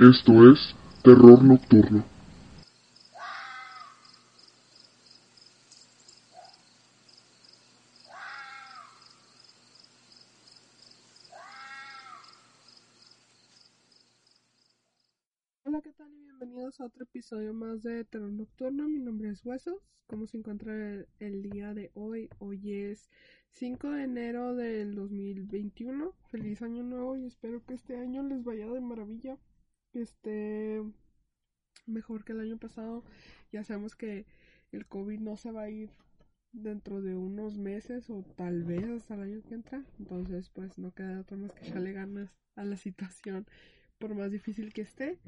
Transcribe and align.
Esto 0.00 0.50
es 0.50 0.74
Terror 1.04 1.44
Nocturno. 1.44 2.02
Hola, 15.64 15.82
¿qué 15.82 15.92
tal? 15.92 16.10
Y 16.14 16.22
bienvenidos 16.22 16.80
a 16.80 16.86
otro 16.86 17.04
episodio 17.04 17.52
más 17.52 17.82
de 17.82 18.06
Terror 18.06 18.32
Nocturno. 18.32 18.88
Mi 18.88 19.00
nombre 19.00 19.28
es 19.28 19.44
Huesos. 19.44 19.82
¿Cómo 20.06 20.26
se 20.26 20.38
encuentra 20.38 20.72
el, 20.72 21.08
el 21.18 21.42
día 21.42 21.74
de 21.74 21.90
hoy? 21.92 22.30
Hoy 22.38 22.72
es 22.72 23.10
5 23.50 23.90
de 23.90 24.04
enero 24.04 24.54
del 24.54 24.94
2021. 24.94 26.14
Feliz 26.30 26.62
año 26.62 26.84
nuevo 26.84 27.18
y 27.18 27.26
espero 27.26 27.62
que 27.66 27.74
este 27.74 27.98
año 27.98 28.22
les 28.22 28.42
vaya 28.42 28.66
de 28.66 28.80
maravilla. 28.80 29.36
Esté 29.92 30.82
mejor 31.86 32.24
que 32.24 32.32
el 32.32 32.40
año 32.40 32.58
pasado. 32.58 33.04
Ya 33.52 33.64
sabemos 33.64 33.96
que 33.96 34.26
el 34.72 34.86
COVID 34.86 35.20
no 35.20 35.36
se 35.36 35.50
va 35.50 35.62
a 35.62 35.70
ir 35.70 35.90
dentro 36.52 37.00
de 37.00 37.14
unos 37.14 37.56
meses 37.58 38.10
o 38.10 38.24
tal 38.36 38.64
vez 38.64 38.84
hasta 38.88 39.14
el 39.14 39.22
año 39.22 39.42
que 39.42 39.54
entra. 39.54 39.84
Entonces, 39.98 40.50
pues 40.50 40.78
no 40.78 40.92
queda 40.92 41.20
otra 41.20 41.36
más 41.36 41.52
que 41.52 41.66
echarle 41.66 41.92
ganas 41.92 42.30
a 42.56 42.64
la 42.64 42.76
situación 42.76 43.46
por 43.98 44.14
más 44.14 44.30
difícil 44.30 44.72
que 44.72 44.82
esté. 44.82 45.18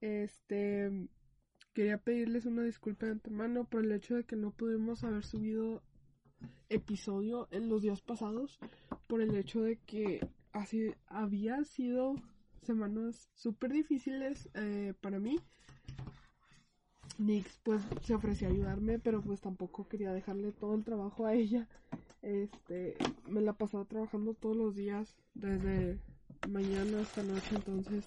Este 0.00 1.08
quería 1.74 1.98
pedirles 1.98 2.46
una 2.46 2.62
disculpa 2.62 3.06
de 3.06 3.12
antemano 3.12 3.64
por 3.64 3.84
el 3.84 3.92
hecho 3.92 4.14
de 4.14 4.24
que 4.24 4.36
no 4.36 4.52
pudimos 4.52 5.02
haber 5.02 5.24
subido 5.24 5.82
episodio 6.68 7.48
en 7.50 7.68
los 7.68 7.82
días 7.82 8.00
pasados 8.00 8.60
por 9.08 9.20
el 9.20 9.34
hecho 9.34 9.62
de 9.62 9.76
que 9.78 10.20
así 10.52 10.94
había 11.06 11.64
sido 11.64 12.14
semanas 12.66 13.30
súper 13.34 13.72
difíciles 13.72 14.48
eh, 14.54 14.94
para 15.00 15.18
mí. 15.18 15.38
Nix 17.18 17.60
pues 17.62 17.82
se 18.02 18.14
ofreció 18.14 18.48
a 18.48 18.50
ayudarme 18.50 18.98
pero 18.98 19.22
pues 19.22 19.40
tampoco 19.40 19.86
quería 19.86 20.12
dejarle 20.12 20.52
todo 20.52 20.74
el 20.74 20.84
trabajo 20.84 21.26
a 21.26 21.34
ella. 21.34 21.68
Este 22.22 22.96
me 23.28 23.40
la 23.40 23.52
pasaba 23.52 23.84
trabajando 23.84 24.34
todos 24.34 24.56
los 24.56 24.74
días 24.74 25.14
desde 25.34 25.98
mañana 26.48 27.00
hasta 27.00 27.22
noche. 27.22 27.54
Entonces 27.54 28.04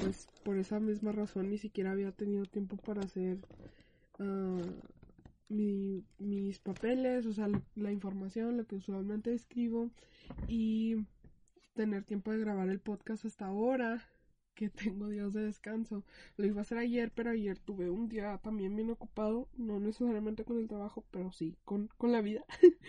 pues 0.00 0.28
por 0.44 0.58
esa 0.58 0.80
misma 0.80 1.12
razón 1.12 1.50
ni 1.50 1.58
siquiera 1.58 1.92
había 1.92 2.12
tenido 2.12 2.44
tiempo 2.44 2.76
para 2.76 3.02
hacer 3.02 3.38
uh, 4.18 4.60
mi, 5.48 6.04
mis 6.18 6.58
papeles, 6.58 7.26
o 7.26 7.32
sea, 7.32 7.48
la 7.74 7.92
información, 7.92 8.56
lo 8.56 8.66
que 8.66 8.76
usualmente 8.76 9.32
escribo. 9.32 9.90
Y 10.48 10.96
tener 11.76 12.04
tiempo 12.04 12.32
de 12.32 12.38
grabar 12.38 12.68
el 12.68 12.80
podcast 12.80 13.24
hasta 13.24 13.46
ahora 13.46 14.02
que 14.54 14.70
tengo 14.70 15.08
días 15.08 15.32
de 15.32 15.44
descanso. 15.44 16.04
Lo 16.36 16.46
iba 16.46 16.60
a 16.60 16.62
hacer 16.62 16.78
ayer, 16.78 17.12
pero 17.14 17.30
ayer 17.30 17.58
tuve 17.58 17.90
un 17.90 18.08
día 18.08 18.38
también 18.42 18.74
bien 18.74 18.90
ocupado, 18.90 19.48
no 19.56 19.78
necesariamente 19.78 20.44
con 20.44 20.58
el 20.58 20.68
trabajo, 20.68 21.04
pero 21.10 21.30
sí 21.30 21.56
con, 21.64 21.88
con 21.98 22.10
la 22.12 22.22
vida. 22.22 22.44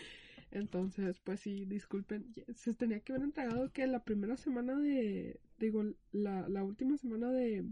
Entonces, 0.51 1.19
pues 1.19 1.41
sí, 1.41 1.65
disculpen, 1.65 2.33
se 2.55 2.73
tenía 2.73 3.01
que 3.01 3.11
haber 3.11 3.25
entregado 3.25 3.71
que 3.73 3.85
la 3.85 4.03
primera 4.05 4.37
semana 4.37 4.79
de, 4.79 5.39
digo, 5.59 5.83
la, 6.13 6.47
la 6.47 6.63
última 6.63 6.97
semana 6.97 7.29
de, 7.31 7.65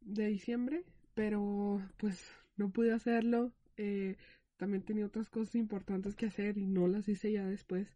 de 0.00 0.26
diciembre, 0.26 0.84
pero 1.14 1.80
pues 1.98 2.26
no 2.56 2.70
pude 2.70 2.92
hacerlo. 2.92 3.52
Eh, 3.76 4.16
también 4.56 4.82
tenía 4.82 5.06
otras 5.06 5.28
cosas 5.28 5.56
importantes 5.56 6.14
que 6.16 6.26
hacer 6.26 6.58
y 6.58 6.66
no 6.66 6.86
las 6.88 7.08
hice 7.08 7.32
ya 7.32 7.44
después. 7.46 7.88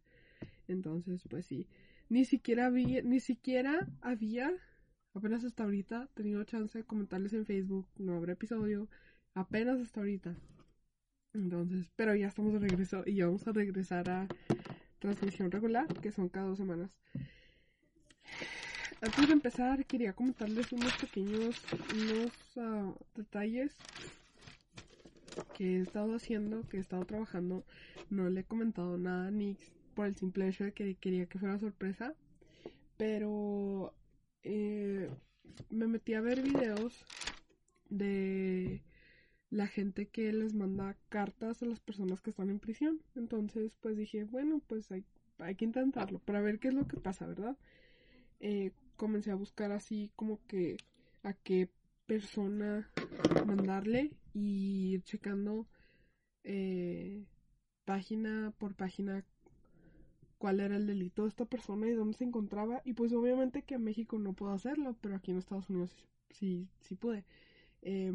Entonces, 0.69 1.23
pues 1.27 1.47
sí, 1.47 1.67
ni 2.09 2.25
siquiera 2.25 2.67
había, 2.67 3.01
ni 3.01 3.19
siquiera 3.19 3.87
había, 4.01 4.53
apenas 5.15 5.43
hasta 5.43 5.63
ahorita, 5.63 6.07
tenido 6.13 6.43
chance 6.43 6.77
de 6.77 6.85
comentarles 6.85 7.33
en 7.33 7.45
Facebook, 7.45 7.87
no 7.97 8.15
habrá 8.15 8.33
episodio, 8.33 8.87
apenas 9.33 9.81
hasta 9.81 9.99
ahorita. 9.99 10.35
Entonces, 11.33 11.91
pero 11.95 12.15
ya 12.15 12.27
estamos 12.27 12.53
de 12.53 12.59
regreso 12.59 13.03
y 13.05 13.15
ya 13.15 13.25
vamos 13.25 13.47
a 13.47 13.51
regresar 13.51 14.09
a 14.09 14.27
transmisión 14.99 15.49
regular, 15.49 15.87
que 16.01 16.11
son 16.11 16.29
cada 16.29 16.47
dos 16.47 16.57
semanas. 16.59 16.91
Antes 19.01 19.27
de 19.27 19.33
empezar, 19.33 19.85
quería 19.85 20.13
comentarles 20.13 20.71
unos 20.71 20.93
pequeños 20.97 21.55
unos, 21.93 22.57
uh, 22.57 22.93
detalles 23.15 23.75
que 25.55 25.77
he 25.77 25.81
estado 25.81 26.15
haciendo, 26.15 26.67
que 26.69 26.77
he 26.77 26.79
estado 26.79 27.05
trabajando. 27.05 27.63
No 28.11 28.29
le 28.29 28.41
he 28.41 28.43
comentado 28.43 28.97
nada 28.97 29.27
a 29.27 29.31
Nix 29.31 29.78
por 29.99 30.07
el 30.07 30.15
simple 30.15 30.47
hecho 30.47 30.63
de 30.63 30.71
que 30.71 30.95
quería 30.95 31.25
que 31.25 31.39
fuera 31.39 31.59
sorpresa. 31.59 32.15
Pero 32.95 33.93
eh, 34.43 35.09
me 35.69 35.87
metí 35.87 36.13
a 36.13 36.21
ver 36.21 36.41
videos 36.41 37.05
de 37.89 38.81
la 39.49 39.67
gente 39.67 40.07
que 40.07 40.31
les 40.31 40.53
manda 40.53 40.95
cartas 41.09 41.61
a 41.61 41.65
las 41.65 41.81
personas 41.81 42.21
que 42.21 42.29
están 42.29 42.49
en 42.49 42.59
prisión. 42.59 43.01
Entonces, 43.13 43.75
pues 43.81 43.97
dije, 43.97 44.23
bueno, 44.23 44.61
pues 44.67 44.89
hay, 44.89 45.03
hay 45.37 45.55
que 45.55 45.65
intentarlo 45.65 46.19
para 46.19 46.39
ver 46.39 46.59
qué 46.59 46.69
es 46.69 46.75
lo 46.75 46.87
que 46.87 46.95
pasa, 46.95 47.27
¿verdad? 47.27 47.57
Eh, 48.39 48.71
comencé 48.95 49.31
a 49.31 49.35
buscar 49.35 49.73
así 49.73 50.13
como 50.15 50.39
que 50.47 50.77
a 51.23 51.33
qué 51.33 51.67
persona 52.05 52.89
mandarle 53.45 54.11
y 54.33 54.93
ir 54.93 55.03
checando 55.03 55.67
eh, 56.45 57.25
página 57.83 58.53
por 58.57 58.75
página 58.75 59.25
cuál 60.39 60.59
era 60.61 60.75
el 60.77 60.87
delito 60.87 61.23
de 61.23 61.29
esta 61.29 61.45
persona 61.45 61.87
y 61.87 61.91
dónde 61.93 62.17
se 62.17 62.23
encontraba. 62.23 62.81
Y 62.85 62.93
pues 62.93 63.13
obviamente 63.13 63.63
que 63.63 63.75
en 63.75 63.83
México 63.83 64.17
no 64.17 64.33
puedo 64.33 64.53
hacerlo, 64.53 64.95
pero 65.01 65.15
aquí 65.15 65.31
en 65.31 65.37
Estados 65.37 65.69
Unidos 65.69 65.95
sí, 66.31 66.67
sí 66.81 66.95
pude. 66.95 67.25
Eh, 67.83 68.13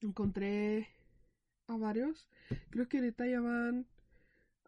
encontré 0.00 0.88
a 1.68 1.76
varios. 1.76 2.28
Creo 2.70 2.88
que 2.88 2.98
ahorita 2.98 3.26
ya 3.26 3.40
van, 3.40 3.86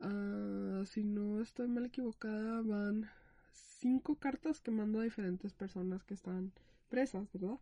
uh, 0.00 0.84
si 0.86 1.04
no 1.04 1.40
estoy 1.42 1.68
mal 1.68 1.86
equivocada, 1.86 2.62
van 2.62 3.10
cinco 3.52 4.16
cartas 4.16 4.60
que 4.60 4.70
mando 4.70 5.00
a 5.00 5.04
diferentes 5.04 5.52
personas 5.52 6.04
que 6.04 6.14
están 6.14 6.52
presas, 6.88 7.28
¿verdad? 7.32 7.58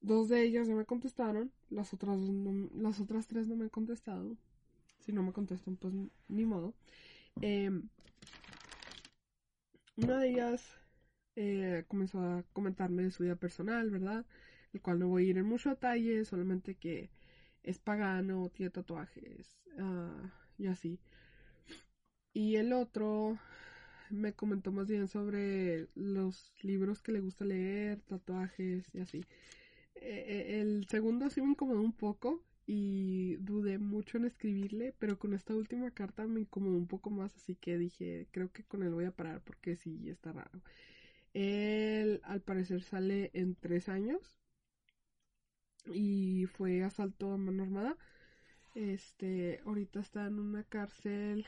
Dos 0.00 0.28
de 0.28 0.42
ellas 0.42 0.68
ya 0.68 0.74
me 0.74 0.84
contestaron, 0.84 1.52
las 1.70 1.94
otras, 1.94 2.18
no, 2.18 2.68
las 2.74 3.00
otras 3.00 3.26
tres 3.28 3.46
no 3.48 3.56
me 3.56 3.64
han 3.64 3.70
contestado. 3.70 4.36
Si 5.00 5.12
no 5.12 5.22
me 5.22 5.32
contestan, 5.32 5.76
pues 5.76 5.94
ni 6.28 6.44
modo. 6.44 6.74
Eh, 7.42 7.70
una 9.96 10.18
de 10.18 10.28
ellas 10.28 10.76
eh, 11.36 11.84
comenzó 11.88 12.20
a 12.20 12.44
comentarme 12.52 13.02
de 13.02 13.10
su 13.10 13.22
vida 13.22 13.36
personal, 13.36 13.90
¿verdad? 13.90 14.24
El 14.72 14.80
cual 14.80 14.98
no 14.98 15.08
voy 15.08 15.26
a 15.26 15.30
ir 15.30 15.38
en 15.38 15.46
mucho 15.46 15.70
detalle, 15.70 16.24
solamente 16.24 16.74
que 16.74 17.10
es 17.62 17.78
pagano, 17.78 18.50
tiene 18.50 18.70
tatuajes 18.70 19.56
uh, 19.78 20.28
y 20.58 20.66
así. 20.66 20.98
Y 22.32 22.56
el 22.56 22.72
otro 22.72 23.38
me 24.10 24.32
comentó 24.34 24.72
más 24.72 24.86
bien 24.86 25.08
sobre 25.08 25.88
los 25.94 26.52
libros 26.62 27.02
que 27.02 27.12
le 27.12 27.20
gusta 27.20 27.44
leer, 27.44 28.00
tatuajes 28.02 28.84
y 28.94 29.00
así. 29.00 29.24
Eh, 29.96 30.60
el 30.60 30.86
segundo 30.88 31.30
sí 31.30 31.40
me 31.40 31.50
incomodó 31.50 31.80
un 31.80 31.92
poco 31.92 32.42
y 32.66 33.36
dudé 33.36 33.78
mucho 33.78 34.18
en 34.18 34.24
escribirle, 34.26 34.94
pero 34.98 35.18
con 35.18 35.34
esta 35.34 35.54
última 35.54 35.90
carta 35.92 36.26
me 36.26 36.40
incomodó 36.40 36.76
un 36.76 36.88
poco 36.88 37.10
más, 37.10 37.34
así 37.36 37.54
que 37.56 37.78
dije, 37.78 38.28
creo 38.32 38.50
que 38.52 38.64
con 38.64 38.82
él 38.82 38.92
voy 38.94 39.04
a 39.04 39.12
parar 39.12 39.42
porque 39.42 39.76
sí 39.76 40.08
está 40.10 40.32
raro. 40.32 40.60
Él 41.34 42.20
al 42.24 42.42
parecer 42.42 42.82
sale 42.82 43.30
en 43.34 43.54
tres 43.56 43.88
años 43.88 44.38
y 45.92 46.46
fue 46.46 46.82
asalto 46.82 47.32
a 47.32 47.36
mano 47.38 47.62
armada. 47.62 47.96
Este, 48.74 49.60
ahorita 49.64 50.00
está 50.00 50.26
en 50.26 50.38
una 50.38 50.64
cárcel. 50.64 51.46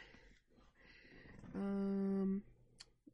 Um, 1.54 2.42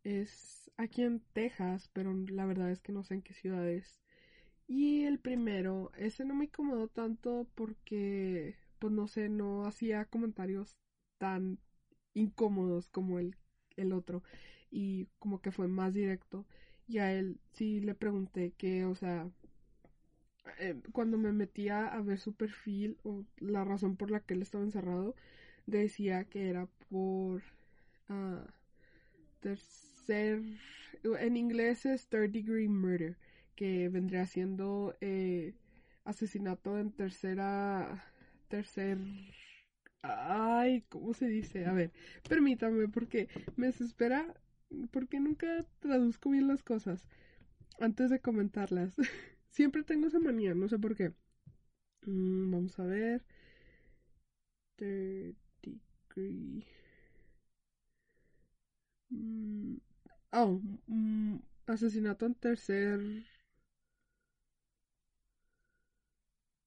es 0.05 0.71
aquí 0.77 1.03
en 1.03 1.21
Texas, 1.33 1.91
pero 1.93 2.13
la 2.29 2.47
verdad 2.47 2.71
es 2.71 2.81
que 2.81 2.93
no 2.93 3.03
sé 3.05 3.15
en 3.15 3.23
qué 3.23 3.35
ciudad 3.35 3.69
es. 3.69 4.04
Y 4.67 5.05
el 5.05 5.19
primero, 5.19 5.91
ese 5.97 6.25
no 6.25 6.35
me 6.35 6.47
incomodó 6.47 6.89
tanto 6.89 7.47
porque, 7.55 8.57
pues 8.79 8.93
no 8.93 9.07
sé, 9.09 9.29
no 9.29 9.67
hacía 9.67 10.05
comentarios 10.07 10.77
tan 11.19 11.59
incómodos 12.15 12.89
como 12.89 13.19
el, 13.19 13.37
el 13.77 13.93
otro. 13.93 14.23
Y 14.71 15.09
como 15.19 15.41
que 15.43 15.53
fue 15.53 15.69
más 15.69 15.95
directo. 15.95 16.47
Y 16.89 16.99
a 16.99 17.13
él 17.13 17.41
sí 17.53 17.81
le 17.81 17.95
pregunté 17.95 18.53
que, 18.53 18.85
o 18.87 18.95
sea, 18.95 19.31
eh, 20.59 20.77
cuando 20.93 21.19
me 21.19 21.33
metía 21.33 21.87
a 21.89 22.01
ver 22.03 22.19
su 22.19 22.35
perfil 22.35 22.99
o 23.03 23.25
la 23.39 23.65
razón 23.65 23.97
por 23.97 24.11
la 24.11 24.21
que 24.21 24.35
él 24.35 24.43
estaba 24.43 24.65
encerrado, 24.65 25.15
decía 25.67 26.25
que 26.25 26.49
era 26.49 26.67
por 26.91 27.43
uh, 28.11 28.45
tercer, 29.41 30.43
en 31.05 31.37
inglés 31.37 31.87
es 31.87 32.09
third 32.09 32.31
degree 32.31 32.69
murder, 32.69 33.17
que 33.57 33.89
vendría 33.89 34.27
siendo 34.27 34.97
eh, 35.01 35.55
asesinato 36.05 36.79
en 36.79 36.93
tercera, 36.93 38.05
tercer, 38.49 38.99
ay, 40.03 40.83
¿cómo 40.89 41.15
se 41.15 41.27
dice? 41.27 41.67
A 41.67 41.73
ver, 41.73 41.93
permítame 42.29 42.89
porque 42.89 43.29
me 43.57 43.67
desespera, 43.69 44.35
porque 44.91 45.21
nunca 45.21 45.65
traduzco 45.81 46.31
bien 46.31 46.49
las 46.49 46.63
cosas 46.63 47.05
antes 47.81 48.11
de 48.11 48.21
comentarlas. 48.21 48.95
Siempre 49.51 49.85
tengo 49.85 50.09
esa 50.09 50.21
manía, 50.21 50.55
no 50.55 50.69
sé 50.69 50.79
por 50.79 50.97
qué. 50.97 51.13
Mm, 52.07 52.53
vamos 52.53 52.79
a 52.81 52.85
ver. 52.85 53.25
Mm, 59.11 59.77
oh, 60.33 60.61
mm, 60.89 61.39
asesinato 61.67 62.27
en 62.27 62.35
tercer. 62.35 63.01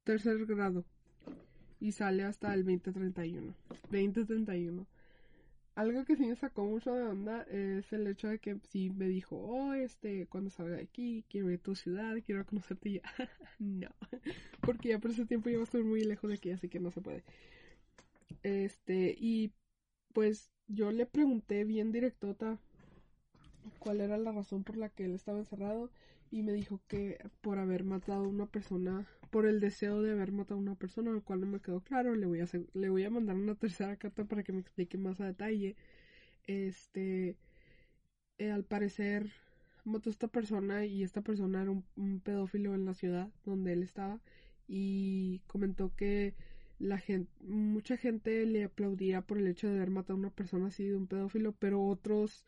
Tercer 0.07 0.45
grado. 0.45 0.85
Y 1.81 1.91
sale 1.91 2.23
hasta 2.23 2.53
el 2.53 2.63
2031. 2.63 3.53
2031 3.91 4.87
algo 5.75 6.05
que 6.05 6.15
sí 6.15 6.25
me 6.25 6.35
sacó 6.35 6.65
mucho 6.65 6.95
de 6.95 7.03
onda 7.03 7.43
es 7.43 7.93
el 7.93 8.07
hecho 8.07 8.29
de 8.29 8.39
que 8.39 8.57
sí 8.71 8.89
me 8.89 9.07
dijo, 9.07 9.35
oh, 9.35 9.73
este, 9.73 10.25
cuando 10.25 10.49
salga 10.49 10.77
de 10.77 10.81
aquí, 10.81 11.23
quiero 11.29 11.51
ir 11.51 11.59
a 11.59 11.61
tu 11.61 11.75
ciudad, 11.75 12.15
quiero 12.25 12.43
conocerte 12.47 12.93
ya. 12.93 13.01
no, 13.59 13.89
porque 14.61 14.89
ya 14.89 14.99
por 14.99 15.11
ese 15.11 15.27
tiempo 15.27 15.49
iba 15.49 15.59
a 15.59 15.65
estar 15.65 15.83
muy 15.83 16.03
lejos 16.03 16.29
de 16.29 16.37
aquí, 16.37 16.49
así 16.49 16.67
que 16.67 16.79
no 16.79 16.89
se 16.89 17.01
puede. 17.01 17.23
Este, 18.41 19.13
y 19.19 19.51
pues 20.13 20.51
yo 20.67 20.91
le 20.91 21.05
pregunté 21.05 21.63
bien 21.63 21.91
directota 21.91 22.57
cuál 23.79 24.01
era 24.01 24.17
la 24.17 24.31
razón 24.31 24.63
por 24.63 24.77
la 24.77 24.89
que 24.89 25.05
él 25.05 25.15
estaba 25.15 25.39
encerrado 25.39 25.89
y 26.31 26.43
me 26.43 26.53
dijo 26.53 26.81
que 26.87 27.19
por 27.41 27.57
haber 27.59 27.83
matado 27.83 28.25
a 28.25 28.27
una 28.27 28.45
persona, 28.47 29.07
por 29.29 29.45
el 29.45 29.59
deseo 29.59 30.01
de 30.01 30.11
haber 30.11 30.31
matado 30.31 30.55
a 30.55 30.63
una 30.63 30.75
persona, 30.75 31.11
al 31.11 31.23
cual 31.23 31.41
no 31.41 31.47
me 31.47 31.59
quedó 31.59 31.81
claro, 31.81 32.15
le 32.15 32.25
voy 32.25 32.41
a 32.41 32.47
le 32.73 32.89
voy 32.89 33.03
a 33.03 33.09
mandar 33.09 33.35
una 33.35 33.55
tercera 33.55 33.95
carta 33.97 34.25
para 34.25 34.43
que 34.43 34.53
me 34.53 34.59
explique 34.59 34.97
más 34.97 35.19
a 35.21 35.25
detalle. 35.25 35.75
Este, 36.45 37.35
eh, 38.37 38.51
al 38.51 38.63
parecer 38.63 39.31
mató 39.83 40.09
a 40.09 40.11
esta 40.11 40.27
persona 40.27 40.85
y 40.85 41.03
esta 41.03 41.21
persona 41.21 41.61
era 41.61 41.71
un, 41.71 42.19
pedófilo 42.21 42.75
en 42.75 42.85
la 42.85 42.93
ciudad 42.93 43.29
donde 43.45 43.73
él 43.73 43.83
estaba 43.83 44.19
y 44.67 45.39
comentó 45.47 45.95
que 45.95 46.35
la 46.79 46.99
gente, 46.99 47.31
mucha 47.41 47.97
gente 47.97 48.45
le 48.45 48.65
aplaudía 48.65 49.21
por 49.21 49.37
el 49.39 49.47
hecho 49.47 49.67
de 49.67 49.77
haber 49.77 49.89
matado 49.89 50.15
a 50.15 50.19
una 50.19 50.29
persona 50.29 50.67
así 50.67 50.85
de 50.85 50.95
un 50.95 51.07
pedófilo, 51.07 51.53
pero 51.53 51.83
otros 51.83 52.45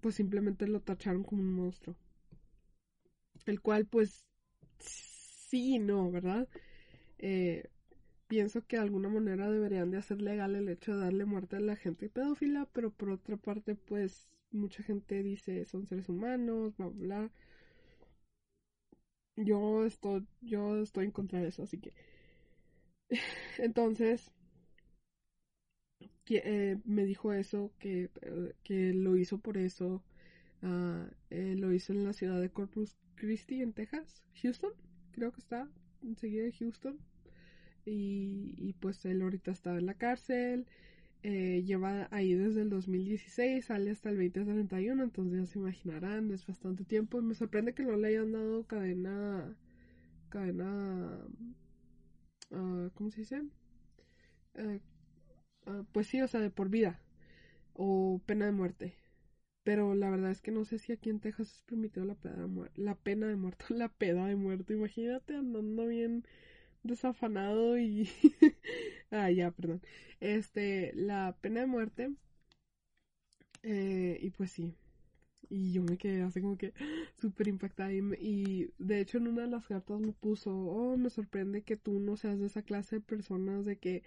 pues 0.00 0.14
simplemente 0.14 0.66
lo 0.66 0.80
tacharon 0.80 1.22
como 1.22 1.42
un 1.42 1.52
monstruo. 1.54 1.96
El 3.46 3.60
cual 3.60 3.86
pues 3.86 4.24
sí 4.78 5.76
y 5.76 5.78
no, 5.78 6.10
¿verdad? 6.10 6.48
Eh, 7.18 7.70
pienso 8.28 8.66
que 8.66 8.76
de 8.76 8.82
alguna 8.82 9.08
manera 9.10 9.50
deberían 9.50 9.90
de 9.90 9.98
hacer 9.98 10.22
legal 10.22 10.56
el 10.56 10.68
hecho 10.70 10.96
de 10.96 11.04
darle 11.04 11.26
muerte 11.26 11.56
a 11.56 11.60
la 11.60 11.76
gente 11.76 12.08
pedófila, 12.10 12.68
pero 12.72 12.92
por 12.92 13.10
otra 13.10 13.36
parte 13.38 13.76
pues 13.76 14.28
mucha 14.52 14.82
gente 14.84 15.22
dice 15.22 15.64
son 15.66 15.86
seres 15.86 16.08
humanos, 16.10 16.76
bla, 16.78 16.88
bla, 16.88 17.06
bla. 17.20 17.32
Yo 19.36 19.84
estoy, 19.86 20.26
yo 20.42 20.76
estoy 20.82 21.06
en 21.06 21.10
contra 21.10 21.40
de 21.40 21.48
eso, 21.48 21.62
así 21.62 21.78
que... 21.78 21.92
Entonces, 23.58 24.30
eh, 26.28 26.78
me 26.84 27.04
dijo 27.04 27.32
eso, 27.32 27.72
que, 27.78 28.10
eh, 28.22 28.52
que, 28.62 28.92
lo 28.92 29.16
hizo 29.16 29.38
por 29.38 29.56
eso. 29.58 30.02
Uh, 30.62 31.06
lo 31.30 31.72
hizo 31.72 31.92
en 31.92 32.04
la 32.04 32.12
ciudad 32.12 32.40
de 32.40 32.50
Corpus 32.50 32.96
Christi, 33.14 33.62
en 33.62 33.72
Texas, 33.72 34.22
Houston, 34.42 34.72
creo 35.12 35.32
que 35.32 35.40
está 35.40 35.68
enseguida 36.02 36.50
Houston. 36.58 36.98
Y, 37.84 38.74
pues 38.80 39.04
él 39.04 39.22
ahorita 39.22 39.52
está 39.52 39.76
en 39.78 39.86
la 39.86 39.94
cárcel. 39.94 40.66
Eh, 41.22 41.62
lleva 41.64 42.08
ahí 42.10 42.34
desde 42.34 42.62
el 42.62 42.70
2016, 42.70 43.64
sale 43.64 43.90
hasta 43.90 44.10
el 44.10 44.16
2031, 44.32 45.02
entonces 45.02 45.40
ya 45.40 45.46
se 45.46 45.58
imaginarán, 45.58 46.30
es 46.32 46.46
bastante 46.46 46.84
tiempo. 46.84 47.20
Me 47.22 47.34
sorprende 47.34 47.74
que 47.74 47.84
no 47.84 47.96
le 47.96 48.08
hayan 48.08 48.32
dado 48.32 48.64
cadena. 48.66 49.56
cadena. 50.28 51.18
Uh, 52.50 52.90
¿Cómo 52.94 53.10
se 53.10 53.20
dice? 53.22 53.42
Uh, 54.54 54.78
Ah, 55.66 55.82
pues 55.92 56.06
sí, 56.08 56.20
o 56.22 56.28
sea, 56.28 56.40
de 56.40 56.50
por 56.50 56.68
vida 56.70 57.00
o 57.74 58.20
pena 58.26 58.46
de 58.46 58.52
muerte. 58.52 58.94
Pero 59.64 59.94
la 59.94 60.10
verdad 60.10 60.30
es 60.32 60.42
que 60.42 60.52
no 60.52 60.64
sé 60.66 60.78
si 60.78 60.92
aquí 60.92 61.10
en 61.10 61.20
Texas 61.20 61.52
es 61.56 61.62
permitido 61.64 62.06
la 62.06 62.14
pena 62.16 62.36
de 62.42 62.46
muerte. 62.48 62.82
La 62.82 62.94
pena 62.96 63.28
de 63.28 63.36
muerte, 63.36 63.66
la 63.70 63.88
peda 63.90 64.26
de 64.26 64.36
muerte. 64.36 64.74
Imagínate 64.74 65.36
andando 65.36 65.86
bien 65.88 66.24
desafanado 66.84 67.78
y... 67.78 68.10
ah, 69.12 69.30
ya, 69.30 69.50
perdón. 69.52 69.82
Este, 70.20 70.92
la 70.96 71.36
pena 71.42 71.60
de 71.62 71.66
muerte. 71.66 72.10
Eh, 73.62 74.18
y 74.22 74.30
pues 74.30 74.52
sí. 74.52 74.74
Y 75.50 75.72
yo 75.72 75.82
me 75.82 75.98
quedé 75.98 76.22
así 76.22 76.40
como 76.42 76.58
que 76.58 76.74
súper 77.20 77.48
impactada. 77.48 77.92
Y, 77.92 78.00
y, 78.20 78.70
de 78.78 79.00
hecho 79.00 79.18
en 79.18 79.28
una 79.28 79.42
de 79.44 79.48
las 79.48 79.66
cartas 79.68 80.00
me 80.00 80.12
puso, 80.12 80.52
oh, 80.56 80.96
me 80.96 81.10
sorprende 81.10 81.62
que 81.64 81.76
tú 81.76 82.00
no 82.00 82.16
seas 82.16 82.38
de 82.40 82.46
esa 82.46 82.62
clase 82.62 82.96
de 82.96 83.02
personas 83.02 83.64
de 83.64 83.78
que 83.78 84.02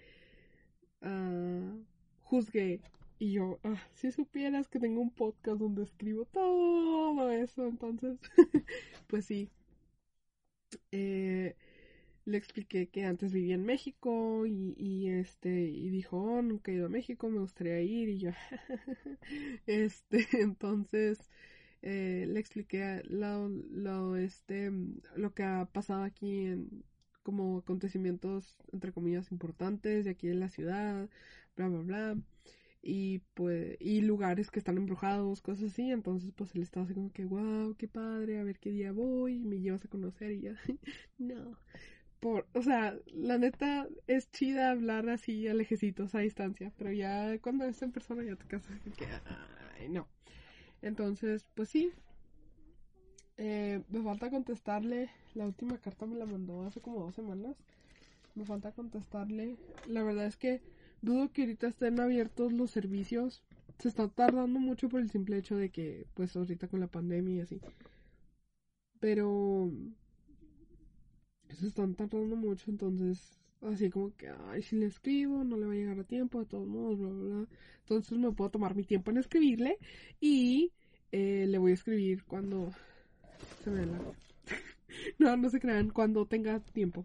uh, 1.02 1.84
juzgué. 2.22 2.80
Y 3.18 3.32
yo, 3.32 3.58
ah, 3.64 3.76
si 3.94 4.10
supieras 4.12 4.68
que 4.68 4.80
tengo 4.80 5.00
un 5.00 5.10
podcast 5.10 5.58
donde 5.58 5.82
escribo 5.82 6.24
todo 6.26 7.30
eso, 7.30 7.66
entonces, 7.66 8.18
pues 9.08 9.26
sí. 9.26 9.50
Eh, 10.92 11.54
le 12.24 12.38
expliqué 12.38 12.88
que 12.88 13.04
antes 13.04 13.32
vivía 13.32 13.54
en 13.54 13.64
México 13.64 14.46
y, 14.46 14.74
y 14.78 15.08
este 15.08 15.50
y 15.64 15.90
dijo 15.90 16.18
oh, 16.18 16.42
nunca 16.42 16.70
he 16.70 16.74
ido 16.76 16.86
a 16.86 16.88
México 16.88 17.28
me 17.28 17.40
gustaría 17.40 17.80
ir 17.80 18.08
y 18.08 18.18
yo 18.18 18.30
este 19.66 20.26
entonces 20.40 21.18
eh, 21.82 22.26
le 22.28 22.40
expliqué 22.40 23.02
lo, 23.08 23.48
lo 23.48 24.16
este 24.16 24.70
lo 25.16 25.34
que 25.34 25.42
ha 25.44 25.66
pasado 25.72 26.02
aquí 26.04 26.46
en 26.46 26.84
como 27.30 27.58
acontecimientos, 27.58 28.56
entre 28.72 28.92
comillas, 28.92 29.30
importantes 29.32 30.04
de 30.04 30.10
aquí 30.10 30.28
en 30.28 30.40
la 30.40 30.48
ciudad, 30.48 31.08
bla, 31.56 31.68
bla, 31.68 31.80
bla. 31.80 32.16
Y 32.82 33.20
pues, 33.34 33.76
y 33.80 34.00
lugares 34.02 34.50
que 34.50 34.58
están 34.58 34.78
embrujados, 34.78 35.42
cosas 35.42 35.72
así. 35.72 35.90
Entonces, 35.92 36.32
pues 36.34 36.54
él 36.56 36.62
estaba 36.62 36.84
así 36.86 36.94
como 36.94 37.12
que, 37.12 37.24
wow, 37.24 37.74
qué 37.76 37.86
padre, 37.88 38.40
a 38.40 38.44
ver 38.44 38.58
qué 38.58 38.70
día 38.72 38.92
voy, 38.92 39.38
me 39.44 39.60
llevas 39.60 39.84
a 39.84 39.88
conocer 39.88 40.32
y 40.32 40.40
ya. 40.42 40.54
no. 41.18 41.56
Por, 42.20 42.46
o 42.52 42.62
sea, 42.62 42.98
la 43.06 43.38
neta 43.38 43.88
es 44.08 44.30
chida 44.32 44.70
hablar 44.72 45.08
así 45.08 45.48
a 45.48 45.54
lejecitos, 45.54 46.14
a 46.14 46.20
distancia, 46.20 46.72
pero 46.76 46.92
ya 46.92 47.38
cuando 47.40 47.64
es 47.64 47.80
en 47.82 47.92
persona 47.92 48.24
ya 48.24 48.36
te 48.36 48.46
casas 48.46 48.78
que, 48.80 49.06
ay, 49.78 49.88
no. 49.88 50.08
Entonces, 50.82 51.46
pues 51.54 51.68
sí, 51.70 51.92
eh, 53.42 53.82
me 53.88 54.02
falta 54.02 54.28
contestarle. 54.28 55.10
La 55.34 55.46
última 55.46 55.78
carta 55.78 56.04
me 56.04 56.16
la 56.16 56.26
mandó 56.26 56.62
hace 56.66 56.82
como 56.82 57.00
dos 57.00 57.14
semanas. 57.14 57.56
Me 58.34 58.44
falta 58.44 58.72
contestarle. 58.72 59.56
La 59.86 60.02
verdad 60.02 60.26
es 60.26 60.36
que 60.36 60.60
dudo 61.00 61.32
que 61.32 61.42
ahorita 61.42 61.68
estén 61.68 62.00
abiertos 62.00 62.52
los 62.52 62.70
servicios. 62.70 63.42
Se 63.78 63.88
está 63.88 64.08
tardando 64.08 64.60
mucho 64.60 64.90
por 64.90 65.00
el 65.00 65.10
simple 65.10 65.38
hecho 65.38 65.56
de 65.56 65.70
que, 65.70 66.06
pues 66.12 66.36
ahorita 66.36 66.68
con 66.68 66.80
la 66.80 66.86
pandemia 66.88 67.36
y 67.36 67.40
así. 67.40 67.60
Pero... 69.00 69.70
Se 71.48 71.66
están 71.66 71.94
tardando 71.94 72.36
mucho, 72.36 72.70
entonces 72.70 73.38
así 73.62 73.90
como 73.90 74.14
que, 74.16 74.28
ay, 74.48 74.62
si 74.62 74.76
le 74.76 74.86
escribo, 74.86 75.44
no 75.44 75.56
le 75.56 75.66
va 75.66 75.72
a 75.72 75.76
llegar 75.76 75.98
a 75.98 76.04
tiempo, 76.04 76.40
de 76.40 76.46
todos 76.46 76.68
modos, 76.68 76.98
bla, 76.98 77.08
bla, 77.08 77.36
bla. 77.36 77.48
Entonces 77.80 78.18
me 78.18 78.32
puedo 78.32 78.50
tomar 78.50 78.74
mi 78.74 78.84
tiempo 78.84 79.10
en 79.10 79.18
escribirle 79.18 79.78
y 80.20 80.72
eh, 81.12 81.46
le 81.48 81.58
voy 81.58 81.72
a 81.72 81.74
escribir 81.74 82.24
cuando 82.24 82.70
se 83.62 83.70
me 83.70 83.86
no, 85.18 85.36
no 85.36 85.50
se 85.50 85.60
crean 85.60 85.90
cuando 85.90 86.26
tenga 86.26 86.60
tiempo. 86.60 87.04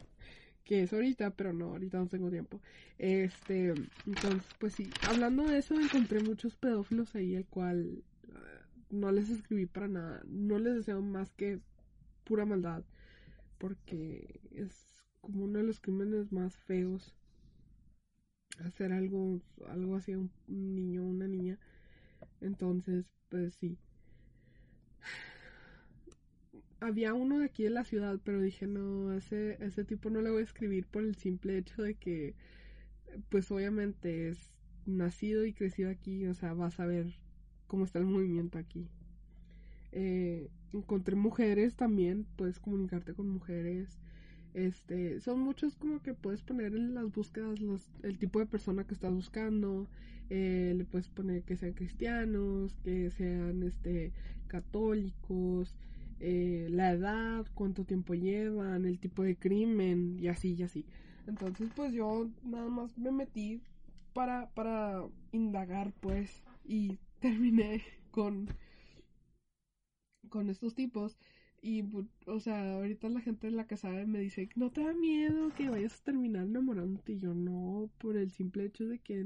Que 0.64 0.84
es 0.84 0.94
ahorita, 0.94 1.32
pero 1.32 1.54
no, 1.54 1.68
ahorita 1.72 2.00
no 2.00 2.08
tengo 2.08 2.32
tiempo. 2.32 2.62
Este, 2.98 3.74
entonces, 4.06 4.56
pues 4.60 4.74
sí. 4.74 4.96
Hablando 5.02 5.46
de 5.46 5.60
eso, 5.60 5.80
encontré 5.80 6.22
muchos 6.22 6.56
pedófilos 6.56 7.16
ahí, 7.16 7.36
el 7.36 7.46
cual 7.46 8.04
ah, 8.34 8.66
no 8.90 9.12
les 9.12 9.30
escribí 9.30 9.66
para 9.68 9.88
nada. 9.88 10.24
No 10.28 10.60
les 10.60 10.76
deseo 10.76 11.02
más 11.02 11.34
que 11.34 11.60
pura 12.26 12.46
maldad. 12.46 12.84
Porque 13.60 14.42
es 14.52 15.06
como 15.22 15.46
uno 15.46 15.60
de 15.60 15.66
los 15.66 15.80
crímenes 15.80 16.32
más 16.32 16.58
feos. 16.58 17.16
Hacer 18.60 18.92
algo, 18.92 19.40
algo 19.68 19.96
así 19.96 20.14
a 20.14 20.18
un 20.18 20.32
niño 20.48 21.04
o 21.04 21.08
una 21.08 21.28
niña. 21.28 21.60
Entonces, 22.42 23.06
pues 23.30 23.56
sí. 23.56 23.78
Había 26.80 27.14
uno 27.14 27.40
de 27.40 27.46
aquí 27.46 27.64
de 27.64 27.70
la 27.70 27.84
ciudad, 27.86 28.20
pero 28.24 28.42
dije, 28.42 28.68
no, 28.68 29.14
ese, 29.14 29.58
ese 29.64 29.86
tipo 29.86 30.10
no 30.10 30.22
le 30.22 30.30
voy 30.30 30.42
a 30.42 30.46
escribir 30.46 30.86
por 30.86 31.04
el 31.04 31.16
simple 31.16 31.58
hecho 31.58 31.82
de 31.82 31.96
que, 31.96 32.36
pues 33.30 33.50
obviamente 33.52 34.30
es 34.30 34.54
nacido 34.86 35.46
y 35.46 35.54
crecido 35.54 35.90
aquí, 35.90 36.26
o 36.28 36.34
sea, 36.34 36.54
vas 36.54 36.80
a 36.80 36.86
ver 36.86 37.08
cómo 37.68 37.86
está 37.86 38.00
el 38.00 38.06
movimiento 38.06 38.58
aquí. 38.58 38.88
Eh, 39.92 40.50
encontré 40.74 41.16
mujeres 41.16 41.76
también, 41.76 42.26
puedes 42.36 42.60
comunicarte 42.60 43.14
con 43.14 43.30
mujeres. 43.30 43.98
Este, 44.54 45.20
son 45.20 45.40
muchos 45.40 45.76
como 45.76 46.02
que 46.02 46.14
puedes 46.14 46.42
poner 46.42 46.76
en 46.76 46.94
las 46.94 47.12
búsquedas 47.12 47.60
el 48.04 48.18
tipo 48.18 48.40
de 48.40 48.46
persona 48.46 48.86
que 48.86 48.94
estás 48.94 49.14
buscando. 49.14 49.88
Eh, 50.30 50.74
le 50.76 50.86
puedes 50.86 51.08
poner 51.10 51.44
que 51.44 51.56
sean 51.56 51.74
cristianos, 51.74 52.76
que 52.84 53.12
sean 53.12 53.64
este 53.64 54.12
católicos, 54.48 55.76
eh, 56.20 56.68
la 56.72 56.92
edad, 56.92 57.46
cuánto 57.54 57.86
tiempo 57.86 58.14
llevan, 58.16 58.86
el 58.86 59.00
tipo 59.00 59.24
de 59.24 59.38
crimen 59.38 60.18
y 60.20 60.28
así 60.28 60.54
y 60.56 60.64
así. 60.64 60.86
Entonces 61.28 61.72
pues 61.76 61.94
yo 61.94 62.30
nada 62.44 62.70
más 62.70 62.98
me 62.98 63.12
metí 63.12 63.62
para, 64.14 64.50
para 64.54 65.04
indagar, 65.32 65.94
pues, 66.00 66.44
y 66.64 66.98
terminé 67.20 67.84
con, 68.12 68.50
con 70.30 70.50
estos 70.50 70.76
tipos. 70.76 71.18
Y, 71.62 71.84
o 72.28 72.40
sea, 72.40 72.76
ahorita 72.76 73.10
la 73.10 73.22
gente 73.22 73.48
en 73.48 73.56
la 73.58 73.66
que 73.68 73.78
sabe 73.78 74.06
me 74.06 74.20
dice, 74.20 74.50
no 74.56 74.72
te 74.72 74.84
da 74.84 74.94
miedo 74.94 75.52
que 75.56 75.70
vayas 75.70 76.00
a 76.00 76.04
terminar 76.04 76.44
enamorándote. 76.46 77.14
Y 77.14 77.20
yo 77.20 77.34
no, 77.34 77.90
por 77.98 78.18
el 78.18 78.32
simple 78.32 78.66
hecho 78.66 78.86
de 78.86 79.00
que, 79.00 79.26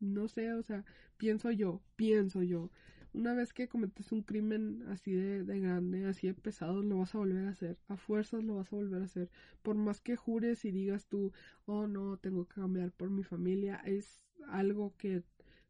no 0.00 0.28
sé, 0.28 0.52
o 0.52 0.62
sea, 0.62 0.84
pienso 1.16 1.50
yo, 1.50 1.80
pienso 1.96 2.42
yo 2.42 2.70
una 3.14 3.34
vez 3.34 3.52
que 3.52 3.68
cometes 3.68 4.10
un 4.12 4.22
crimen 4.22 4.84
así 4.88 5.12
de, 5.12 5.44
grande, 5.60 6.06
así 6.06 6.26
de 6.28 6.34
pesado, 6.34 6.82
lo 6.82 6.98
vas 6.98 7.14
a 7.14 7.18
volver 7.18 7.46
a 7.46 7.50
hacer. 7.50 7.78
A 7.88 7.96
fuerzas 7.96 8.42
lo 8.42 8.56
vas 8.56 8.72
a 8.72 8.76
volver 8.76 9.02
a 9.02 9.04
hacer. 9.04 9.30
Por 9.62 9.76
más 9.76 10.00
que 10.00 10.16
jures 10.16 10.64
y 10.64 10.70
digas 10.70 11.06
tú, 11.06 11.32
oh 11.66 11.86
no, 11.86 12.16
tengo 12.16 12.46
que 12.46 12.54
cambiar 12.54 12.92
por 12.92 13.10
mi 13.10 13.22
familia, 13.22 13.76
es 13.84 14.24
algo 14.48 14.94
que 14.96 15.22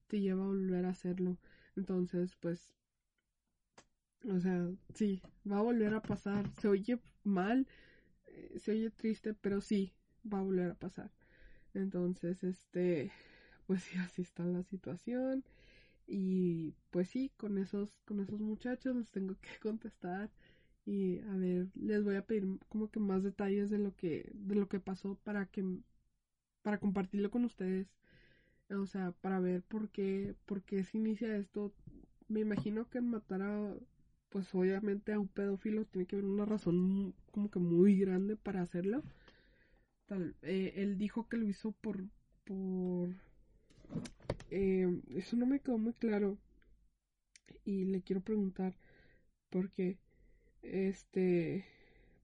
te 0.06 0.20
lleva 0.20 0.44
a 0.44 0.48
volver 0.48 0.84
a 0.86 0.90
hacerlo. 0.90 1.38
Entonces, 1.76 2.36
pues, 2.36 2.72
o 4.28 4.38
sea, 4.40 4.68
sí, 4.94 5.20
va 5.50 5.58
a 5.58 5.62
volver 5.62 5.94
a 5.94 6.02
pasar. 6.02 6.48
Se 6.60 6.68
oye 6.68 6.98
mal, 7.24 7.66
eh, 8.26 8.58
se 8.58 8.72
oye 8.72 8.90
triste, 8.90 9.34
pero 9.34 9.60
sí, 9.60 9.92
va 10.32 10.38
a 10.38 10.42
volver 10.42 10.70
a 10.70 10.74
pasar. 10.74 11.10
Entonces, 11.74 12.44
este, 12.44 13.10
pues 13.66 13.82
sí, 13.82 13.96
así 13.98 14.22
está 14.22 14.44
la 14.44 14.62
situación. 14.62 15.44
Y 16.06 16.74
pues 16.90 17.08
sí, 17.08 17.30
con 17.36 17.58
esos, 17.58 18.00
con 18.04 18.20
esos 18.20 18.40
muchachos 18.40 18.96
les 18.96 19.08
tengo 19.10 19.34
que 19.40 19.48
contestar. 19.62 20.30
Y 20.84 21.20
a 21.20 21.36
ver, 21.36 21.68
les 21.74 22.04
voy 22.04 22.16
a 22.16 22.26
pedir 22.26 22.44
como 22.68 22.90
que 22.90 23.00
más 23.00 23.22
detalles 23.22 23.70
de 23.70 23.78
lo 23.78 23.94
que, 23.96 24.30
de 24.34 24.54
lo 24.56 24.68
que 24.68 24.80
pasó 24.80 25.16
para 25.24 25.46
que, 25.46 25.64
para 26.62 26.78
compartirlo 26.78 27.30
con 27.30 27.44
ustedes. 27.44 27.88
O 28.70 28.86
sea, 28.86 29.12
para 29.20 29.40
ver 29.40 29.62
por 29.62 29.90
qué, 29.90 30.34
por 30.46 30.62
qué 30.62 30.84
se 30.84 30.98
inicia 30.98 31.36
esto. 31.36 31.72
Me 32.28 32.40
imagino 32.40 32.88
que 32.88 33.00
matar 33.00 33.42
a, 33.42 33.74
pues 34.30 34.54
obviamente 34.54 35.12
a 35.12 35.20
un 35.20 35.28
pedófilo 35.28 35.84
tiene 35.84 36.06
que 36.06 36.16
haber 36.16 36.26
una 36.26 36.46
razón 36.46 37.14
como 37.30 37.50
que 37.50 37.58
muy 37.58 37.98
grande 37.98 38.36
para 38.36 38.62
hacerlo. 38.62 39.02
Tal, 40.06 40.34
eh, 40.42 40.74
él 40.76 40.98
dijo 40.98 41.28
que 41.28 41.36
lo 41.36 41.46
hizo 41.46 41.72
por, 41.72 42.04
por 42.44 43.10
eh, 44.52 45.00
eso 45.16 45.36
no 45.36 45.46
me 45.46 45.60
quedó 45.60 45.78
muy 45.78 45.94
claro. 45.94 46.38
Y 47.64 47.84
le 47.84 48.02
quiero 48.02 48.20
preguntar 48.20 48.74
por 49.50 49.70
qué. 49.70 49.98
Este. 50.62 51.64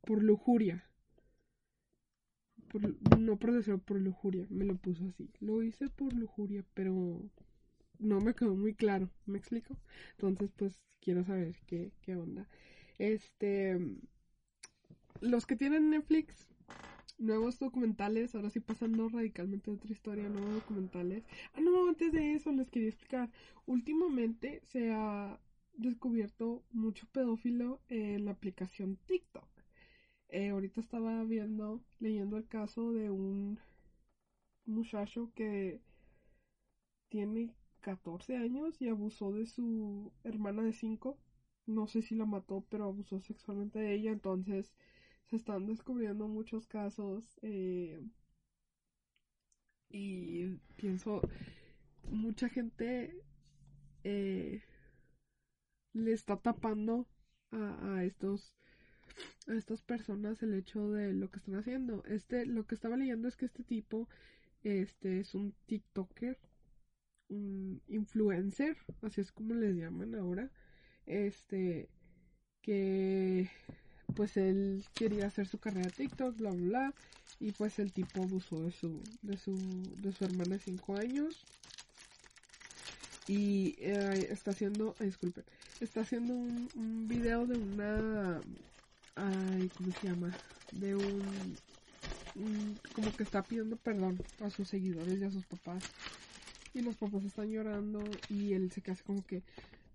Por 0.02 0.22
lujuria. 0.22 0.84
no 3.18 3.36
por 3.38 3.52
deseo, 3.52 3.78
por 3.78 3.98
lujuria. 4.00 4.46
Me 4.50 4.64
lo 4.66 4.76
puso 4.76 5.06
así. 5.06 5.30
Lo 5.40 5.62
hice 5.62 5.88
por 5.88 6.12
lujuria, 6.12 6.64
pero 6.74 7.22
no 7.98 8.20
me 8.20 8.34
quedó 8.34 8.54
muy 8.54 8.74
claro. 8.74 9.10
¿Me 9.26 9.38
explico? 9.38 9.76
Entonces, 10.12 10.50
pues 10.56 10.80
quiero 11.00 11.24
saber 11.24 11.56
qué, 11.66 11.92
qué 12.02 12.16
onda. 12.16 12.46
Este. 12.98 13.78
Los 15.20 15.46
que 15.46 15.56
tienen 15.56 15.90
Netflix, 15.90 16.48
nuevos 17.18 17.58
documentales, 17.58 18.34
ahora 18.34 18.50
sí 18.50 18.60
pasando 18.60 19.08
radicalmente 19.08 19.70
a 19.70 19.74
otra 19.74 19.92
historia, 19.92 20.28
nuevos 20.28 20.54
documentales. 20.54 21.24
Ah, 21.54 21.60
no, 21.60 21.88
antes 21.88 22.12
de 22.12 22.34
eso 22.34 22.52
les 22.52 22.70
quería 22.70 22.88
explicar. 22.88 23.30
Últimamente 23.66 24.60
se 24.64 24.92
ha 24.92 25.38
descubierto 25.74 26.64
mucho 26.72 27.06
pedófilo 27.12 27.80
en 27.88 28.24
la 28.24 28.32
aplicación 28.32 28.96
TikTok. 29.06 29.48
Eh, 30.28 30.50
ahorita 30.50 30.80
estaba 30.80 31.24
viendo, 31.24 31.82
leyendo 32.00 32.36
el 32.36 32.46
caso 32.46 32.92
de 32.92 33.10
un 33.10 33.58
muchacho 34.66 35.32
que 35.34 35.80
tiene 37.08 37.54
14 37.80 38.36
años 38.36 38.80
y 38.80 38.88
abusó 38.88 39.32
de 39.32 39.46
su 39.46 40.12
hermana 40.24 40.62
de 40.62 40.72
5. 40.72 41.18
No 41.66 41.86
sé 41.86 42.02
si 42.02 42.14
la 42.14 42.24
mató, 42.26 42.64
pero 42.70 42.84
abusó 42.84 43.20
sexualmente 43.20 43.78
de 43.78 43.94
ella. 43.94 44.10
Entonces, 44.12 44.72
se 45.28 45.36
están 45.36 45.66
descubriendo 45.66 46.26
muchos 46.26 46.66
casos 46.66 47.38
eh, 47.42 48.00
y 49.90 50.46
pienso 50.76 51.20
mucha 52.04 52.48
gente 52.48 53.14
eh, 54.04 54.62
le 55.92 56.12
está 56.12 56.36
tapando 56.38 57.06
a, 57.50 58.04
estos 58.04 58.54
a 59.46 59.54
estas 59.54 59.82
personas 59.82 60.42
el 60.42 60.54
hecho 60.54 60.90
de 60.90 61.12
lo 61.14 61.30
que 61.30 61.38
están 61.38 61.56
haciendo. 61.56 62.04
Este 62.06 62.46
lo 62.46 62.66
que 62.66 62.74
estaba 62.74 62.96
leyendo 62.96 63.28
es 63.28 63.36
que 63.36 63.46
este 63.46 63.64
tipo 63.64 64.08
este 64.62 65.20
es 65.20 65.34
un 65.34 65.54
tiktoker 65.66 66.38
un 67.28 67.82
influencer 67.88 68.76
así 69.02 69.20
es 69.20 69.32
como 69.32 69.54
les 69.54 69.76
llaman 69.76 70.14
ahora 70.14 70.50
este 71.06 71.88
que 72.62 73.50
pues 74.14 74.36
él 74.36 74.84
quería 74.94 75.26
hacer 75.26 75.46
su 75.46 75.58
carrera 75.58 75.90
TikTok, 75.90 76.36
bla, 76.36 76.50
bla, 76.50 76.66
bla. 76.68 76.94
Y 77.40 77.52
pues 77.52 77.78
el 77.78 77.92
tipo 77.92 78.22
abusó 78.22 78.62
de 78.62 78.72
su, 78.72 79.00
de 79.22 79.36
su, 79.36 79.56
de 80.02 80.12
su 80.12 80.24
hermana 80.24 80.56
de 80.56 80.60
5 80.60 80.96
años. 80.96 81.44
Y 83.28 83.76
eh, 83.78 84.28
está 84.30 84.52
haciendo, 84.52 84.96
disculpe, 84.98 85.44
está 85.80 86.00
haciendo 86.00 86.32
un, 86.34 86.68
un 86.74 87.08
video 87.08 87.46
de 87.46 87.58
una, 87.58 88.40
ay, 89.14 89.70
¿cómo 89.76 89.92
se 90.00 90.08
llama? 90.08 90.34
De 90.72 90.94
un, 90.96 91.20
como 92.94 93.14
que 93.14 93.22
está 93.22 93.42
pidiendo 93.42 93.76
perdón 93.76 94.18
a 94.40 94.50
sus 94.50 94.68
seguidores 94.68 95.18
y 95.18 95.24
a 95.24 95.30
sus 95.30 95.44
papás. 95.44 95.82
Y 96.74 96.80
los 96.80 96.96
papás 96.96 97.24
están 97.24 97.50
llorando 97.50 98.02
y 98.28 98.52
él 98.52 98.70
se 98.70 98.80
queda 98.80 98.94
así 98.94 99.02
como 99.02 99.24
que, 99.24 99.42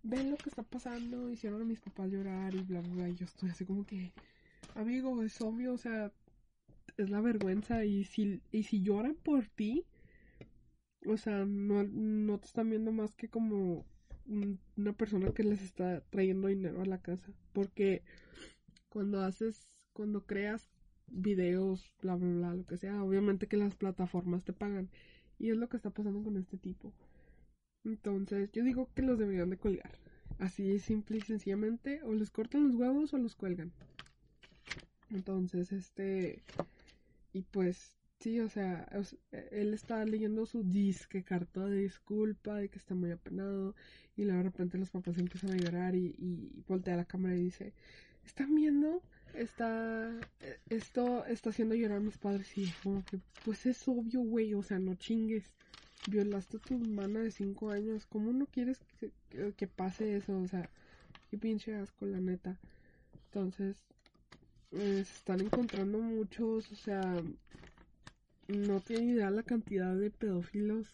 ven 0.03 0.31
lo 0.31 0.37
que 0.37 0.49
está 0.49 0.63
pasando, 0.63 1.29
hicieron 1.29 1.61
a 1.61 1.65
mis 1.65 1.79
papás 1.79 2.11
llorar 2.11 2.53
y 2.53 2.61
bla, 2.61 2.81
bla, 2.81 2.93
bla. 2.93 3.09
Y 3.09 3.15
yo 3.15 3.25
estoy 3.25 3.49
así 3.49 3.65
como 3.65 3.85
que, 3.85 4.11
amigo, 4.75 5.23
es 5.23 5.41
obvio, 5.41 5.73
o 5.73 5.77
sea, 5.77 6.11
es 6.97 7.09
la 7.09 7.21
vergüenza. 7.21 7.85
Y 7.85 8.03
si, 8.03 8.41
y 8.51 8.63
si 8.63 8.81
lloran 8.81 9.15
por 9.15 9.47
ti, 9.47 9.85
o 11.05 11.17
sea, 11.17 11.45
no, 11.45 11.83
no 11.83 12.39
te 12.39 12.47
están 12.47 12.69
viendo 12.69 12.91
más 12.91 13.15
que 13.15 13.29
como 13.29 13.85
una 14.77 14.93
persona 14.93 15.31
que 15.33 15.43
les 15.43 15.61
está 15.61 16.01
trayendo 16.09 16.47
dinero 16.47 16.81
a 16.81 16.85
la 16.85 17.01
casa. 17.01 17.31
Porque 17.53 18.03
cuando 18.89 19.21
haces, 19.21 19.67
cuando 19.93 20.25
creas 20.25 20.69
videos, 21.07 21.93
bla, 22.01 22.15
bla, 22.15 22.29
bla, 22.29 22.55
lo 22.55 22.65
que 22.65 22.77
sea, 22.77 23.03
obviamente 23.03 23.47
que 23.47 23.57
las 23.57 23.75
plataformas 23.75 24.43
te 24.43 24.53
pagan. 24.53 24.89
Y 25.39 25.49
es 25.49 25.57
lo 25.57 25.67
que 25.69 25.77
está 25.77 25.89
pasando 25.89 26.23
con 26.23 26.37
este 26.37 26.57
tipo. 26.57 26.93
Entonces, 27.85 28.51
yo 28.51 28.63
digo 28.63 28.89
que 28.95 29.01
los 29.01 29.19
deberían 29.19 29.49
de 29.49 29.57
colgar. 29.57 29.91
Así 30.39 30.79
simple 30.79 31.17
y 31.17 31.21
sencillamente, 31.21 32.01
o 32.03 32.13
les 32.13 32.31
cortan 32.31 32.67
los 32.67 32.75
huevos 32.75 33.13
o 33.13 33.17
los 33.17 33.35
cuelgan. 33.35 33.71
Entonces, 35.09 35.71
este. 35.71 36.41
Y 37.33 37.41
pues, 37.43 37.93
sí, 38.19 38.39
o 38.39 38.49
sea, 38.49 38.87
él 39.51 39.73
está 39.73 40.03
leyendo 40.05 40.45
su 40.45 40.63
disque 40.63 41.23
carta 41.23 41.65
de 41.65 41.81
disculpa, 41.81 42.55
de 42.55 42.69
que 42.69 42.79
está 42.79 42.95
muy 42.95 43.11
apenado. 43.11 43.75
Y 44.15 44.23
luego 44.23 44.37
de 44.39 44.43
repente 44.43 44.77
los 44.77 44.91
papás 44.91 45.17
empiezan 45.17 45.51
a 45.51 45.57
llorar 45.57 45.95
y, 45.95 46.15
y 46.17 46.63
voltea 46.67 46.93
a 46.93 46.97
la 46.97 47.05
cámara 47.05 47.35
y 47.35 47.43
dice: 47.43 47.73
¿Están 48.25 48.55
viendo? 48.55 49.01
Está. 49.33 50.11
Esto 50.69 51.25
está 51.25 51.49
haciendo 51.49 51.75
llorar 51.75 51.97
a 51.97 52.01
mis 52.01 52.17
padres. 52.17 52.57
Y 52.57 52.71
como 52.81 53.03
que, 53.05 53.19
pues 53.45 53.65
es 53.65 53.87
obvio, 53.87 54.21
güey, 54.21 54.53
o 54.53 54.63
sea, 54.63 54.79
no 54.79 54.95
chingues 54.95 55.51
violaste 56.07 56.57
a 56.57 56.59
tu 56.59 56.75
hermana 56.75 57.21
de 57.21 57.31
5 57.31 57.71
años, 57.71 58.05
¿cómo 58.05 58.33
no 58.33 58.45
quieres 58.45 58.79
que, 59.57 59.67
pase 59.67 60.17
eso? 60.17 60.37
O 60.37 60.47
sea, 60.47 60.69
qué 61.29 61.37
pinche 61.37 61.75
asco, 61.75 62.05
la 62.05 62.19
neta. 62.19 62.59
Entonces, 63.25 63.77
se 64.71 65.01
están 65.01 65.41
encontrando 65.41 65.99
muchos, 65.99 66.71
o 66.71 66.75
sea, 66.75 67.01
no 68.47 68.79
tienen 68.81 69.09
idea 69.11 69.31
la 69.31 69.43
cantidad 69.43 69.95
de 69.95 70.09
pedófilos. 70.11 70.91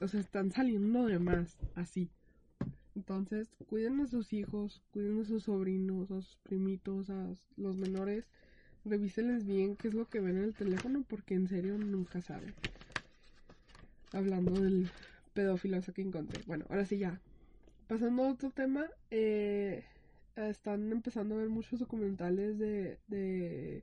O 0.00 0.08
sea, 0.08 0.20
están 0.20 0.50
saliendo 0.50 1.06
de 1.06 1.18
más, 1.18 1.58
así. 1.74 2.10
Entonces, 2.94 3.48
cuiden 3.68 4.00
a 4.00 4.06
sus 4.06 4.32
hijos, 4.32 4.82
cuiden 4.90 5.20
a 5.20 5.24
sus 5.24 5.44
sobrinos, 5.44 6.10
a 6.10 6.20
sus 6.20 6.36
primitos, 6.42 7.08
a 7.10 7.34
los 7.56 7.76
menores. 7.76 8.24
Revísenles 8.84 9.46
bien 9.46 9.76
qué 9.76 9.88
es 9.88 9.94
lo 9.94 10.08
que 10.08 10.20
ven 10.20 10.38
en 10.38 10.44
el 10.44 10.54
teléfono 10.54 11.04
porque 11.08 11.34
en 11.34 11.48
serio 11.48 11.78
nunca 11.78 12.20
saben. 12.20 12.52
Hablando 14.12 14.60
del 14.60 14.90
pedófilo 15.34 15.76
ese 15.78 15.92
que 15.92 16.02
encontré. 16.02 16.40
Bueno, 16.46 16.66
ahora 16.68 16.84
sí 16.84 16.98
ya. 16.98 17.20
Pasando 17.88 18.24
a 18.24 18.32
otro 18.32 18.50
tema, 18.50 18.86
eh, 19.10 19.84
están 20.36 20.92
empezando 20.92 21.34
a 21.34 21.38
ver 21.38 21.48
muchos 21.48 21.80
documentales 21.80 22.58
de, 22.58 22.98
de 23.08 23.82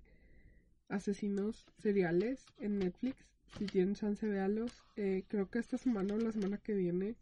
asesinos 0.89 1.65
seriales 1.77 2.45
en 2.59 2.79
Netflix. 2.79 3.17
Si 3.57 3.65
tienen 3.65 3.95
chance, 3.95 4.27
véalos. 4.27 4.71
Eh, 4.95 5.23
creo 5.27 5.49
que 5.49 5.59
esta 5.59 5.77
semana 5.77 6.13
o 6.15 6.19
la 6.19 6.31
semana 6.31 6.57
que 6.57 6.73
viene, 6.73 7.15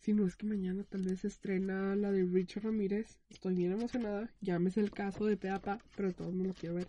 si 0.00 0.12
no 0.12 0.26
es 0.26 0.36
que 0.36 0.46
mañana 0.46 0.84
tal 0.84 1.02
vez 1.02 1.20
se 1.20 1.28
estrena 1.28 1.96
la 1.96 2.12
de 2.12 2.24
Richard 2.24 2.64
Ramírez. 2.64 3.18
Estoy 3.30 3.54
bien 3.54 3.72
emocionada. 3.72 4.30
Llámese 4.40 4.80
el 4.80 4.90
caso 4.90 5.26
de 5.26 5.36
Peapa, 5.36 5.78
pero 5.96 6.12
todo 6.12 6.28
el 6.28 6.34
mundo 6.34 6.54
quiere 6.58 6.76
ver. 6.76 6.88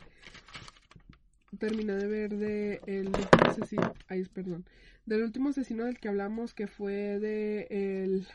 Terminé 1.61 1.93
de 1.93 2.07
ver 2.07 2.35
de 2.37 2.81
el 2.87 3.09
último 3.09 3.45
asesino. 3.45 3.93
Ay, 4.07 4.25
perdón. 4.25 4.65
Del 5.05 5.21
último 5.21 5.49
asesino 5.49 5.85
del 5.85 5.99
que 5.99 6.07
hablamos, 6.07 6.55
que 6.55 6.65
fue 6.65 7.19
de 7.19 7.67
el 7.69 8.27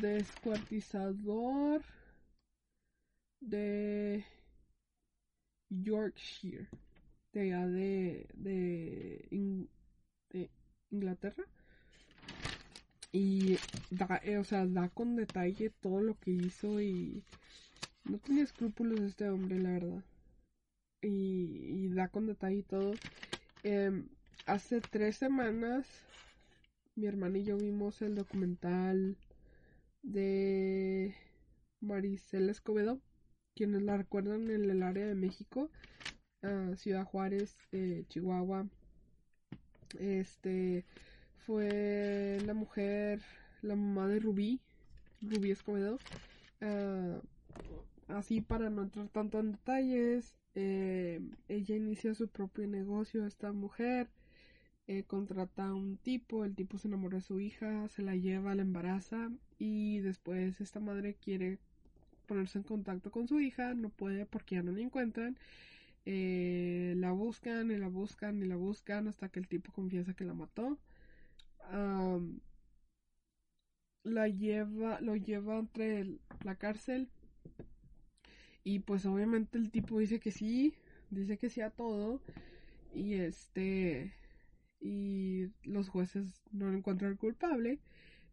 descuartizador 0.00 1.82
de 3.40 4.24
Yorkshire, 5.68 6.68
de 7.32 7.50
de, 8.36 9.26
de, 10.30 10.50
Inglaterra. 10.92 11.42
Y 13.10 13.58
da, 13.90 14.20
eh, 14.22 14.38
o 14.38 14.44
sea, 14.44 14.64
da 14.64 14.90
con 14.90 15.16
detalle 15.16 15.70
todo 15.70 16.00
lo 16.02 16.14
que 16.20 16.30
hizo 16.30 16.80
y 16.80 17.24
no 18.04 18.18
tenía 18.18 18.44
escrúpulos 18.44 19.00
este 19.00 19.28
hombre, 19.28 19.58
la 19.58 19.70
verdad. 19.70 20.04
Y, 21.04 21.88
da 21.90 22.08
con 22.08 22.26
detalle 22.26 22.62
todo. 22.62 22.94
Em, 23.62 24.08
hace 24.46 24.80
tres 24.80 25.16
semanas 25.16 25.86
mi 26.96 27.06
hermana 27.06 27.38
y 27.38 27.44
yo 27.44 27.56
vimos 27.56 28.02
el 28.02 28.14
documental 28.14 29.16
de 30.02 31.14
Maricela 31.80 32.52
Escobedo 32.52 33.00
quienes 33.54 33.82
la 33.82 33.96
recuerdan 33.96 34.50
en 34.50 34.70
el 34.70 34.82
área 34.82 35.06
de 35.06 35.14
México, 35.14 35.70
Ciudad 36.76 37.04
Juárez, 37.04 37.56
eh, 37.72 38.04
Chihuahua. 38.08 38.66
Este 39.98 40.84
fue 41.46 42.38
la 42.44 42.54
mujer, 42.54 43.22
la 43.62 43.76
mamá 43.76 44.08
de 44.08 44.18
Rubí, 44.18 44.60
Rubí 45.22 45.52
Escobedo. 45.52 45.98
Ah, 46.60 47.20
así 48.08 48.40
para 48.40 48.70
no 48.70 48.82
entrar 48.82 49.08
tanto 49.08 49.38
en 49.38 49.52
detalles, 49.52 50.36
eh, 50.54 51.20
ella 51.48 51.76
inicia 51.76 52.14
su 52.14 52.28
propio 52.28 52.66
negocio, 52.66 53.26
esta 53.26 53.52
mujer. 53.52 54.08
Eh, 54.86 55.04
contrata 55.04 55.66
a 55.68 55.74
un 55.74 55.96
tipo, 55.96 56.44
el 56.44 56.54
tipo 56.54 56.76
se 56.78 56.88
enamora 56.88 57.16
de 57.18 57.22
su 57.22 57.40
hija, 57.40 57.88
se 57.88 58.02
la 58.02 58.16
lleva, 58.16 58.54
la 58.54 58.62
embaraza 58.62 59.30
y 59.58 60.00
después 60.00 60.60
esta 60.60 60.78
madre 60.80 61.14
quiere 61.14 61.58
ponerse 62.26 62.58
en 62.58 62.64
contacto 62.64 63.10
con 63.10 63.26
su 63.28 63.40
hija, 63.40 63.74
no 63.74 63.88
puede 63.90 64.26
porque 64.26 64.56
ya 64.56 64.62
no 64.62 64.72
la 64.72 64.80
encuentran. 64.80 65.38
Eh, 66.06 66.94
la 66.98 67.12
buscan 67.12 67.70
y 67.70 67.76
la 67.78 67.88
buscan 67.88 68.42
y 68.42 68.46
la 68.46 68.56
buscan 68.56 69.08
hasta 69.08 69.30
que 69.30 69.40
el 69.40 69.48
tipo 69.48 69.72
confiesa 69.72 70.14
que 70.14 70.24
la 70.24 70.34
mató. 70.34 70.78
la 74.04 74.28
lleva, 74.28 75.00
lo 75.00 75.16
lleva 75.16 75.58
entre 75.58 76.18
la 76.42 76.54
cárcel 76.56 77.08
y 78.64 78.80
pues 78.80 79.06
obviamente 79.06 79.58
el 79.58 79.70
tipo 79.70 79.98
dice 79.98 80.20
que 80.20 80.32
sí, 80.32 80.74
dice 81.10 81.38
que 81.38 81.50
sí 81.50 81.60
a 81.60 81.70
todo 81.70 82.20
y 82.94 83.14
este 83.14 84.12
y 84.80 85.48
los 85.64 85.88
jueces 85.88 86.42
no 86.52 86.68
lo 86.70 86.78
encuentran 86.78 87.16
culpable 87.16 87.80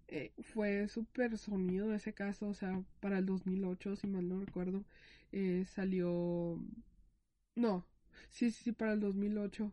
eh, 0.08 0.34
fue 0.42 0.88
súper 0.90 1.38
sonido 1.38 1.94
ese 1.94 2.14
caso, 2.14 2.48
o 2.50 2.54
sea, 2.54 2.84
para 3.02 3.20
el 3.20 3.26
2008, 3.28 3.96
si 3.96 4.08
mal 4.08 4.28
no 4.30 4.40
recuerdo, 4.42 4.84
eh, 5.32 5.66
salió... 5.68 6.60
No, 7.56 7.86
sí, 8.30 8.52
sí, 8.52 8.64
sí, 8.66 8.72
para 8.72 8.94
el 8.94 9.00
2008. 9.00 9.72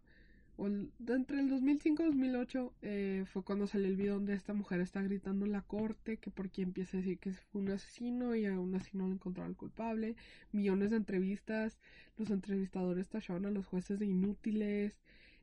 Entre 0.59 1.39
el 1.39 1.49
2005 1.49 2.03
y 2.03 2.07
2008 2.07 2.75
eh, 2.83 3.25
fue 3.33 3.45
cuando 3.45 3.69
salió 3.69 3.87
el 3.87 3.97
video 3.97 4.15
donde 4.15 4.35
esta 4.35 4.55
mujer 4.55 4.81
está 4.81 5.01
gritando 5.03 5.47
en 5.47 5.53
la 5.53 5.63
corte 5.63 6.17
que 6.17 6.33
porque 6.33 6.63
empieza 6.63 6.97
a 6.97 7.01
decir 7.01 7.19
que 7.21 7.33
fue 7.33 7.61
un 7.63 7.71
asesino 7.71 8.35
y 8.35 8.45
aún 8.47 8.75
así 8.75 8.91
no 8.97 9.07
encontraron 9.07 9.55
culpable. 9.55 10.17
Millones 10.51 10.91
de 10.91 10.97
entrevistas, 10.97 11.79
los 12.17 12.31
entrevistadores 12.31 13.09
tacharon 13.09 13.47
a 13.47 13.51
los 13.53 13.67
jueces 13.67 14.01
de 14.01 14.07
inútiles. 14.07 14.99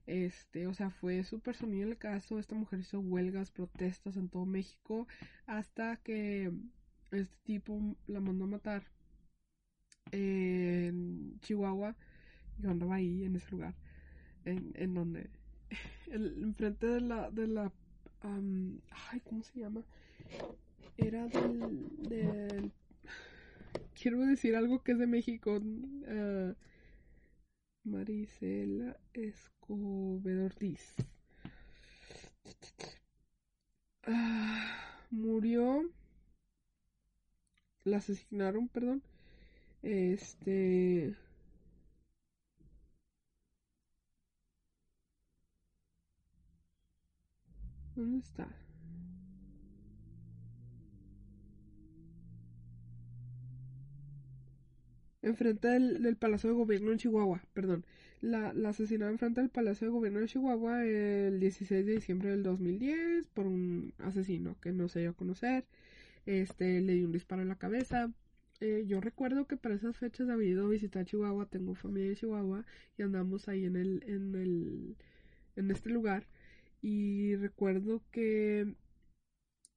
Este, 0.05 0.67
o 0.67 0.73
sea, 0.73 0.89
fue 0.89 1.23
súper 1.23 1.55
sonido 1.55 1.87
el 1.87 1.97
caso. 1.97 2.37
Esta 2.37 2.55
mujer 2.55 2.79
hizo 2.79 2.99
huelgas, 2.99 3.51
protestas 3.51 4.17
en 4.17 4.27
todo 4.27 4.45
México 4.45 5.07
hasta 5.45 5.95
que 5.97 6.51
este 7.11 7.37
tipo 7.43 7.79
la 8.07 8.19
mandó 8.19 8.45
a 8.45 8.47
matar 8.47 8.83
en 10.11 11.39
Chihuahua. 11.39 11.95
Yo 12.59 12.69
andaba 12.69 12.95
ahí 12.95 13.23
en 13.25 13.35
ese 13.35 13.51
lugar, 13.51 13.75
en, 14.45 14.71
en 14.75 14.93
donde, 14.93 15.29
enfrente 16.07 16.87
de 16.87 17.01
la, 17.01 17.29
de 17.31 17.47
la, 17.47 17.71
ay, 18.21 19.19
¿cómo 19.23 19.43
se 19.43 19.59
llama? 19.59 19.83
Era 20.97 21.27
del, 21.27 22.71
quiero 23.93 24.25
decir 24.25 24.55
algo 24.55 24.81
que 24.81 24.93
es 24.93 24.99
de 24.99 25.07
México. 25.07 25.57
Uh, 25.57 26.53
Marisela 27.83 28.97
Escobedo 29.13 30.45
Ortiz. 30.45 30.95
Ah, 34.03 35.05
murió. 35.11 35.91
La 37.83 37.97
asesinaron, 37.97 38.67
perdón. 38.69 39.03
Este. 39.83 41.15
¿Dónde 47.95 48.19
está? 48.19 48.47
enfrente 55.25 55.67
del, 55.67 56.15
Palacio 56.17 56.49
de 56.49 56.55
Gobierno 56.55 56.91
en 56.91 56.97
Chihuahua, 56.97 57.41
perdón. 57.53 57.85
La, 58.21 58.53
la 58.53 58.69
asesinaron 58.69 59.13
enfrente 59.13 59.41
del 59.41 59.49
Palacio 59.49 59.87
de 59.87 59.91
Gobierno 59.91 60.19
de 60.19 60.27
Chihuahua 60.27 60.85
el 60.85 61.39
16 61.39 61.85
de 61.85 61.93
diciembre 61.93 62.29
del 62.29 62.43
2010 62.43 63.27
por 63.27 63.45
un 63.47 63.93
asesino 63.99 64.55
que 64.61 64.71
no 64.71 64.87
se 64.87 65.01
dio 65.01 65.11
a 65.11 65.13
conocer. 65.13 65.65
Este, 66.25 66.81
le 66.81 66.93
dio 66.93 67.05
un 67.05 67.11
disparo 67.11 67.41
en 67.41 67.49
la 67.49 67.57
cabeza. 67.57 68.11
Eh, 68.61 68.85
yo 68.87 69.01
recuerdo 69.01 69.47
que 69.47 69.57
para 69.57 69.75
esas 69.75 69.97
fechas 69.97 70.29
había 70.29 70.49
ido 70.51 70.65
a 70.65 70.69
visitar 70.69 71.05
Chihuahua, 71.05 71.47
tengo 71.47 71.75
familia 71.75 72.09
en 72.09 72.15
Chihuahua 72.15 72.65
y 72.97 73.01
andamos 73.03 73.47
ahí 73.47 73.65
en 73.65 73.75
el, 73.75 74.03
en 74.07 74.35
el, 74.35 74.95
en 75.55 75.71
este 75.71 75.89
lugar. 75.89 76.25
Y 76.85 77.35
recuerdo 77.35 78.01
que 78.11 78.75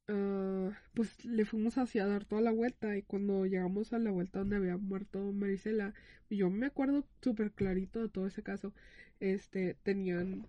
Ah, 0.08 0.70
pues 0.94 1.24
le 1.24 1.44
fuimos 1.44 1.78
hacia 1.78 2.06
dar 2.06 2.24
toda 2.24 2.40
la 2.42 2.50
vuelta 2.50 2.96
y 2.96 3.02
cuando 3.02 3.46
llegamos 3.46 3.92
a 3.92 3.98
la 3.98 4.10
vuelta 4.10 4.38
donde 4.40 4.56
había 4.56 4.76
muerto 4.76 5.32
Marisela, 5.32 5.94
yo 6.30 6.50
me 6.50 6.66
acuerdo 6.66 7.04
súper 7.22 7.52
clarito 7.52 8.00
de 8.00 8.08
todo 8.08 8.26
ese 8.26 8.42
caso, 8.42 8.72
este, 9.20 9.74
tenían, 9.82 10.46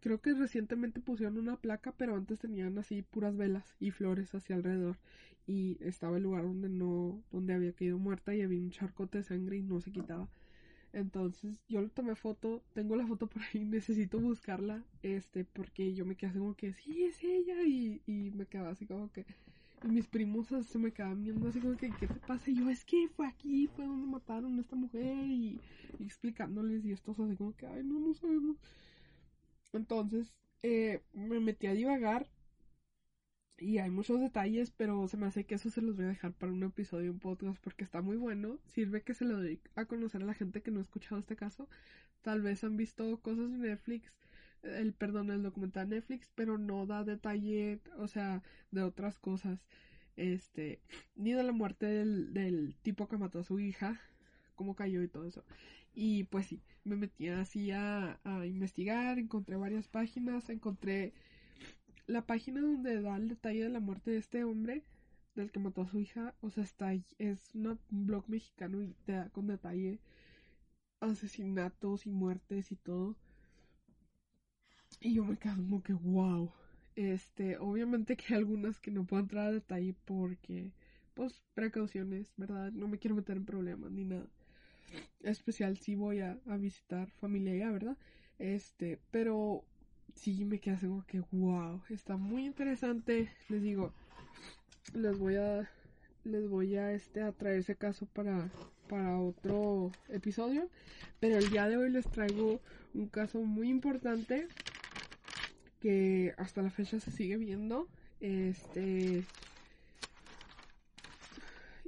creo 0.00 0.20
que 0.20 0.34
recientemente 0.34 1.00
pusieron 1.00 1.36
una 1.36 1.56
placa, 1.56 1.92
pero 1.96 2.14
antes 2.14 2.38
tenían 2.38 2.78
así 2.78 3.02
puras 3.02 3.36
velas 3.36 3.74
y 3.80 3.90
flores 3.90 4.32
hacia 4.34 4.54
alrededor 4.54 4.98
y 5.48 5.78
estaba 5.80 6.16
el 6.16 6.22
lugar 6.22 6.44
donde 6.44 6.68
no, 6.68 7.20
donde 7.32 7.54
había 7.54 7.72
caído 7.72 7.98
muerta 7.98 8.34
y 8.36 8.42
había 8.42 8.60
un 8.60 8.70
charcote 8.70 9.18
de 9.18 9.24
sangre 9.24 9.56
y 9.56 9.62
no 9.62 9.80
se 9.80 9.90
quitaba. 9.90 10.28
Entonces 10.94 11.60
yo 11.68 11.82
le 11.82 11.88
tomé 11.90 12.14
foto, 12.14 12.62
tengo 12.72 12.96
la 12.96 13.06
foto 13.06 13.26
por 13.26 13.42
ahí, 13.42 13.64
necesito 13.66 14.20
buscarla, 14.20 14.84
este, 15.02 15.44
porque 15.44 15.94
yo 15.94 16.06
me 16.06 16.16
quedé 16.16 16.30
así 16.30 16.38
como 16.38 16.54
que, 16.56 16.72
sí, 16.74 17.04
es 17.04 17.22
ella, 17.24 17.62
y, 17.64 18.00
y 18.06 18.30
me 18.32 18.46
quedaba 18.46 18.70
así 18.70 18.86
como 18.86 19.10
que, 19.12 19.26
y 19.82 19.88
mis 19.88 20.06
primos 20.06 20.48
se 20.48 20.78
me 20.78 20.92
quedaban 20.92 21.24
viendo 21.24 21.48
así 21.48 21.60
como 21.60 21.76
que, 21.76 21.90
¿qué 21.98 22.06
te 22.08 22.20
pasa? 22.20 22.50
Y 22.50 22.56
yo, 22.56 22.70
es 22.70 22.84
que 22.84 23.08
fue 23.08 23.26
aquí, 23.26 23.66
fue 23.66 23.86
donde 23.86 24.06
mataron 24.06 24.56
a 24.58 24.60
esta 24.62 24.76
mujer, 24.76 25.26
y, 25.26 25.60
explicándoles, 26.00 26.84
y 26.86 26.92
estos 26.92 27.18
así 27.20 27.36
como 27.36 27.56
que, 27.56 27.66
ay, 27.66 27.82
no, 27.84 27.98
no 28.00 28.14
sabemos. 28.14 28.56
Entonces, 29.72 30.32
eh, 30.62 31.02
me 31.12 31.40
metí 31.40 31.66
a 31.66 31.74
divagar, 31.74 32.26
Y 33.58 33.78
hay 33.78 33.90
muchos 33.90 34.20
detalles, 34.20 34.72
pero 34.72 35.06
se 35.08 35.16
me 35.16 35.26
hace 35.26 35.44
que 35.44 35.54
eso 35.54 35.70
se 35.70 35.80
los 35.80 35.96
voy 35.96 36.06
a 36.06 36.08
dejar 36.08 36.32
para 36.32 36.52
un 36.52 36.62
episodio, 36.64 37.12
un 37.12 37.20
podcast, 37.20 37.58
porque 37.62 37.84
está 37.84 38.02
muy 38.02 38.16
bueno. 38.16 38.58
Sirve 38.68 39.02
que 39.02 39.14
se 39.14 39.24
lo 39.24 39.36
doy 39.36 39.60
a 39.76 39.84
conocer 39.86 40.22
a 40.22 40.26
la 40.26 40.34
gente 40.34 40.62
que 40.62 40.70
no 40.70 40.80
ha 40.80 40.82
escuchado 40.82 41.18
este 41.20 41.36
caso. 41.36 41.68
Tal 42.22 42.42
vez 42.42 42.64
han 42.64 42.76
visto 42.76 43.20
cosas 43.20 43.46
en 43.46 43.60
Netflix, 43.62 44.12
el 44.62 44.92
perdón, 44.94 45.30
el 45.30 45.42
documental 45.42 45.88
Netflix, 45.88 46.28
pero 46.34 46.58
no 46.58 46.86
da 46.86 47.04
detalle, 47.04 47.80
o 47.98 48.08
sea, 48.08 48.42
de 48.72 48.82
otras 48.82 49.18
cosas. 49.18 49.66
Este, 50.16 50.80
ni 51.16 51.32
de 51.32 51.42
la 51.44 51.52
muerte 51.52 51.86
del, 51.86 52.32
del 52.34 52.76
tipo 52.82 53.08
que 53.08 53.18
mató 53.18 53.40
a 53.40 53.44
su 53.44 53.60
hija, 53.60 54.00
cómo 54.56 54.74
cayó 54.74 55.02
y 55.02 55.08
todo 55.08 55.26
eso. 55.26 55.44
Y 55.94 56.24
pues 56.24 56.46
sí, 56.46 56.62
me 56.84 56.96
metí 56.96 57.28
así 57.28 57.70
a, 57.70 58.18
a 58.24 58.46
investigar, 58.46 59.18
encontré 59.18 59.56
varias 59.56 59.88
páginas, 59.88 60.48
encontré 60.50 61.14
la 62.06 62.22
página 62.26 62.60
donde 62.60 63.00
da 63.00 63.16
el 63.16 63.28
detalle 63.28 63.64
de 63.64 63.70
la 63.70 63.80
muerte 63.80 64.10
de 64.10 64.18
este 64.18 64.44
hombre, 64.44 64.82
del 65.34 65.50
que 65.50 65.58
mató 65.60 65.82
a 65.82 65.88
su 65.88 65.98
hija, 65.98 66.34
o 66.40 66.50
sea, 66.50 66.64
está 66.64 66.88
ahí, 66.88 67.04
es 67.18 67.54
un 67.54 67.78
blog 67.90 68.24
mexicano 68.28 68.82
y 68.82 68.94
te 69.04 69.12
da 69.12 69.28
con 69.30 69.46
detalle 69.46 69.98
asesinatos 71.00 72.06
y 72.06 72.10
muertes 72.10 72.72
y 72.72 72.76
todo. 72.76 73.16
Y 75.00 75.14
yo 75.14 75.24
me 75.24 75.36
quedo 75.36 75.56
como 75.56 75.82
que 75.82 75.92
wow. 75.92 76.50
Este, 76.96 77.58
obviamente 77.58 78.16
que 78.16 78.34
hay 78.34 78.38
algunas 78.38 78.78
que 78.80 78.90
no 78.90 79.04
puedo 79.04 79.22
entrar 79.22 79.48
a 79.48 79.52
detalle 79.52 79.94
porque, 80.04 80.72
pues, 81.14 81.42
precauciones, 81.54 82.32
¿verdad? 82.36 82.70
No 82.72 82.86
me 82.88 82.98
quiero 82.98 83.16
meter 83.16 83.36
en 83.36 83.44
problemas 83.44 83.90
ni 83.90 84.04
nada. 84.04 84.26
Especial 85.22 85.76
si 85.78 85.94
voy 85.96 86.20
a, 86.20 86.38
a 86.46 86.56
visitar 86.56 87.10
familia 87.10 87.56
ya, 87.56 87.70
¿verdad? 87.72 87.96
Este, 88.38 89.00
pero 89.10 89.64
sí 90.14 90.44
me 90.44 90.58
queda 90.58 90.78
como 90.78 91.04
que 91.06 91.20
wow, 91.32 91.80
está 91.90 92.16
muy 92.16 92.46
interesante. 92.46 93.30
Les 93.48 93.62
digo, 93.62 93.92
les 94.94 95.18
voy 95.18 95.36
a 95.36 95.68
les 96.24 96.48
voy 96.48 96.76
a 96.76 96.92
este 96.92 97.22
a 97.22 97.32
traer 97.32 97.58
ese 97.58 97.76
caso 97.76 98.06
para 98.06 98.50
para 98.88 99.18
otro 99.18 99.90
episodio, 100.08 100.68
pero 101.20 101.38
el 101.38 101.50
día 101.50 101.68
de 101.68 101.76
hoy 101.76 101.90
les 101.90 102.06
traigo 102.10 102.60
un 102.94 103.08
caso 103.08 103.40
muy 103.40 103.68
importante 103.68 104.48
que 105.80 106.34
hasta 106.38 106.62
la 106.62 106.70
fecha 106.70 107.00
se 107.00 107.10
sigue 107.10 107.36
viendo. 107.36 107.88
Este 108.20 109.24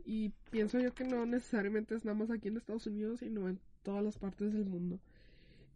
y 0.04 0.30
pienso 0.50 0.78
yo 0.78 0.94
que 0.94 1.04
no 1.04 1.26
necesariamente 1.26 1.94
es 1.94 2.04
nada 2.04 2.16
más 2.16 2.30
aquí 2.30 2.48
en 2.48 2.56
Estados 2.56 2.86
Unidos, 2.86 3.20
sino 3.20 3.48
en 3.48 3.58
todas 3.82 4.04
las 4.04 4.18
partes 4.18 4.52
del 4.52 4.64
mundo. 4.66 5.00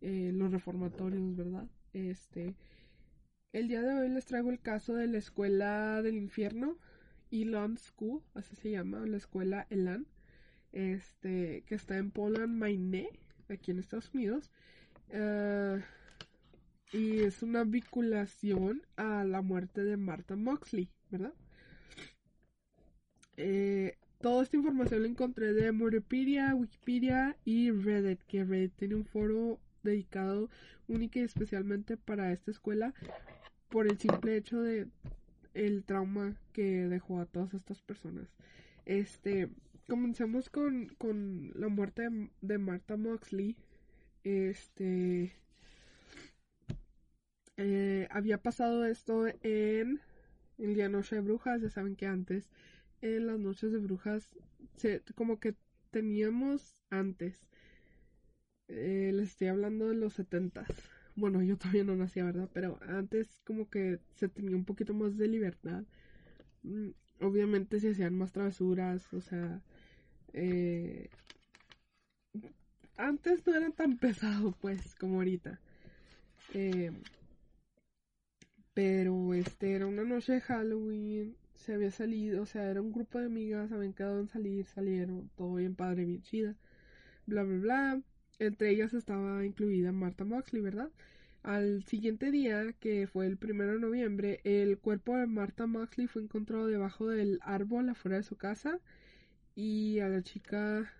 Eh, 0.02 0.30
los 0.34 0.50
reformatorios, 0.52 1.36
¿verdad? 1.36 1.66
Este, 1.92 2.54
el 3.52 3.68
día 3.68 3.82
de 3.82 3.94
hoy 3.94 4.08
les 4.08 4.24
traigo 4.24 4.50
el 4.50 4.60
caso 4.60 4.94
de 4.94 5.06
la 5.06 5.18
escuela 5.18 6.02
del 6.02 6.16
infierno, 6.16 6.78
Elan 7.30 7.78
School, 7.78 8.22
así 8.34 8.54
se 8.56 8.70
llama, 8.70 9.04
la 9.06 9.16
escuela 9.16 9.66
Elan, 9.70 10.06
este, 10.72 11.64
que 11.66 11.74
está 11.74 11.96
en 11.98 12.10
Poland, 12.10 12.56
Maine, 12.56 13.08
aquí 13.48 13.72
en 13.72 13.80
Estados 13.80 14.10
Unidos. 14.14 14.50
Ah, 15.12 15.78
y 16.92 17.20
es 17.20 17.42
una 17.42 17.64
vinculación 17.64 18.82
a 18.96 19.24
la 19.24 19.42
muerte 19.42 19.82
de 19.84 19.96
Martha 19.96 20.36
Moxley, 20.36 20.88
¿verdad? 21.10 21.34
Eh, 23.36 23.96
toda 24.20 24.42
esta 24.42 24.56
información 24.56 25.02
la 25.02 25.08
encontré 25.08 25.52
de 25.52 25.72
Murderpedia, 25.72 26.54
Wikipedia 26.54 27.36
y 27.44 27.70
Reddit, 27.70 28.20
que 28.22 28.44
Reddit 28.44 28.74
tiene 28.76 28.96
un 28.96 29.04
foro 29.04 29.58
dedicado 29.82 30.48
única 30.88 31.20
y 31.20 31.22
especialmente 31.22 31.96
para 31.96 32.32
esta 32.32 32.50
escuela 32.50 32.94
por 33.68 33.86
el 33.86 33.98
simple 33.98 34.36
hecho 34.36 34.60
de 34.60 34.88
el 35.54 35.84
trauma 35.84 36.36
que 36.52 36.86
dejó 36.88 37.20
a 37.20 37.26
todas 37.26 37.54
estas 37.54 37.82
personas. 37.82 38.28
Este, 38.86 39.48
comenzamos 39.88 40.50
con, 40.50 40.88
con 40.98 41.52
la 41.54 41.68
muerte 41.68 42.08
de, 42.40 42.58
Martha 42.58 42.96
Moxley. 42.96 43.56
Este, 44.24 45.32
eh, 47.56 48.08
había 48.10 48.38
pasado 48.42 48.84
esto 48.84 49.26
en 49.42 50.00
el 50.58 50.74
día 50.74 50.88
Noche 50.88 51.16
de 51.16 51.22
Brujas, 51.22 51.62
ya 51.62 51.70
saben 51.70 51.96
que 51.96 52.06
antes 52.06 52.50
en 53.00 53.26
las 53.26 53.38
noches 53.38 53.72
de 53.72 53.78
brujas 53.78 54.36
se, 54.76 55.02
como 55.14 55.40
que 55.40 55.54
teníamos 55.90 56.82
antes 56.90 57.48
eh, 58.70 59.12
les 59.14 59.30
estoy 59.30 59.48
hablando 59.48 59.88
de 59.88 59.94
los 59.96 60.14
setentas. 60.14 60.68
Bueno, 61.16 61.42
yo 61.42 61.56
todavía 61.58 61.84
no 61.84 61.96
nacía, 61.96 62.24
¿verdad? 62.24 62.48
Pero 62.54 62.78
antes 62.88 63.40
como 63.44 63.68
que 63.70 64.00
se 64.16 64.28
tenía 64.28 64.56
un 64.56 64.64
poquito 64.64 64.94
más 64.94 65.16
de 65.18 65.28
libertad. 65.28 65.84
Mm, 66.64 66.90
obviamente 67.20 67.80
se 67.80 67.90
hacían 67.92 68.16
más 68.16 68.32
travesuras, 68.32 69.12
o 69.14 69.20
sea... 69.22 69.62
Eh, 70.34 71.10
antes 72.98 73.44
no 73.46 73.54
era 73.56 73.70
tan 73.70 73.96
pesado, 73.98 74.52
pues, 74.60 74.94
como 74.94 75.16
ahorita. 75.16 75.58
Eh, 76.54 76.92
pero 78.74 79.34
este 79.34 79.74
era 79.74 79.86
una 79.86 80.02
noche 80.04 80.32
de 80.34 80.40
Halloween, 80.40 81.36
se 81.54 81.74
había 81.74 81.90
salido, 81.90 82.42
o 82.42 82.46
sea, 82.46 82.70
era 82.70 82.80
un 82.80 82.92
grupo 82.92 83.18
de 83.18 83.26
amigas, 83.26 83.70
habían 83.72 83.92
quedado 83.92 84.20
en 84.20 84.28
salir, 84.28 84.66
salieron, 84.66 85.30
todo 85.36 85.54
bien 85.54 85.74
padre, 85.74 86.04
bien 86.04 86.22
chida, 86.22 86.56
bla, 87.26 87.44
bla, 87.44 87.58
bla. 87.58 88.02
Entre 88.40 88.70
ellas 88.70 88.94
estaba 88.94 89.44
incluida 89.44 89.92
Martha 89.92 90.24
Moxley, 90.24 90.62
¿verdad? 90.62 90.90
Al 91.42 91.84
siguiente 91.84 92.30
día, 92.30 92.72
que 92.80 93.06
fue 93.06 93.26
el 93.26 93.36
primero 93.36 93.74
de 93.74 93.80
noviembre, 93.80 94.40
el 94.44 94.78
cuerpo 94.78 95.14
de 95.14 95.26
Martha 95.26 95.66
Moxley 95.66 96.06
fue 96.06 96.22
encontrado 96.22 96.66
debajo 96.66 97.06
del 97.06 97.38
árbol 97.42 97.90
afuera 97.90 98.16
de 98.16 98.22
su 98.22 98.36
casa 98.36 98.80
y 99.54 100.00
a 100.00 100.08
la 100.08 100.22
chica 100.22 100.90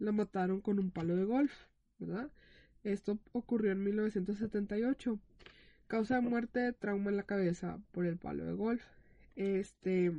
la 0.00 0.10
mataron 0.10 0.60
con 0.60 0.80
un 0.80 0.90
palo 0.90 1.14
de 1.14 1.24
golf, 1.24 1.52
¿verdad? 2.00 2.32
Esto 2.82 3.20
ocurrió 3.30 3.70
en 3.70 3.84
1978. 3.84 5.20
Causa 5.86 6.16
de 6.16 6.20
muerte, 6.22 6.72
trauma 6.72 7.10
en 7.10 7.16
la 7.16 7.22
cabeza 7.22 7.78
por 7.92 8.06
el 8.06 8.18
palo 8.18 8.44
de 8.44 8.54
golf. 8.54 8.82
Este, 9.36 10.12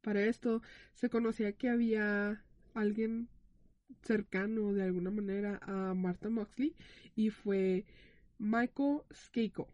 para 0.00 0.24
esto 0.24 0.62
se 0.94 1.08
conocía 1.10 1.52
que 1.52 1.68
había 1.68 2.42
alguien 2.74 3.28
cercano 4.02 4.72
de 4.72 4.82
alguna 4.82 5.10
manera 5.10 5.58
a 5.62 5.94
Martha 5.94 6.28
Moxley 6.28 6.74
y 7.16 7.30
fue 7.30 7.84
Michael 8.38 9.02
Skeiko. 9.12 9.68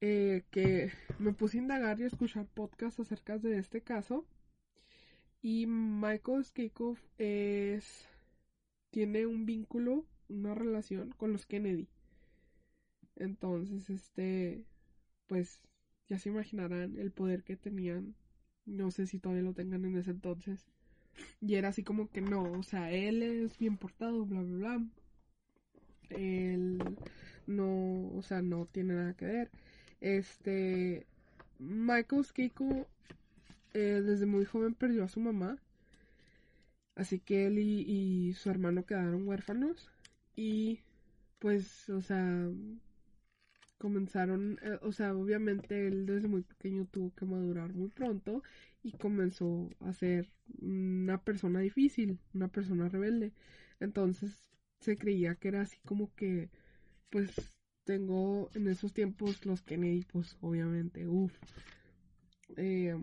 Eh, 0.00 0.44
que 0.50 0.92
me 1.18 1.32
puse 1.32 1.58
a 1.58 1.62
indagar 1.62 1.98
y 2.00 2.04
a 2.04 2.06
escuchar 2.06 2.46
podcasts 2.46 3.00
acerca 3.00 3.38
de 3.38 3.58
este 3.58 3.80
caso. 3.82 4.24
Y 5.42 5.66
Michael 5.66 6.44
Skeiko 6.44 6.96
es. 7.18 8.08
tiene 8.90 9.26
un 9.26 9.46
vínculo, 9.46 10.04
una 10.28 10.54
relación 10.54 11.10
con 11.12 11.32
los 11.32 11.46
Kennedy. 11.46 11.88
Entonces, 13.16 13.90
este. 13.90 14.64
Pues 15.26 15.62
ya 16.08 16.18
se 16.18 16.30
imaginarán 16.30 16.98
el 16.98 17.12
poder 17.12 17.44
que 17.44 17.56
tenían. 17.56 18.14
No 18.66 18.90
sé 18.90 19.06
si 19.06 19.18
todavía 19.18 19.42
lo 19.44 19.54
tengan 19.54 19.84
en 19.84 19.96
ese 19.96 20.10
entonces. 20.10 20.66
Y 21.40 21.54
era 21.56 21.68
así 21.68 21.82
como 21.82 22.10
que 22.10 22.20
no, 22.20 22.42
o 22.52 22.62
sea, 22.62 22.90
él 22.92 23.22
es 23.22 23.58
bien 23.58 23.76
portado, 23.76 24.24
bla, 24.24 24.42
bla, 24.42 24.56
bla. 24.58 24.86
Él 26.10 26.78
no, 27.46 28.10
o 28.16 28.22
sea, 28.22 28.42
no 28.42 28.66
tiene 28.66 28.94
nada 28.94 29.14
que 29.14 29.26
ver. 29.26 29.50
Este, 30.00 31.06
Michael 31.58 32.24
Skiko 32.24 32.86
eh, 33.74 34.02
desde 34.04 34.26
muy 34.26 34.44
joven 34.44 34.74
perdió 34.74 35.04
a 35.04 35.08
su 35.08 35.20
mamá. 35.20 35.58
Así 36.96 37.20
que 37.20 37.46
él 37.46 37.58
y, 37.58 37.82
y 38.28 38.34
su 38.34 38.50
hermano 38.50 38.84
quedaron 38.84 39.26
huérfanos. 39.26 39.88
Y 40.36 40.80
pues, 41.38 41.88
o 41.90 42.00
sea, 42.02 42.48
comenzaron, 43.78 44.58
eh, 44.62 44.78
o 44.82 44.92
sea, 44.92 45.14
obviamente 45.14 45.86
él 45.88 46.06
desde 46.06 46.28
muy 46.28 46.42
pequeño 46.42 46.86
tuvo 46.86 47.14
que 47.14 47.24
madurar 47.26 47.72
muy 47.74 47.88
pronto 47.88 48.42
y 48.82 48.92
comenzó 48.92 49.70
a 49.80 49.92
ser 49.92 50.28
una 50.60 51.22
persona 51.22 51.60
difícil, 51.60 52.18
una 52.34 52.48
persona 52.48 52.88
rebelde. 52.88 53.32
Entonces 53.80 54.50
se 54.80 54.98
creía 54.98 55.34
que 55.36 55.48
era 55.48 55.62
así 55.62 55.78
como 55.84 56.14
que, 56.14 56.50
pues 57.10 57.30
tengo 57.84 58.50
en 58.54 58.68
esos 58.68 58.92
tiempos 58.92 59.44
los 59.46 59.62
Kennedy, 59.62 60.04
pues 60.12 60.36
obviamente, 60.40 61.08
uff. 61.08 61.34
Eh, 62.56 62.94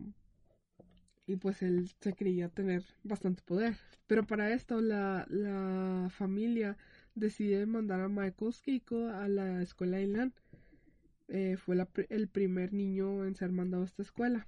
y 1.27 1.35
pues 1.37 1.61
él 1.61 1.89
se 2.01 2.13
creía 2.13 2.49
tener 2.49 2.83
bastante 3.03 3.41
poder. 3.43 3.75
Pero 4.07 4.25
para 4.25 4.53
esto 4.53 4.81
la, 4.81 5.25
la 5.29 6.09
familia 6.11 6.77
decide 7.15 7.65
mandar 7.65 8.01
a 8.01 8.09
Michael 8.09 8.53
Skiko 8.53 9.07
a 9.09 9.27
la 9.27 9.61
escuela 9.61 10.01
Inland 10.01 10.33
eh, 11.27 11.57
fue 11.57 11.77
el 12.09 12.27
primer 12.27 12.73
niño 12.73 13.25
en 13.25 13.35
ser 13.35 13.51
mandado 13.51 13.83
a 13.83 13.87
esta 13.87 14.01
escuela. 14.01 14.47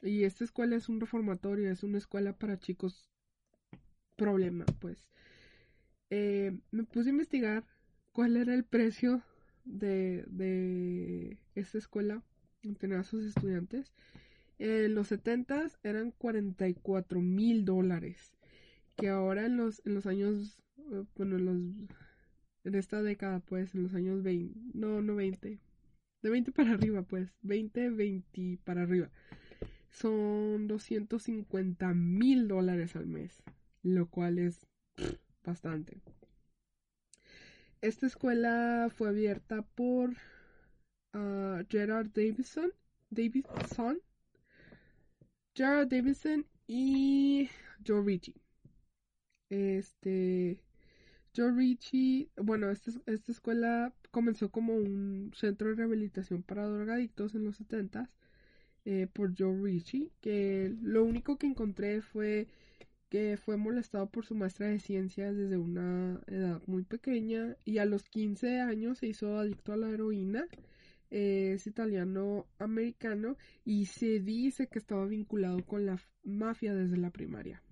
Y 0.00 0.24
esta 0.24 0.44
escuela 0.44 0.76
es 0.76 0.88
un 0.88 1.00
reformatorio, 1.00 1.70
es 1.70 1.82
una 1.82 1.98
escuela 1.98 2.32
para 2.36 2.58
chicos 2.58 3.08
problema, 4.16 4.64
pues. 4.80 5.08
Eh, 6.10 6.58
me 6.70 6.84
puse 6.84 7.08
a 7.08 7.12
investigar 7.12 7.64
cuál 8.12 8.36
era 8.36 8.54
el 8.54 8.64
precio 8.64 9.22
de, 9.64 10.24
de 10.28 11.38
esta 11.54 11.78
escuela 11.78 12.22
mantener 12.62 12.98
a 12.98 13.04
sus 13.04 13.24
estudiantes. 13.24 13.92
En 14.58 14.94
los 14.94 15.08
70 15.08 15.70
eran 15.82 16.12
44 16.12 17.20
mil 17.20 17.64
dólares. 17.64 18.32
Que 18.96 19.08
ahora 19.08 19.46
en 19.46 19.56
los, 19.56 19.82
en 19.86 19.94
los 19.94 20.06
años, 20.06 20.62
eh, 20.92 21.04
bueno, 21.16 21.36
en, 21.36 21.46
los, 21.46 21.90
en 22.64 22.74
esta 22.74 23.02
década, 23.02 23.40
pues, 23.40 23.74
en 23.74 23.84
los 23.84 23.94
años 23.94 24.22
20, 24.22 24.60
no, 24.74 25.00
no 25.02 25.16
20, 25.16 25.58
de 26.22 26.30
20 26.30 26.52
para 26.52 26.72
arriba, 26.72 27.02
pues, 27.02 27.28
20, 27.42 27.90
20 27.90 28.58
para 28.64 28.82
arriba, 28.82 29.10
son 29.90 30.68
250 30.68 31.92
mil 31.94 32.48
dólares 32.48 32.96
al 32.96 33.06
mes, 33.06 33.42
lo 33.82 34.08
cual 34.08 34.38
es 34.38 34.66
bastante. 35.44 36.00
Esta 37.80 38.06
escuela 38.06 38.88
fue 38.94 39.08
abierta 39.08 39.62
por 39.62 40.14
ah, 41.12 41.62
Gerard 41.68 42.10
Davidson, 42.14 42.72
Davidson, 43.10 44.00
Gerard 45.54 45.88
Davidson 45.88 46.46
y 46.66 47.50
Joe 47.84 48.02
Ritchie. 48.04 48.40
Este, 49.50 50.62
Joe 51.36 51.52
Ritchie, 51.52 52.30
bueno, 52.36 52.70
esta, 52.70 52.92
esta 53.06 53.32
escuela 53.32 53.92
comenzó 54.12 54.50
como 54.50 54.76
un 54.76 55.32
centro 55.34 55.70
de 55.70 55.74
rehabilitación 55.74 56.42
para 56.44 56.68
drogadictos 56.68 57.34
en 57.34 57.44
los 57.44 57.56
70 57.56 58.08
eh, 58.84 59.08
por 59.12 59.34
Joe 59.36 59.60
Ritchie, 59.60 60.12
que 60.20 60.72
lo 60.82 61.02
único 61.02 61.38
que 61.38 61.46
encontré 61.48 62.02
fue 62.02 62.46
que 63.08 63.36
fue 63.36 63.56
molestado 63.56 64.08
por 64.08 64.24
su 64.24 64.34
maestra 64.34 64.68
de 64.68 64.78
ciencias 64.78 65.36
desde 65.36 65.58
una 65.58 66.20
edad 66.26 66.62
muy 66.66 66.82
pequeña 66.82 67.56
y 67.64 67.78
a 67.78 67.84
los 67.84 68.04
15 68.04 68.60
años 68.60 68.98
se 68.98 69.08
hizo 69.08 69.38
adicto 69.38 69.72
a 69.72 69.76
la 69.76 69.90
heroína. 69.90 70.46
es 71.10 71.66
italiano 71.66 72.46
americano 72.58 73.36
y 73.64 73.86
se 73.86 74.20
dice 74.20 74.68
que 74.68 74.78
estaba 74.78 75.06
vinculado 75.06 75.62
con 75.64 75.84
la 75.84 75.98
mafia 76.24 76.74
desde 76.74 76.96
la 76.96 77.10
primaria. 77.10 77.62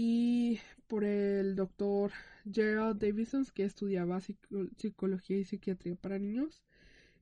Y 0.00 0.60
por 0.86 1.02
el 1.02 1.56
doctor 1.56 2.12
Gerald 2.48 3.00
Davidson, 3.00 3.44
que 3.52 3.64
estudiaba 3.64 4.20
psicología 4.20 5.38
y 5.38 5.44
psiquiatría 5.44 5.96
para 5.96 6.20
niños. 6.20 6.62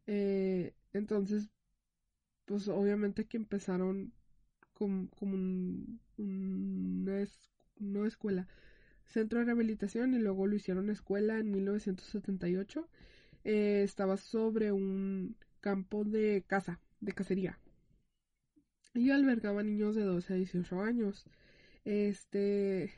Eh, 0.06 0.74
entonces, 0.92 1.48
pues 2.44 2.68
obviamente 2.68 3.24
que 3.24 3.38
empezaron 3.38 4.12
como, 4.74 5.08
una, 6.18 7.22
escuela, 8.06 8.46
centro 9.06 9.38
de 9.38 9.46
rehabilitación 9.46 10.12
y 10.12 10.18
luego 10.18 10.46
lo 10.46 10.54
hicieron 10.54 10.90
escuela 10.90 11.38
en 11.38 11.50
1978. 11.52 12.86
Eh, 13.44 13.84
estaba 13.84 14.18
sobre 14.18 14.70
un 14.70 15.34
campo 15.62 16.04
de 16.04 16.44
caza, 16.46 16.78
de 17.00 17.12
cacería. 17.12 17.58
Y 18.92 19.12
albergaba 19.12 19.62
niños 19.62 19.94
de 19.94 20.02
12 20.02 20.34
a 20.34 20.36
18 20.36 20.82
años. 20.82 21.26
Este, 21.86 22.92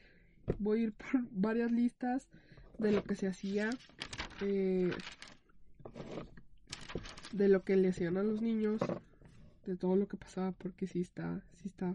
voy 0.59 0.81
a 0.81 0.83
ir 0.85 0.92
por 0.92 1.07
varias 1.31 1.70
listas 1.70 2.27
de 2.79 2.90
lo 2.90 3.05
que 3.05 3.14
se 3.14 3.29
hacía, 3.29 3.77
eh, 4.40 4.90
de 7.33 7.48
lo 7.48 7.62
que 7.64 7.77
le 7.77 7.88
hacían 7.88 8.16
a 8.16 8.22
los 8.22 8.40
niños 8.40 8.81
de 9.66 9.77
todo 9.77 9.94
lo 9.94 10.09
que 10.09 10.16
pasaba 10.16 10.53
porque 10.53 10.87
sí 10.87 11.03
está, 11.03 11.42
sí 11.57 11.68
está 11.68 11.94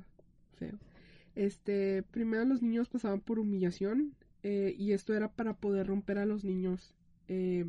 feo. 0.58 0.78
Este, 1.36 2.04
primero 2.04 2.46
los 2.46 2.62
niños 2.62 2.90
pasaban 2.90 3.22
por 3.22 3.40
humillación 3.40 4.14
eh, 4.44 4.76
y 4.78 4.92
esto 4.92 5.16
era 5.16 5.32
para 5.32 5.56
poder 5.56 5.88
romper 5.88 6.20
a 6.20 6.26
los 6.28 6.44
niños. 6.44 6.94
Eh, 7.28 7.66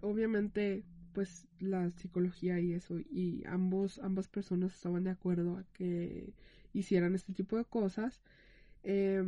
obviamente, 0.00 0.84
pues 1.16 1.48
la 1.60 1.90
psicología 1.92 2.60
y 2.60 2.74
eso 2.74 3.00
y 3.00 3.44
ambos, 3.48 3.98
ambas 4.00 4.28
personas 4.28 4.74
estaban 4.74 5.04
de 5.04 5.10
acuerdo 5.12 5.56
a 5.58 5.64
que 5.74 6.34
hicieran 6.74 7.16
este 7.16 7.32
tipo 7.34 7.56
de 7.58 7.64
cosas. 7.66 8.22
Eh, 8.84 9.24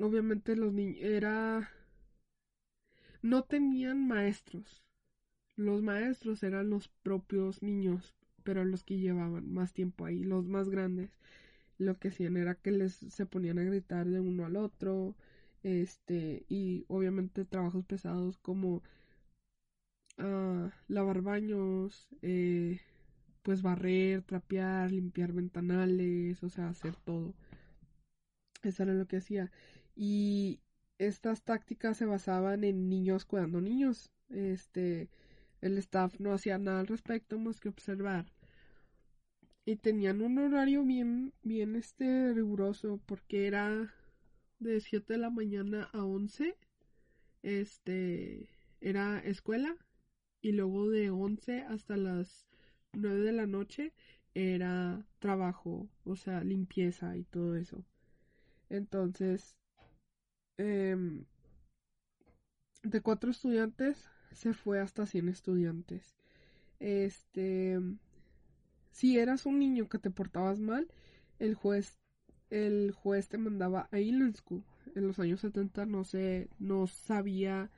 obviamente 0.00 0.56
los 0.56 0.72
niños 0.72 0.96
era 1.02 1.70
no 3.22 3.44
tenían 3.44 4.06
maestros 4.08 4.82
los 5.56 5.82
maestros 5.82 6.42
eran 6.44 6.70
los 6.70 6.88
propios 7.02 7.62
niños, 7.62 8.14
pero 8.44 8.64
los 8.64 8.84
que 8.84 8.98
llevaban 8.98 9.52
más 9.52 9.72
tiempo 9.74 10.06
ahí, 10.06 10.24
los 10.24 10.48
más 10.48 10.70
grandes. 10.70 11.10
Lo 11.78 11.98
que 11.98 12.08
hacían 12.08 12.36
era 12.38 12.56
que 12.56 12.72
les 12.72 12.94
se 12.94 13.26
ponían 13.26 13.58
a 13.58 13.64
gritar 13.64 14.06
de 14.08 14.20
uno 14.20 14.46
al 14.46 14.56
otro, 14.56 15.16
este, 15.62 16.44
y 16.48 16.84
obviamente 16.88 17.44
trabajos 17.46 17.84
pesados 17.86 18.38
como 18.38 18.82
uh, 20.18 20.70
lavar 20.88 21.22
baños, 21.22 22.08
eh, 22.22 22.80
pues 23.42 23.62
barrer, 23.62 24.22
trapear, 24.22 24.90
limpiar 24.92 25.32
ventanales, 25.32 26.42
o 26.42 26.48
sea, 26.50 26.68
hacer 26.68 26.96
todo. 26.96 27.34
Eso 28.62 28.82
era 28.82 28.94
lo 28.94 29.06
que 29.06 29.18
hacía. 29.18 29.50
Y 29.94 30.60
estas 30.98 31.42
tácticas 31.42 31.96
se 31.96 32.06
basaban 32.06 32.64
en 32.64 32.88
niños 32.88 33.24
cuidando 33.24 33.60
niños. 33.60 34.10
Este, 34.30 35.08
el 35.60 35.78
staff 35.78 36.20
no 36.20 36.32
hacía 36.32 36.58
nada 36.58 36.80
al 36.80 36.86
respecto 36.88 37.38
más 37.38 37.60
que 37.60 37.68
observar. 37.68 38.26
Y 39.64 39.76
tenían 39.76 40.22
un 40.22 40.38
horario 40.38 40.84
bien, 40.84 41.32
bien 41.42 41.76
este 41.76 42.32
riguroso 42.32 43.00
porque 43.06 43.46
era 43.46 43.92
de 44.58 44.80
7 44.80 45.14
de 45.14 45.18
la 45.18 45.30
mañana 45.30 45.88
a 45.92 46.04
11. 46.04 46.56
Este 47.42 48.48
era 48.80 49.20
escuela 49.20 49.76
y 50.40 50.52
luego 50.52 50.88
de 50.88 51.10
11 51.10 51.62
hasta 51.62 51.96
las 51.96 52.46
9 52.92 53.20
de 53.20 53.32
la 53.32 53.46
noche 53.46 53.92
era 54.34 55.04
trabajo, 55.18 55.88
o 56.04 56.16
sea, 56.16 56.44
limpieza 56.44 57.16
y 57.16 57.24
todo 57.24 57.56
eso. 57.56 57.84
Entonces, 58.70 59.56
em, 60.58 61.24
de 62.82 63.00
cuatro 63.00 63.30
estudiantes, 63.30 64.04
se 64.32 64.52
fue 64.52 64.80
hasta 64.80 65.06
100 65.06 65.28
estudiantes. 65.28 66.16
Este, 66.80 67.78
si 68.90 69.18
eras 69.18 69.46
un 69.46 69.58
niño 69.58 69.88
que 69.88 69.98
te 69.98 70.10
portabas 70.10 70.60
mal, 70.60 70.88
el 71.38 71.54
juez, 71.54 71.98
el 72.50 72.92
juez 72.92 73.28
te 73.28 73.38
mandaba 73.38 73.88
a 73.92 74.00
Inland 74.00 74.36
School. 74.36 74.64
En 74.94 75.06
los 75.06 75.18
años 75.18 75.40
70 75.40 75.86
no 75.86 76.04
se, 76.04 76.48
no 76.58 76.86
sabía 76.86 77.70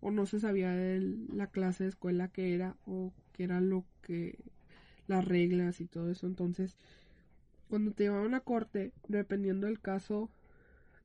o 0.00 0.10
no 0.10 0.26
se 0.26 0.40
sabía 0.40 0.74
la 0.74 1.48
clase 1.48 1.84
de 1.84 1.90
escuela 1.90 2.28
que 2.28 2.54
era 2.54 2.76
o 2.86 3.12
que 3.32 3.44
era 3.44 3.60
lo 3.60 3.84
que, 4.02 4.38
las 5.08 5.24
reglas 5.24 5.80
y 5.80 5.86
todo 5.86 6.10
eso. 6.10 6.26
Entonces, 6.26 6.76
cuando 7.68 7.92
te 7.92 8.04
llevaban 8.04 8.34
a 8.34 8.40
corte, 8.40 8.92
dependiendo 9.08 9.66
del 9.66 9.80
caso, 9.80 10.30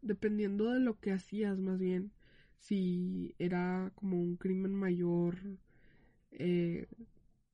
dependiendo 0.01 0.71
de 0.71 0.79
lo 0.79 0.99
que 0.99 1.11
hacías 1.13 1.57
más 1.59 1.79
bien, 1.79 2.11
si 2.59 3.35
era 3.39 3.91
como 3.95 4.21
un 4.21 4.37
crimen 4.37 4.73
mayor, 4.73 5.37
eh, 6.31 6.87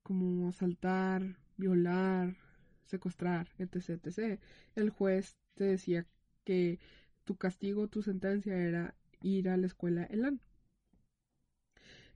como 0.04 0.50
asaltar, 0.50 1.38
violar, 1.58 2.36
secuestrar, 2.86 3.50
etc, 3.60 3.90
etc. 4.06 4.40
El 4.76 4.90
juez 4.90 5.38
te 5.56 5.66
decía 5.66 6.06
que 6.44 6.80
tu 7.26 7.36
castigo, 7.38 7.88
tu 7.88 8.02
sentencia 8.02 8.56
era 8.58 8.96
ir 9.22 9.50
a 9.50 9.58
la 9.58 9.68
escuela 9.68 10.06
ELAN. 10.06 10.42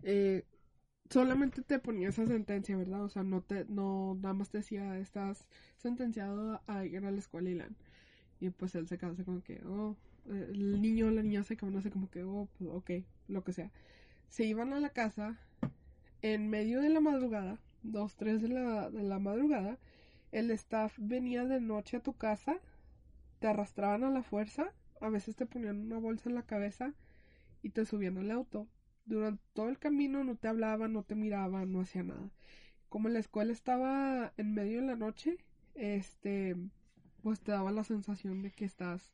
Eh, 0.03 0.45
solamente 1.09 1.61
te 1.63 1.79
ponía 1.79 2.09
esa 2.09 2.25
sentencia, 2.27 2.77
¿verdad? 2.77 3.03
O 3.03 3.09
sea, 3.09 3.23
no 3.23 3.41
te, 3.43 3.65
no, 3.67 4.15
nada 4.21 4.33
más 4.35 4.49
te 4.49 4.59
decía, 4.59 4.97
estás 4.99 5.47
sentenciado 5.77 6.61
a 6.67 6.85
ir 6.85 7.05
a 7.05 7.11
la 7.11 7.19
escuela 7.19 7.49
ELAN. 7.49 7.75
Y 8.41 8.49
pues 8.51 8.75
él 8.75 8.87
se 8.87 8.97
quedó 8.99 9.15
como 9.25 9.43
que, 9.43 9.61
oh, 9.65 9.97
el 10.29 10.81
niño 10.81 11.07
o 11.07 11.11
la 11.11 11.23
niña 11.23 11.43
se 11.43 11.57
no 11.57 11.81
sé 11.81 11.91
como 11.91 12.09
que, 12.11 12.23
oh, 12.23 12.49
pues, 12.59 12.69
ok, 12.71 12.91
lo 13.29 13.43
que 13.43 13.53
sea. 13.53 13.71
Se 14.29 14.45
iban 14.45 14.73
a 14.73 14.79
la 14.81 14.89
casa 14.91 15.37
en 16.23 16.49
medio 16.49 16.81
de 16.81 16.89
la 16.89 16.99
madrugada, 17.01 17.59
dos, 17.83 18.15
tres 18.15 18.41
de 18.41 18.49
la, 18.49 18.89
de 18.89 19.03
la 19.03 19.19
madrugada, 19.19 19.77
el 20.31 20.51
staff 20.51 20.95
venía 20.97 21.45
de 21.45 21.61
noche 21.61 21.97
a 21.97 22.03
tu 22.03 22.13
casa, 22.13 22.57
te 23.39 23.47
arrastraban 23.47 24.03
a 24.03 24.11
la 24.11 24.23
fuerza, 24.23 24.71
a 25.01 25.09
veces 25.09 25.35
te 25.35 25.45
ponían 25.45 25.79
una 25.81 25.97
bolsa 25.99 26.29
en 26.29 26.35
la 26.35 26.43
cabeza 26.43 26.93
y 27.63 27.69
te 27.71 27.85
subían 27.85 28.17
al 28.19 28.31
auto. 28.31 28.67
Durante 29.05 29.43
todo 29.53 29.69
el 29.69 29.79
camino 29.79 30.23
no 30.23 30.35
te 30.35 30.47
hablaban, 30.47 30.93
no 30.93 31.03
te 31.03 31.15
miraban, 31.15 31.71
no 31.71 31.81
hacía 31.81 32.03
nada. 32.03 32.29
Como 32.89 33.09
la 33.09 33.19
escuela 33.19 33.51
estaba 33.51 34.33
en 34.37 34.53
medio 34.53 34.81
de 34.81 34.87
la 34.87 34.95
noche, 34.95 35.37
este, 35.75 36.55
pues 37.21 37.41
te 37.41 37.51
daba 37.51 37.71
la 37.71 37.83
sensación 37.83 38.41
de 38.41 38.51
que 38.51 38.65
estás 38.65 39.13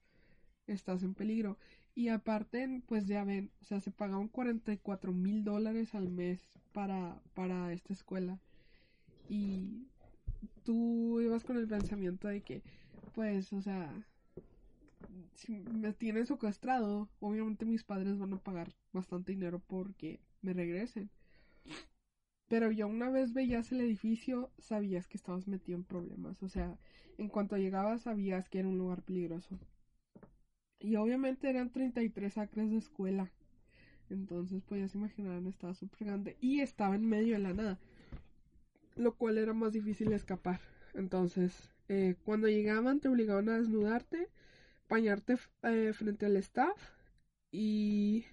estás 0.73 1.03
en 1.03 1.13
peligro. 1.13 1.57
Y 1.95 2.09
aparte, 2.09 2.81
pues 2.87 3.07
ya 3.07 3.23
ven, 3.23 3.51
o 3.61 3.65
sea, 3.65 3.81
se 3.81 3.91
pagaban 3.91 4.27
44 4.29 5.11
mil 5.11 5.43
dólares 5.43 5.95
al 5.95 6.09
mes 6.09 6.39
para, 6.71 7.21
para 7.33 7.73
esta 7.73 7.93
escuela. 7.93 8.39
Y 9.27 9.87
tú 10.63 11.19
ibas 11.21 11.43
con 11.43 11.57
el 11.57 11.67
pensamiento 11.67 12.27
de 12.27 12.41
que, 12.41 12.63
pues, 13.13 13.51
o 13.53 13.61
sea, 13.61 13.91
si 15.33 15.59
me 15.59 15.93
tienen 15.93 16.25
secuestrado, 16.25 17.09
obviamente 17.19 17.65
mis 17.65 17.83
padres 17.83 18.17
van 18.17 18.33
a 18.33 18.39
pagar 18.39 18.73
bastante 18.91 19.31
dinero 19.31 19.61
porque 19.65 20.19
me 20.41 20.53
regresen. 20.53 21.09
Pero 22.47 22.71
ya 22.71 22.87
una 22.87 23.09
vez 23.09 23.33
veías 23.33 23.71
el 23.71 23.81
edificio, 23.81 24.51
sabías 24.57 25.07
que 25.07 25.17
estabas 25.17 25.47
metido 25.47 25.77
en 25.77 25.83
problemas. 25.83 26.41
O 26.41 26.49
sea, 26.49 26.77
en 27.17 27.29
cuanto 27.29 27.57
llegabas, 27.57 28.01
sabías 28.01 28.49
que 28.49 28.59
era 28.59 28.67
un 28.67 28.77
lugar 28.77 29.03
peligroso. 29.03 29.59
Y 30.79 30.95
obviamente 30.95 31.49
eran 31.49 31.69
33 31.69 32.37
acres 32.37 32.71
de 32.71 32.77
escuela. 32.77 33.31
Entonces, 34.09 34.63
podías 34.63 34.95
imaginar, 34.95 35.43
estaba 35.45 35.75
súper 35.75 36.07
grande. 36.07 36.37
Y 36.41 36.61
estaba 36.61 36.95
en 36.95 37.05
medio 37.05 37.33
de 37.33 37.39
la 37.39 37.53
nada. 37.53 37.79
Lo 38.95 39.13
cual 39.15 39.37
era 39.37 39.53
más 39.53 39.73
difícil 39.73 40.11
escapar. 40.11 40.59
Entonces, 40.95 41.69
eh, 41.87 42.15
cuando 42.23 42.47
llegaban, 42.47 42.99
te 42.99 43.09
obligaban 43.09 43.49
a 43.49 43.59
desnudarte, 43.59 44.27
bañarte 44.89 45.37
eh, 45.63 45.93
frente 45.93 46.25
al 46.25 46.35
staff 46.37 46.77
y 47.51 48.25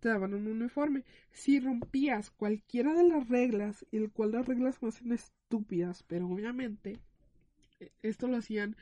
te 0.00 0.08
daban 0.08 0.34
un 0.34 0.46
uniforme. 0.46 1.04
Si 1.30 1.60
rompías 1.60 2.30
cualquiera 2.30 2.94
de 2.94 3.04
las 3.08 3.28
reglas, 3.28 3.86
el 3.92 4.10
cual 4.10 4.32
las 4.32 4.46
reglas 4.46 4.76
son 4.76 5.12
estúpidas, 5.12 6.02
pero 6.04 6.28
obviamente 6.28 6.98
eh, 7.80 7.90
esto 8.02 8.28
lo 8.28 8.36
hacían 8.36 8.76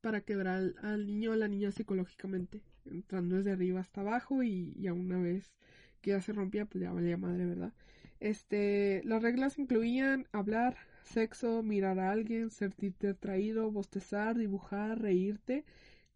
para 0.00 0.20
quebrar 0.20 0.74
al, 0.82 1.06
niño 1.06 1.32
o 1.32 1.36
la 1.36 1.48
niña 1.48 1.72
psicológicamente, 1.72 2.62
entrando 2.84 3.36
desde 3.36 3.52
arriba 3.52 3.80
hasta 3.80 4.02
abajo 4.02 4.42
y, 4.42 4.72
y 4.76 4.86
a 4.86 4.94
una 4.94 5.18
vez 5.18 5.52
que 6.00 6.10
ya 6.10 6.20
se 6.20 6.32
rompía, 6.32 6.66
pues 6.66 6.82
ya 6.82 6.92
valía 6.92 7.16
madre, 7.16 7.46
¿verdad? 7.46 7.72
Este, 8.20 9.02
las 9.04 9.22
reglas 9.22 9.58
incluían 9.58 10.26
hablar, 10.32 10.76
sexo, 11.06 11.62
mirar 11.62 11.98
a 11.98 12.10
alguien, 12.10 12.50
sentirte 12.50 13.08
atraído, 13.08 13.70
bostezar, 13.70 14.36
dibujar, 14.36 15.00
reírte, 15.00 15.64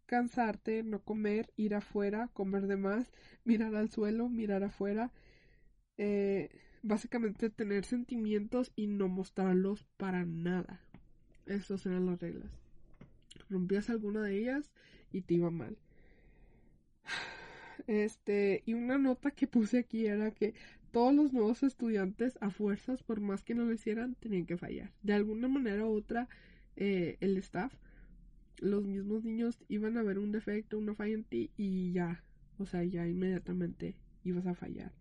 cansarte, 0.05 0.83
no 0.83 0.99
comer, 0.99 1.51
ir 1.55 1.73
afuera, 1.75 2.29
comer 2.33 2.67
de 2.67 2.77
más, 2.77 3.11
mirar 3.45 3.75
al 3.75 3.89
suelo, 3.89 4.29
mirar 4.29 4.63
afuera, 4.63 5.11
eh, 5.97 6.49
básicamente 6.83 7.49
tener 7.49 7.85
sentimientos 7.85 8.71
y 8.75 8.87
no 8.87 9.07
mostrarlos 9.07 9.85
para 9.97 10.25
nada. 10.25 10.81
Esas 11.45 11.85
eran 11.85 12.05
las 12.05 12.19
reglas. 12.19 12.51
Rompías 13.49 13.89
alguna 13.89 14.21
de 14.21 14.37
ellas 14.37 14.71
y 15.11 15.21
te 15.21 15.35
iba 15.35 15.49
mal. 15.49 15.77
Este, 17.87 18.61
y 18.67 18.75
una 18.75 18.99
nota 18.99 19.31
que 19.31 19.47
puse 19.47 19.79
aquí 19.79 20.05
era 20.05 20.29
que 20.29 20.53
todos 20.91 21.13
los 21.13 21.33
nuevos 21.33 21.63
estudiantes, 21.63 22.37
a 22.41 22.49
fuerzas, 22.49 23.03
por 23.03 23.19
más 23.19 23.43
que 23.43 23.55
no 23.55 23.65
lo 23.65 23.73
hicieran, 23.73 24.15
tenían 24.15 24.45
que 24.45 24.57
fallar. 24.57 24.91
De 25.03 25.13
alguna 25.13 25.47
manera 25.47 25.85
u 25.85 25.95
otra, 25.95 26.27
eh, 26.75 27.17
el 27.21 27.37
staff 27.37 27.73
los 28.61 28.85
mismos 28.85 29.23
niños 29.23 29.57
iban 29.67 29.97
a 29.97 30.03
ver 30.03 30.19
un 30.19 30.31
defecto, 30.31 30.77
una 30.77 30.93
falla 30.93 31.15
en 31.15 31.23
ti 31.23 31.49
y 31.57 31.91
ya, 31.91 32.23
o 32.59 32.65
sea, 32.65 32.83
ya 32.83 33.07
inmediatamente 33.07 33.95
ibas 34.23 34.45
a 34.45 34.53
fallar. 34.53 34.91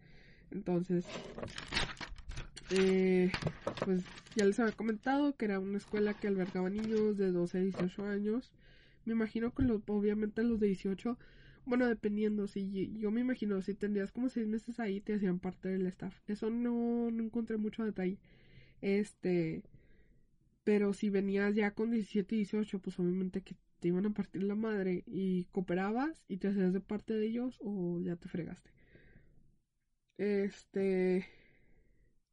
Entonces, 0.50 1.05
eh, 2.70 3.31
pues 3.85 4.03
ya 4.35 4.46
les 4.46 4.59
había 4.59 4.72
comentado 4.72 5.37
que 5.37 5.44
era 5.44 5.61
una 5.61 5.76
escuela 5.76 6.14
que 6.14 6.26
albergaba 6.26 6.70
niños 6.70 7.18
de 7.18 7.31
12 7.31 7.59
a 7.59 7.61
18 7.61 8.07
años. 8.07 8.50
Me 9.05 9.12
imagino 9.12 9.55
que 9.55 9.62
los, 9.62 9.83
obviamente 9.87 10.42
los 10.42 10.59
de 10.59 10.68
18, 10.68 11.18
bueno, 11.64 11.87
dependiendo, 11.88 12.46
si 12.49 12.90
yo 12.99 13.11
me 13.11 13.20
imagino, 13.20 13.61
si 13.62 13.75
tendrías 13.75 14.12
como 14.12 14.29
6 14.29 14.46
meses 14.46 14.81
ahí, 14.81 15.01
te 15.01 15.14
hacían 15.14 15.38
parte 15.40 15.68
del 15.68 15.87
staff. 15.87 16.16
Eso 16.27 16.51
no, 16.51 17.11
no 17.11 17.23
encontré 17.25 17.57
mucho 17.57 17.85
detalle. 17.85 18.18
Este, 18.83 19.62
pero 20.64 20.92
si 20.94 21.11
venías 21.11 21.55
ya 21.55 21.73
con 21.73 21.90
17 21.90 22.35
y 22.35 22.38
18, 22.38 22.79
pues 22.81 22.99
obviamente 22.99 23.42
que 23.42 23.57
te 23.81 23.88
iban 23.88 24.07
a 24.07 24.14
partir 24.14 24.42
la 24.42 24.55
madre 24.55 25.03
y 25.07 25.44
cooperabas 25.53 26.23
y 26.29 26.37
te 26.38 26.49
hacías 26.49 26.73
de 26.73 26.81
parte 26.81 27.14
de 27.14 27.27
ellos 27.27 27.59
o 27.61 28.01
ya 28.01 28.16
te 28.16 28.29
fregaste. 28.29 28.70
Este... 30.18 31.27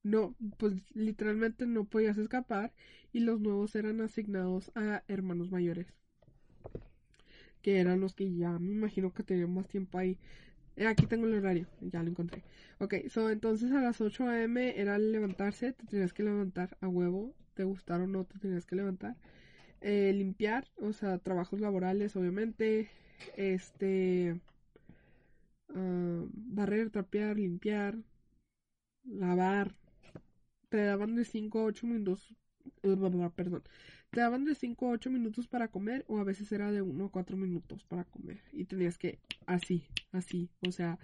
No, 0.01 0.35
pues 0.57 0.73
literalmente 0.95 1.67
no 1.67 1.85
podías 1.85 2.17
escapar 2.17 2.73
y 3.13 3.19
los 3.19 3.39
nuevos 3.39 3.75
eran 3.75 4.01
asignados 4.01 4.71
a 4.75 5.03
hermanos 5.07 5.51
mayores. 5.51 5.93
Que 7.67 7.81
eran 7.81 7.99
los 7.99 8.15
que 8.15 8.33
ya 8.33 8.57
me 8.59 8.71
imagino 8.71 9.13
que 9.13 9.23
tenían 9.23 9.53
más 9.53 9.67
tiempo 9.67 9.97
ahí. 9.97 10.17
Eh, 10.77 10.87
aquí 10.87 11.05
tengo 11.07 11.27
el 11.27 11.33
horario, 11.35 11.67
ya 11.81 12.01
lo 12.01 12.09
encontré. 12.09 12.43
Ok, 12.79 12.95
so 13.09 13.29
entonces 13.29 13.71
a 13.73 13.81
las 13.81 13.99
8 14.01 14.25
a.m. 14.29 14.79
era 14.79 14.97
levantarse, 14.97 15.73
te 15.73 15.85
tenías 15.85 16.13
que 16.13 16.23
levantar 16.23 16.77
a 16.81 16.87
huevo 16.87 17.33
te 17.55 17.63
gustara 17.65 18.03
o 18.03 18.07
no, 18.07 18.23
te 18.23 18.39
tenías 18.39 18.65
que 18.65 18.75
levantar. 18.77 19.17
Eh, 19.81 20.13
limpiar, 20.15 20.67
o 20.77 20.93
sea, 20.93 21.17
trabajos 21.19 21.59
laborales, 21.61 22.15
obviamente. 22.15 22.89
Este. 23.35 24.39
Ah, 25.73 26.25
barrer, 26.57 26.89
trapear, 26.89 27.37
limpiar, 27.37 27.95
lavar. 29.05 29.75
Te 30.69 30.77
daban 30.83 31.15
de 31.15 31.25
5 31.25 31.59
a 31.59 31.65
8 31.65 31.87
minutos. 31.87 32.35
Perdón. 32.81 33.63
Te 34.11 34.21
daban 34.21 34.45
de 34.45 34.55
5 34.55 34.87
a 34.87 34.91
8 34.91 35.09
minutos 35.11 35.47
para 35.47 35.67
comer, 35.69 36.05
o 36.07 36.19
a 36.19 36.23
veces 36.23 36.51
era 36.51 36.71
de 36.71 36.81
1 36.81 37.05
a 37.05 37.11
4 37.11 37.37
minutos 37.37 37.83
para 37.83 38.05
comer. 38.05 38.41
Y 38.51 38.65
tenías 38.65 38.97
que, 38.97 39.19
así, 39.45 39.83
así. 40.11 40.49
O 40.67 40.71
sea, 40.71 40.97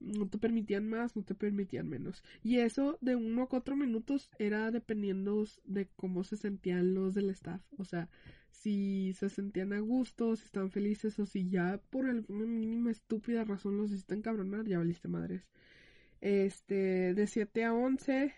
no 0.00 0.28
te 0.28 0.38
permitían 0.38 0.88
más, 0.88 1.14
no 1.14 1.22
te 1.22 1.34
permitían 1.34 1.88
menos. 1.88 2.24
Y 2.42 2.58
eso 2.58 2.98
de 3.00 3.16
uno 3.16 3.42
a 3.42 3.48
cuatro 3.48 3.76
minutos 3.76 4.30
era 4.38 4.70
dependiendo 4.70 5.44
de 5.64 5.88
cómo 5.96 6.24
se 6.24 6.36
sentían 6.36 6.94
los 6.94 7.14
del 7.14 7.30
staff. 7.30 7.62
O 7.76 7.84
sea, 7.84 8.08
si 8.50 9.12
se 9.14 9.28
sentían 9.28 9.72
a 9.72 9.80
gusto, 9.80 10.36
si 10.36 10.44
estaban 10.44 10.70
felices 10.70 11.18
o 11.18 11.26
si 11.26 11.48
ya 11.50 11.80
por 11.90 12.08
alguna 12.08 12.46
mínima 12.46 12.90
estúpida 12.90 13.44
razón 13.44 13.76
los 13.76 13.92
hiciste 13.92 14.14
encabronar, 14.14 14.66
ya 14.66 14.78
valiste 14.78 15.08
madres. 15.08 15.46
Este, 16.20 17.14
de 17.14 17.26
7 17.26 17.64
a 17.64 17.74
11. 17.74 18.34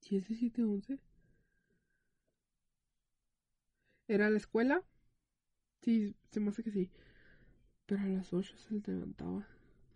¿Sí 0.00 0.16
es 0.16 0.28
de 0.28 0.34
7 0.36 0.62
a 0.62 0.66
11? 0.66 0.98
¿Era 4.08 4.30
la 4.30 4.38
escuela? 4.38 4.82
Sí, 5.82 6.14
se 6.32 6.40
me 6.40 6.50
hace 6.50 6.62
que 6.62 6.70
sí. 6.70 6.90
Pero 7.86 8.02
a 8.02 8.06
las 8.06 8.32
8 8.34 8.54
se 8.58 8.74
levantaba. 8.86 9.46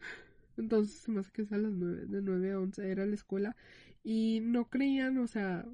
Entonces 0.59 0.97
se 1.01 1.11
me 1.13 1.21
hace 1.21 1.33
que 1.33 1.43
es 1.43 1.53
a 1.53 1.59
las 1.59 1.73
9, 1.73 2.07
de 2.07 2.23
9 2.23 2.53
a 2.53 2.61
11 2.61 2.91
era 2.91 3.07
la 3.07 3.15
escuela. 3.15 3.57
Y 4.05 4.41
no 4.43 4.69
creían, 4.71 5.19
o 5.19 5.27
sea, 5.29 5.67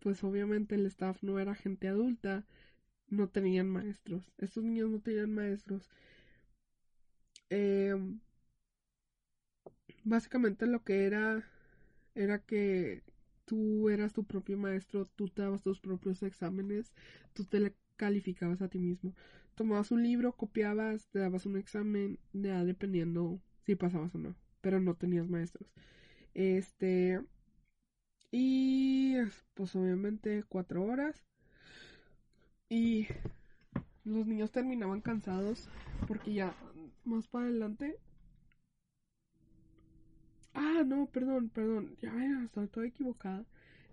pues 0.00 0.24
obviamente 0.24 0.76
el 0.76 0.86
staff 0.86 1.22
no 1.22 1.38
era 1.40 1.54
gente 1.54 1.88
adulta, 1.88 2.44
no 3.08 3.28
tenían 3.28 3.68
maestros. 3.70 4.32
Estos 4.38 4.64
niños 4.64 4.90
no 4.90 5.00
tenían 5.00 5.32
maestros. 5.34 5.90
Eh, 7.50 7.94
básicamente 10.04 10.66
lo 10.66 10.84
que 10.84 11.06
era 11.06 11.44
era 12.14 12.38
que 12.40 13.02
tú 13.44 13.88
eras 13.90 14.12
tu 14.12 14.24
propio 14.24 14.56
maestro, 14.58 15.06
tú 15.16 15.28
te 15.28 15.42
dabas 15.42 15.62
tus 15.62 15.80
propios 15.80 16.22
exámenes, 16.22 16.92
tú 17.32 17.44
te 17.44 17.74
calificabas 17.96 18.62
a 18.62 18.68
ti 18.68 18.78
mismo 18.78 19.14
tomabas 19.54 19.90
un 19.90 20.02
libro, 20.02 20.32
copiabas, 20.32 21.08
te 21.08 21.20
dabas 21.20 21.46
un 21.46 21.56
examen, 21.56 22.18
ya 22.32 22.64
dependiendo 22.64 23.40
si 23.64 23.76
pasabas 23.76 24.14
o 24.14 24.18
no, 24.18 24.34
pero 24.60 24.80
no 24.80 24.94
tenías 24.94 25.28
maestros. 25.28 25.68
Este, 26.34 27.20
y 28.30 29.14
pues 29.54 29.74
obviamente 29.76 30.44
cuatro 30.48 30.84
horas. 30.84 31.24
Y 32.68 33.06
los 34.04 34.26
niños 34.26 34.50
terminaban 34.50 35.00
cansados 35.00 35.68
porque 36.08 36.34
ya 36.34 36.54
más 37.04 37.28
para 37.28 37.46
adelante. 37.46 37.98
Ah, 40.54 40.82
no, 40.86 41.06
perdón, 41.06 41.50
perdón, 41.50 41.96
ya 42.00 42.12
estoy 42.44 42.68
toda 42.68 42.86
equivocada. 42.86 43.44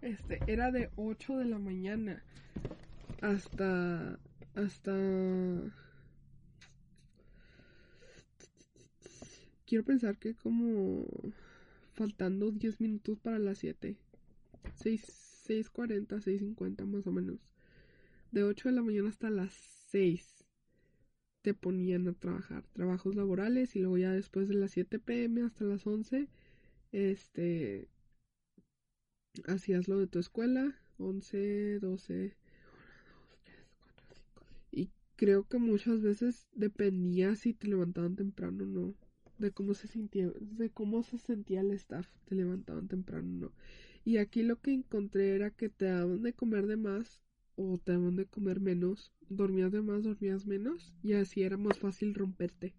Este, 0.01 0.39
era 0.47 0.71
de 0.71 0.89
8 0.95 1.37
de 1.37 1.45
la 1.45 1.59
mañana 1.59 2.23
hasta 3.21 4.19
hasta... 4.55 4.93
Quiero 9.65 9.85
pensar 9.85 10.17
que 10.17 10.35
como 10.35 11.05
faltando 11.93 12.51
10 12.51 12.81
minutos 12.81 13.19
para 13.19 13.39
las 13.39 13.59
7. 13.59 13.95
6.40, 14.83 16.07
6.50 16.07 16.85
más 16.85 17.07
o 17.07 17.11
menos. 17.11 17.39
De 18.31 18.43
8 18.43 18.69
de 18.69 18.75
la 18.75 18.81
mañana 18.81 19.09
hasta 19.09 19.29
las 19.29 19.53
6 19.91 20.45
te 21.41 21.53
ponían 21.53 22.07
a 22.07 22.13
trabajar. 22.13 22.63
Trabajos 22.73 23.15
laborales 23.15 23.75
y 23.75 23.79
luego 23.79 23.97
ya 23.97 24.11
después 24.11 24.49
de 24.49 24.55
las 24.55 24.71
7 24.71 24.99
pm 24.99 25.43
hasta 25.43 25.63
las 25.63 25.87
11 25.87 26.27
este 26.91 27.87
hacías 29.45 29.87
lo 29.87 29.99
de 29.99 30.07
tu 30.07 30.19
escuela 30.19 30.75
11 30.97 31.79
12 31.79 32.35
creo 35.21 35.47
que 35.47 35.59
muchas 35.59 36.01
veces 36.01 36.47
dependía 36.51 37.35
si 37.35 37.53
te 37.53 37.67
levantaban 37.67 38.15
temprano 38.15 38.63
o 38.63 38.65
no. 38.67 38.95
De 39.37 39.51
cómo 39.51 39.75
se 39.75 39.87
sentía, 39.87 40.31
de 40.39 40.71
cómo 40.71 41.03
se 41.03 41.19
sentía 41.19 41.61
el 41.61 41.69
staff, 41.73 42.07
te 42.25 42.33
levantaban 42.33 42.87
temprano 42.87 43.27
o 43.29 43.39
no. 43.41 43.51
Y 44.03 44.17
aquí 44.17 44.41
lo 44.41 44.59
que 44.59 44.73
encontré 44.73 45.35
era 45.35 45.51
que 45.51 45.69
te 45.69 45.85
daban 45.85 46.23
de 46.23 46.33
comer 46.33 46.65
de 46.65 46.75
más 46.75 47.21
o 47.55 47.77
te 47.77 47.91
daban 47.91 48.15
de 48.15 48.25
comer 48.25 48.61
menos. 48.61 49.13
Dormías 49.29 49.71
de 49.71 49.83
más, 49.83 50.01
dormías 50.01 50.47
menos. 50.47 50.95
Y 51.03 51.13
así 51.13 51.43
era 51.43 51.55
más 51.55 51.77
fácil 51.77 52.15
romperte. 52.15 52.73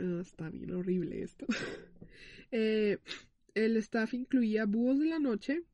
Ah, 0.00 0.18
está 0.20 0.48
bien 0.50 0.72
horrible 0.74 1.22
esto. 1.22 1.46
Eh, 2.52 2.98
el 3.54 3.76
staff 3.78 4.14
incluía 4.14 4.66
búhos 4.66 5.00
de 5.00 5.06
la 5.06 5.18
noche, 5.18 5.64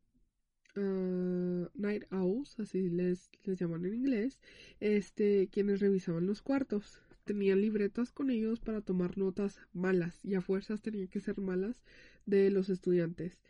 ah, 0.76 1.68
night 1.74 2.04
owls, 2.12 2.58
así 2.60 2.90
les, 2.90 3.30
les 3.44 3.58
llaman 3.60 3.86
en 3.86 3.94
inglés, 3.94 4.40
este, 4.80 5.48
quienes 5.52 5.80
revisaban 5.80 6.26
los 6.26 6.42
cuartos. 6.42 7.00
Tenían 7.24 7.60
libretas 7.62 8.12
con 8.12 8.30
ellos 8.30 8.60
para 8.60 8.82
tomar 8.82 9.18
notas 9.18 9.60
malas 9.74 10.20
y 10.24 10.34
a 10.36 10.42
fuerzas 10.42 10.82
tenían 10.82 11.08
que 11.08 11.20
ser 11.20 11.38
malas 11.40 11.82
de 12.26 12.50
los 12.50 12.70
estudiantes. 12.70 13.40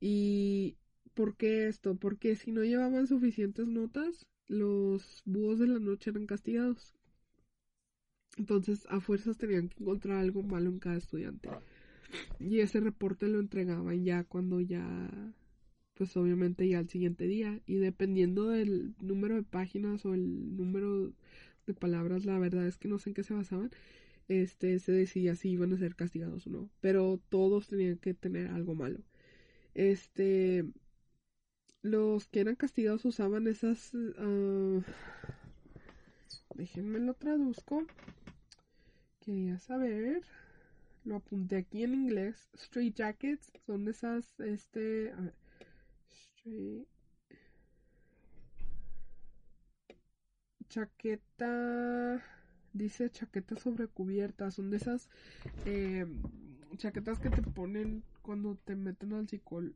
¿Y 0.00 0.76
por 1.14 1.36
qué 1.36 1.68
esto? 1.68 1.96
Porque 1.96 2.36
si 2.36 2.52
no 2.52 2.64
llevaban 2.64 3.06
suficientes 3.08 3.66
notas, 3.68 4.26
los 4.48 5.22
búhos 5.26 5.58
de 5.60 5.68
la 5.68 5.80
noche 5.80 6.10
eran 6.10 6.26
castigados. 6.26 6.94
Entonces, 8.36 8.86
a 8.90 9.00
fuerzas 9.00 9.38
tenían 9.38 9.68
que 9.68 9.82
encontrar 9.82 10.18
algo 10.18 10.42
malo 10.42 10.70
en 10.70 10.78
cada 10.78 10.96
estudiante. 10.96 11.48
Y 12.38 12.60
ese 12.60 12.80
reporte 12.80 13.28
lo 13.28 13.40
entregaban 13.40 14.04
ya 14.04 14.24
cuando 14.24 14.60
ya, 14.60 15.10
pues 15.94 16.16
obviamente 16.16 16.68
ya 16.68 16.78
al 16.78 16.88
siguiente 16.88 17.26
día. 17.26 17.60
Y 17.66 17.76
dependiendo 17.76 18.48
del 18.48 18.94
número 19.00 19.36
de 19.36 19.42
páginas 19.42 20.04
o 20.04 20.14
el 20.14 20.56
número 20.56 21.12
de 21.66 21.74
palabras, 21.74 22.24
la 22.24 22.38
verdad 22.38 22.66
es 22.66 22.76
que 22.76 22.88
no 22.88 22.98
sé 22.98 23.10
en 23.10 23.14
qué 23.14 23.22
se 23.22 23.34
basaban, 23.34 23.70
este, 24.28 24.78
se 24.78 24.92
decidía 24.92 25.34
si 25.36 25.50
iban 25.50 25.72
a 25.72 25.78
ser 25.78 25.94
castigados 25.94 26.46
o 26.46 26.50
no. 26.50 26.70
Pero 26.80 27.20
todos 27.28 27.68
tenían 27.68 27.98
que 27.98 28.14
tener 28.14 28.48
algo 28.48 28.74
malo. 28.74 29.00
Este, 29.74 30.64
los 31.82 32.26
que 32.28 32.40
eran 32.40 32.56
castigados 32.56 33.04
usaban 33.04 33.46
esas, 33.46 33.92
uh, 33.94 34.82
déjenme 36.54 36.98
lo 37.00 37.14
traduzco. 37.14 37.86
Quería 39.24 39.58
saber. 39.58 40.22
Lo 41.04 41.16
apunté 41.16 41.56
aquí 41.56 41.82
en 41.82 41.94
inglés. 41.94 42.48
Straight 42.54 42.94
jackets 42.96 43.50
son 43.66 43.88
esas, 43.88 44.38
este, 44.40 45.12
a 45.12 45.20
ver, 45.20 45.34
straight, 46.10 46.86
chaqueta, 50.68 52.22
dice 52.72 53.10
chaqueta 53.10 53.56
sobre 53.56 53.86
cubierta, 53.86 54.50
son 54.50 54.70
de 54.70 54.78
esas 54.78 55.08
eh, 55.66 56.06
chaquetas 56.76 57.20
que 57.20 57.30
te 57.30 57.42
ponen 57.42 58.02
cuando 58.22 58.56
te 58.56 58.74
meten 58.74 59.12
al, 59.12 59.28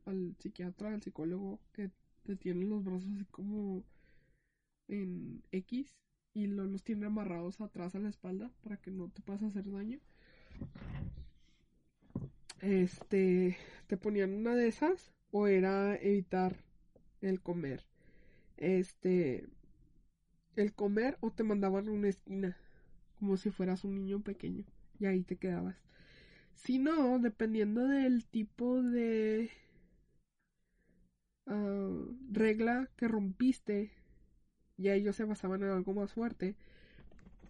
al 0.05 0.35
psiquiatra, 0.39 0.93
al 0.93 1.01
psicólogo, 1.01 1.59
que 1.73 1.89
te 2.25 2.35
tienen 2.35 2.69
los 2.69 2.83
brazos 2.83 3.09
así 3.15 3.25
como 3.25 3.83
en 4.87 5.41
X 5.51 5.95
y 6.33 6.47
los 6.47 6.83
tiene 6.83 7.07
amarrados 7.07 7.61
atrás 7.61 7.95
a 7.95 7.99
la 7.99 8.09
espalda 8.09 8.51
para 8.63 8.77
que 8.77 8.91
no 8.91 9.09
te 9.09 9.21
a 9.31 9.47
hacer 9.47 9.69
daño. 9.69 9.99
Este, 12.61 13.57
te 13.87 13.97
ponían 13.97 14.33
una 14.33 14.55
de 14.55 14.67
esas 14.67 15.11
o 15.31 15.47
era 15.47 15.95
evitar 15.95 16.57
el 17.21 17.41
comer. 17.41 17.85
Este, 18.57 19.47
el 20.55 20.73
comer 20.73 21.17
o 21.21 21.31
te 21.31 21.43
mandaban 21.43 21.87
a 21.87 21.91
una 21.91 22.09
esquina 22.09 22.57
como 23.19 23.37
si 23.37 23.51
fueras 23.51 23.83
un 23.83 23.95
niño 23.95 24.21
pequeño 24.21 24.65
y 24.99 25.05
ahí 25.05 25.23
te 25.23 25.37
quedabas. 25.37 25.75
Si 26.53 26.79
no, 26.79 27.19
dependiendo 27.19 27.87
del 27.87 28.25
tipo 28.25 28.81
de 28.81 29.51
ah, 31.47 32.05
regla 32.31 32.89
que 32.97 33.07
rompiste, 33.07 33.91
ya 34.79 34.95
ellos 34.95 35.15
se 35.15 35.25
basaban 35.25 35.63
en 35.63 35.69
algo 35.69 35.93
más 35.93 36.13
fuerte, 36.13 36.55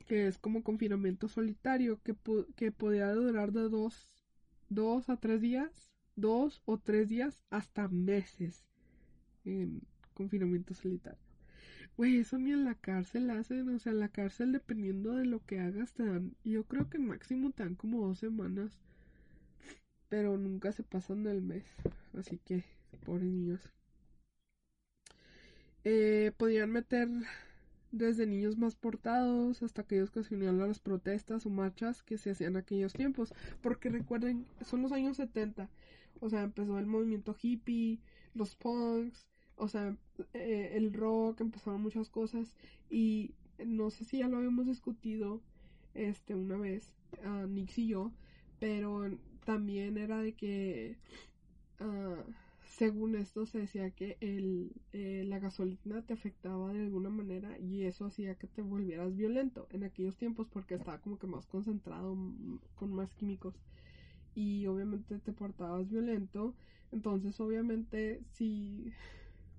que 0.08 0.28
es 0.28 0.38
como 0.38 0.64
confinamiento 0.64 1.28
solitario, 1.28 2.02
que, 2.04 2.16
que 2.56 2.72
podía 2.72 3.14
durar 3.14 3.52
de 3.54 3.70
dos, 3.70 3.96
dos 4.70 5.10
a 5.10 5.18
tres 5.18 5.42
días, 5.42 5.92
dos 6.16 6.62
o 6.66 6.78
tres 6.78 7.08
días 7.08 7.44
hasta 7.50 7.88
meses 7.88 8.66
en 9.46 9.82
confinamiento 10.14 10.74
solitario. 10.74 11.20
Güey, 11.98 12.18
eso 12.18 12.40
ni 12.40 12.52
en 12.52 12.66
la 12.66 12.76
cárcel 12.76 13.30
hacen, 13.30 13.70
o 13.70 13.80
sea, 13.80 13.92
en 13.92 14.00
la 14.00 14.10
cárcel 14.10 14.52
dependiendo 14.52 15.16
de 15.16 15.26
lo 15.26 15.46
que 15.46 15.60
hagas 15.60 15.94
te 15.94 16.06
dan, 16.06 16.34
yo 16.44 16.64
creo 16.66 16.90
que 16.90 17.00
máximo 17.00 17.52
te 17.52 17.64
dan 17.64 17.76
como 17.76 18.08
dos 18.08 18.20
semanas, 18.20 18.80
pero 20.10 20.38
nunca 20.38 20.72
se 20.72 20.84
pasan 20.84 21.24
del 21.24 21.42
mes, 21.42 21.66
así 22.18 22.40
que, 22.46 22.64
por 23.06 23.22
niños. 23.22 23.62
Eh, 25.84 26.32
podían 26.38 26.72
meter 26.72 27.10
desde 27.92 28.28
niños 28.28 28.58
más 28.58 28.76
portados 28.76 29.64
hasta 29.64 29.82
aquellos 29.82 30.12
que 30.12 30.24
se 30.24 30.36
unían 30.36 30.62
a 30.62 30.68
las 30.68 30.80
protestas 30.80 31.46
o 31.46 31.50
marchas 31.50 32.04
que 32.04 32.18
se 32.18 32.32
hacían 32.32 32.54
en 32.54 32.58
aquellos 32.58 32.94
tiempos. 32.94 33.34
Porque 33.62 33.90
recuerden, 33.90 34.46
son 34.62 34.82
los 34.82 34.92
años 34.92 35.18
70. 35.18 35.70
O 36.20 36.30
sea, 36.30 36.44
empezó 36.44 36.78
el 36.80 36.86
movimiento 36.86 37.36
hippie, 37.42 38.00
los 38.34 38.56
punks, 38.56 39.28
o 39.56 39.68
sea, 39.68 39.96
eh, 40.34 40.72
el 40.76 40.94
rock, 40.94 41.42
empezaron 41.42 41.82
muchas 41.82 42.10
cosas. 42.10 42.56
Y 42.90 43.34
no 43.58 43.90
sé 43.90 44.06
si 44.06 44.20
ya 44.20 44.28
lo 44.28 44.38
habíamos 44.38 44.68
discutido 44.68 45.42
este 45.94 46.36
una 46.36 46.58
vez, 46.58 46.94
a 47.24 47.46
Nix 47.48 47.78
y 47.78 47.88
yo, 47.88 48.12
pero 48.60 49.10
también 49.46 49.98
era 49.98 50.22
de 50.22 50.34
que. 50.34 50.98
Uh, 51.80 52.24
según 52.70 53.16
esto 53.16 53.46
se 53.46 53.60
decía 53.60 53.92
que 53.92 54.18
el, 54.22 54.72
eh, 54.94 55.24
la 55.28 55.40
gasolina 55.40 56.02
te 56.04 56.14
afectaba 56.14 56.72
de 56.72 56.82
alguna 56.82 57.10
manera 57.10 57.58
y 57.60 57.84
eso 57.84 58.06
hacía 58.06 58.36
que 58.36 58.48
te 58.48 58.62
volvieras 58.62 59.16
violento 59.16 59.68
en 59.72 59.84
aquellos 59.84 60.18
tiempos 60.18 60.48
porque 60.48 60.76
estaba 60.76 61.00
como 61.00 61.18
que 61.18 61.28
más 61.28 61.48
concentrado 61.48 62.16
con 62.76 62.94
más 62.94 63.14
químicos. 63.14 63.56
Y 64.36 64.68
obviamente 64.68 65.20
te 65.20 65.34
portabas 65.34 65.90
violento. 65.90 66.56
Entonces 66.92 67.40
obviamente 67.40 68.22
si 68.34 68.94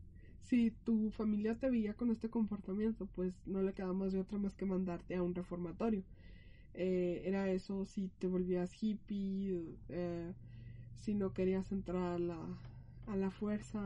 si 0.42 0.70
tu 0.84 1.10
familia 1.10 1.58
te 1.58 1.70
veía 1.70 1.94
con 1.94 2.10
este 2.10 2.30
comportamiento 2.30 3.06
pues 3.06 3.34
no 3.46 3.62
le 3.62 3.72
quedaba 3.74 3.92
más 3.92 4.12
de 4.12 4.20
otra 4.20 4.38
más 4.38 4.54
que 4.56 4.66
mandarte 4.66 5.16
a 5.16 5.22
un 5.22 5.34
reformatorio. 5.34 6.04
Eh, 6.74 7.22
era 7.24 7.50
eso 7.50 7.84
si 7.86 8.08
te 8.18 8.28
volvías 8.28 8.72
hippie 8.82 9.76
eh, 9.88 10.32
si 10.94 11.14
no 11.14 11.32
querías 11.32 11.72
entrar 11.72 12.14
a 12.14 12.18
la 12.18 12.38
a 13.10 13.16
la 13.16 13.30
fuerza, 13.30 13.80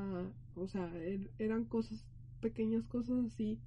o 0.55 0.69
sea, 0.69 0.91
er, 0.97 1.31
eran 1.39 1.65
cosas, 1.65 2.05
pequeñas 2.41 2.87
cosas 2.87 3.25
así 3.27 3.59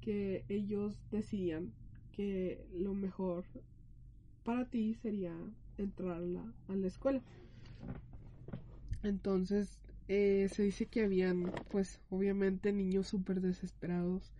que 0.00 0.44
ellos 0.48 0.98
decidían 1.10 1.72
que 2.12 2.66
lo 2.74 2.92
mejor 2.94 3.44
para 4.44 4.66
ti 4.66 4.94
sería 4.94 5.34
entrar 5.78 6.22
a 6.68 6.76
la, 6.76 6.86
escuela. 6.86 7.22
Entonces, 9.02 9.78
eh, 10.08 10.48
se 10.52 10.64
dice 10.64 10.86
que 10.86 11.04
habían, 11.04 11.52
pues, 11.70 12.00
obviamente 12.10 12.72
niños 12.72 13.06
súper 13.06 13.40
desesperados. 13.40 14.32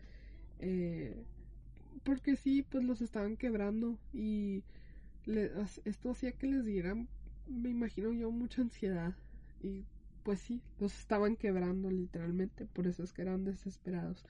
Eh, 0.58 1.24
porque 2.04 2.36
sí, 2.36 2.62
pues 2.62 2.84
los 2.84 3.00
estaban 3.00 3.36
quebrando 3.36 3.98
y 4.12 4.62
esto 5.84 6.10
hacía 6.10 6.32
que 6.32 6.48
les 6.48 6.64
dieran, 6.64 7.08
me 7.46 7.70
imagino 7.70 8.12
yo, 8.12 8.30
mucha 8.30 8.62
ansiedad. 8.62 9.14
Y 9.62 9.84
pues 10.22 10.40
sí, 10.40 10.60
los 10.78 10.98
estaban 10.98 11.36
quebrando 11.36 11.90
literalmente, 11.90 12.66
por 12.66 12.86
eso 12.86 13.02
es 13.02 13.12
que 13.12 13.22
eran 13.22 13.44
desesperados. 13.44 14.24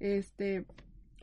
Este, 0.00 0.64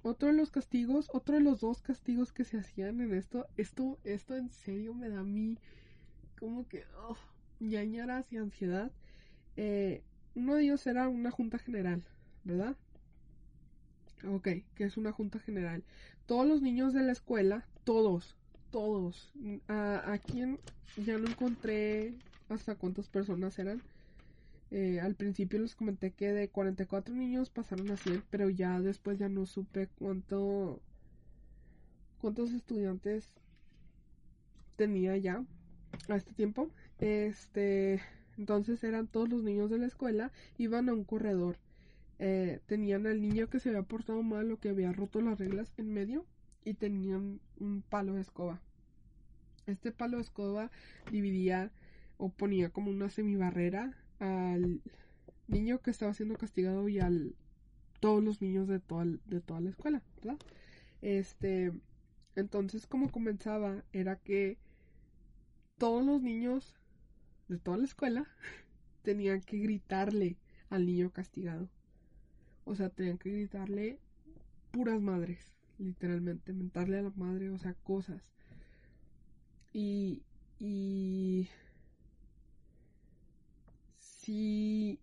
otro 0.03 0.29
de 0.29 0.33
los 0.33 0.51
castigos, 0.51 1.09
otro 1.13 1.35
de 1.35 1.41
los 1.41 1.61
dos 1.61 1.81
castigos 1.81 2.31
que 2.31 2.43
se 2.43 2.57
hacían 2.57 3.01
en 3.01 3.13
esto, 3.13 3.47
esto, 3.57 3.97
esto 4.03 4.35
en 4.35 4.49
serio 4.49 4.93
me 4.93 5.09
da 5.09 5.19
a 5.19 5.23
mí 5.23 5.57
como 6.39 6.67
que, 6.67 6.85
oh, 7.07 7.17
ñañaras 7.59 8.31
y 8.31 8.37
ansiedad. 8.37 8.91
Eh, 9.57 10.03
uno 10.35 10.55
de 10.55 10.63
ellos 10.63 10.87
era 10.87 11.09
una 11.09 11.31
junta 11.31 11.59
general, 11.59 12.03
¿verdad? 12.45 12.77
Ok, 14.25 14.47
que 14.75 14.83
es 14.83 14.97
una 14.97 15.11
junta 15.11 15.39
general. 15.39 15.83
Todos 16.25 16.47
los 16.47 16.61
niños 16.61 16.93
de 16.93 17.03
la 17.03 17.11
escuela, 17.11 17.65
todos, 17.83 18.37
todos. 18.71 19.33
A, 19.67 20.13
a 20.13 20.17
quien 20.19 20.59
ya 21.05 21.17
no 21.17 21.27
encontré 21.27 22.13
hasta 22.49 22.75
cuántas 22.75 23.09
personas 23.09 23.59
eran 23.59 23.81
eh, 24.71 24.99
al 24.99 25.15
principio 25.15 25.59
les 25.59 25.75
comenté 25.75 26.11
que 26.11 26.31
de 26.31 26.49
44 26.49 27.15
niños 27.15 27.49
pasaron 27.49 27.89
a 27.91 27.97
100, 27.97 28.23
pero 28.29 28.49
ya 28.49 28.79
después 28.79 29.17
ya 29.17 29.29
no 29.29 29.45
supe 29.45 29.87
cuánto 29.97 30.79
cuántos 32.19 32.51
estudiantes 32.51 33.33
tenía 34.75 35.17
ya 35.17 35.43
a 36.07 36.15
este 36.15 36.33
tiempo. 36.33 36.69
Este, 36.99 38.01
entonces 38.37 38.83
eran 38.83 39.07
todos 39.07 39.29
los 39.29 39.43
niños 39.43 39.69
de 39.69 39.79
la 39.79 39.87
escuela, 39.87 40.31
iban 40.57 40.89
a 40.89 40.93
un 40.93 41.03
corredor. 41.03 41.57
Eh, 42.19 42.59
tenían 42.67 43.07
al 43.07 43.21
niño 43.21 43.49
que 43.49 43.59
se 43.59 43.69
había 43.69 43.83
portado 43.83 44.21
mal 44.21 44.51
o 44.51 44.59
que 44.59 44.69
había 44.69 44.91
roto 44.91 45.21
las 45.21 45.39
reglas 45.39 45.73
en 45.77 45.93
medio 45.93 46.25
y 46.63 46.73
tenían 46.73 47.39
un 47.59 47.81
palo 47.81 48.13
de 48.13 48.21
escoba. 48.21 48.61
Este 49.65 49.91
palo 49.91 50.17
de 50.17 50.23
escoba 50.23 50.69
dividía 51.11 51.71
o 52.17 52.29
ponía 52.29 52.69
como 52.69 52.91
una 52.91 53.09
semibarrera 53.09 53.95
al 54.19 54.81
niño 55.47 55.81
que 55.81 55.91
estaba 55.91 56.13
siendo 56.13 56.37
castigado 56.37 56.89
y 56.89 56.99
al 56.99 57.35
todos 58.01 58.23
los 58.23 58.41
niños 58.41 58.67
de 58.67 58.79
toda, 58.79 59.05
de 59.25 59.41
toda 59.41 59.61
la 59.61 59.69
escuela, 59.71 60.03
¿verdad? 60.17 60.39
Este, 61.01 61.73
Entonces, 62.35 62.87
como 62.87 63.11
comenzaba, 63.11 63.83
era 63.93 64.17
que 64.17 64.57
todos 65.79 66.05
los 66.05 66.21
niños 66.21 66.75
de 67.49 67.57
toda 67.59 67.77
la 67.77 67.85
escuela 67.85 68.27
tenían 69.03 69.41
que 69.41 69.59
gritarle 69.59 70.37
al 70.69 70.85
niño 70.85 71.11
castigado. 71.11 71.69
O 72.65 72.75
sea, 72.75 72.89
tenían 72.89 73.17
que 73.17 73.31
gritarle 73.31 73.99
puras 74.71 75.01
madres, 75.01 75.39
literalmente, 75.79 76.53
mentarle 76.53 76.99
a 76.99 77.03
la 77.03 77.13
madre, 77.15 77.51
o 77.51 77.57
sea, 77.59 77.75
cosas. 77.83 78.23
Y, 79.73 80.21
y 80.59 81.47
si 84.29 84.99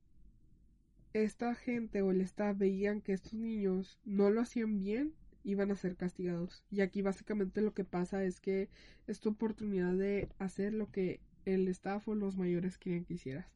esta 1.13 1.57
gente 1.57 2.01
o 2.01 2.13
el 2.13 2.21
staff 2.21 2.57
veían 2.57 3.01
que 3.01 3.13
estos 3.13 3.35
niños 3.35 3.99
no 4.05 4.31
lo 4.31 4.41
hacían 4.41 4.79
bien, 4.79 5.15
iban 5.43 5.73
a 5.73 5.77
ser 5.77 5.97
castigados. 5.97 6.63
Y 6.71 6.81
aquí 6.81 7.03
básicamente 7.03 7.61
lo 7.61 7.75
que 7.75 7.83
pasa 7.83 8.23
es 8.23 8.39
que 8.39 8.69
es 9.09 9.19
tu 9.19 9.31
oportunidad 9.31 9.95
de 9.95 10.29
hacer 10.39 10.75
lo 10.75 10.93
que 10.93 11.19
el 11.45 11.67
staff 11.67 12.07
o 12.07 12.15
los 12.15 12.37
mayores 12.37 12.79
quieren 12.79 13.05
que 13.05 13.15
hicieras. 13.15 13.49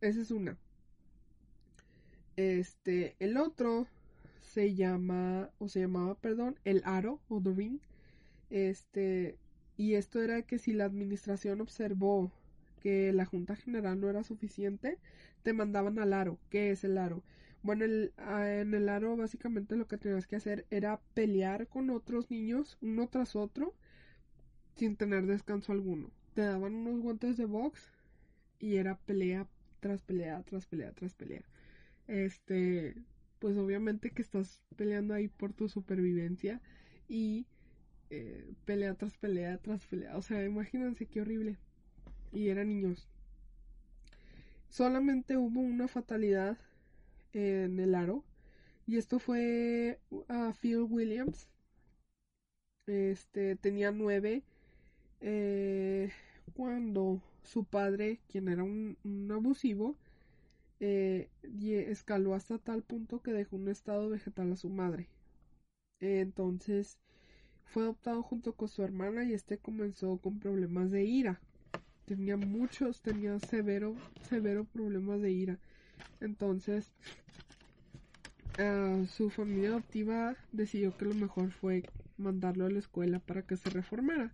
Esa 0.00 0.22
es 0.22 0.30
una. 0.30 0.56
Este, 2.36 3.16
el 3.18 3.36
otro 3.36 3.86
se 4.40 4.74
llama, 4.74 5.50
o 5.58 5.68
se 5.68 5.80
llamaba, 5.80 6.14
perdón, 6.14 6.58
el 6.64 6.80
aro 6.86 7.20
o 7.28 7.38
the 7.42 7.52
ring. 7.52 7.80
Este, 8.48 9.36
y 9.76 9.92
esto 9.92 10.22
era 10.22 10.40
que 10.40 10.58
si 10.58 10.72
la 10.72 10.86
administración 10.86 11.60
observó 11.60 12.32
que 12.84 13.12
la 13.14 13.26
Junta 13.26 13.56
General 13.56 14.00
no 14.00 14.10
era 14.10 14.24
suficiente, 14.24 14.98
te 15.44 15.54
mandaban 15.54 15.98
al 16.00 16.14
aro. 16.14 16.38
¿Qué 16.50 16.72
es 16.72 16.84
el 16.84 16.98
aro? 16.98 17.24
Bueno, 17.64 17.84
el, 17.86 18.14
ah, 18.18 18.48
en 18.50 18.74
el 18.74 18.88
aro 18.90 19.16
básicamente 19.16 19.76
lo 19.76 19.88
que 19.88 19.98
tenías 19.98 20.28
que 20.28 20.36
hacer 20.36 20.66
era 20.70 21.00
pelear 21.14 21.68
con 21.68 21.90
otros 21.90 22.30
niños, 22.30 22.78
uno 22.82 23.08
tras 23.08 23.36
otro, 23.36 23.74
sin 24.76 24.96
tener 24.96 25.26
descanso 25.26 25.72
alguno. 25.72 26.10
Te 26.34 26.42
daban 26.42 26.74
unos 26.74 27.00
guantes 27.00 27.36
de 27.36 27.44
box 27.46 27.90
y 28.60 28.76
era 28.76 28.96
pelea 28.98 29.48
tras 29.80 30.02
pelea, 30.02 30.42
tras 30.44 30.66
pelea, 30.66 30.92
tras 30.92 31.14
pelea. 31.14 31.44
Este, 32.08 32.96
pues 33.40 33.56
obviamente 33.58 34.12
que 34.12 34.22
estás 34.22 34.60
peleando 34.76 35.14
ahí 35.14 35.28
por 35.28 35.54
tu 35.54 35.68
supervivencia 35.68 36.62
y 37.08 37.46
eh, 38.10 38.52
pelea 38.66 38.94
tras 38.96 39.18
pelea 39.18 39.58
tras 39.58 39.86
pelea. 39.86 40.16
O 40.18 40.22
sea, 40.22 40.44
imagínense 40.44 41.06
qué 41.06 41.22
horrible. 41.22 41.58
Y 42.34 42.48
eran 42.48 42.68
niños. 42.68 43.08
Solamente 44.68 45.36
hubo 45.36 45.60
una 45.60 45.88
fatalidad 45.88 46.58
en 47.32 47.78
el 47.78 47.94
aro. 47.94 48.24
Y 48.86 48.98
esto 48.98 49.18
fue 49.18 50.00
a 50.28 50.52
Phil 50.52 50.82
Williams. 50.82 51.48
Este 52.86 53.56
tenía 53.56 53.92
nueve. 53.92 54.42
Eh, 55.20 56.10
cuando 56.54 57.22
su 57.44 57.64
padre, 57.64 58.20
quien 58.28 58.48
era 58.48 58.64
un, 58.64 58.96
abusivo, 59.30 59.96
eh, 60.80 61.30
escaló 61.88 62.34
hasta 62.34 62.58
tal 62.58 62.82
punto 62.82 63.22
que 63.22 63.32
dejó 63.32 63.56
un 63.56 63.68
estado 63.68 64.10
vegetal 64.10 64.52
a 64.52 64.56
su 64.56 64.68
madre. 64.70 65.08
entonces 66.00 66.98
fue 67.64 67.84
adoptado 67.84 68.22
junto 68.22 68.54
con 68.54 68.68
su 68.68 68.82
hermana 68.82 69.24
y 69.24 69.34
este 69.34 69.58
comenzó 69.58 70.18
con 70.18 70.38
problemas 70.40 70.90
de 70.90 71.04
ira. 71.04 71.40
Tenía 72.06 72.36
muchos, 72.36 73.00
tenía 73.00 73.38
severo, 73.40 73.94
severo 74.28 74.64
problemas 74.64 75.20
de 75.20 75.30
ira. 75.30 75.58
Entonces, 76.20 76.92
uh, 78.58 79.06
su 79.06 79.30
familia 79.30 79.70
adoptiva 79.70 80.36
decidió 80.52 80.96
que 80.96 81.06
lo 81.06 81.14
mejor 81.14 81.50
fue 81.50 81.84
mandarlo 82.18 82.66
a 82.66 82.70
la 82.70 82.78
escuela 82.78 83.18
para 83.20 83.42
que 83.42 83.56
se 83.56 83.70
reformara. 83.70 84.32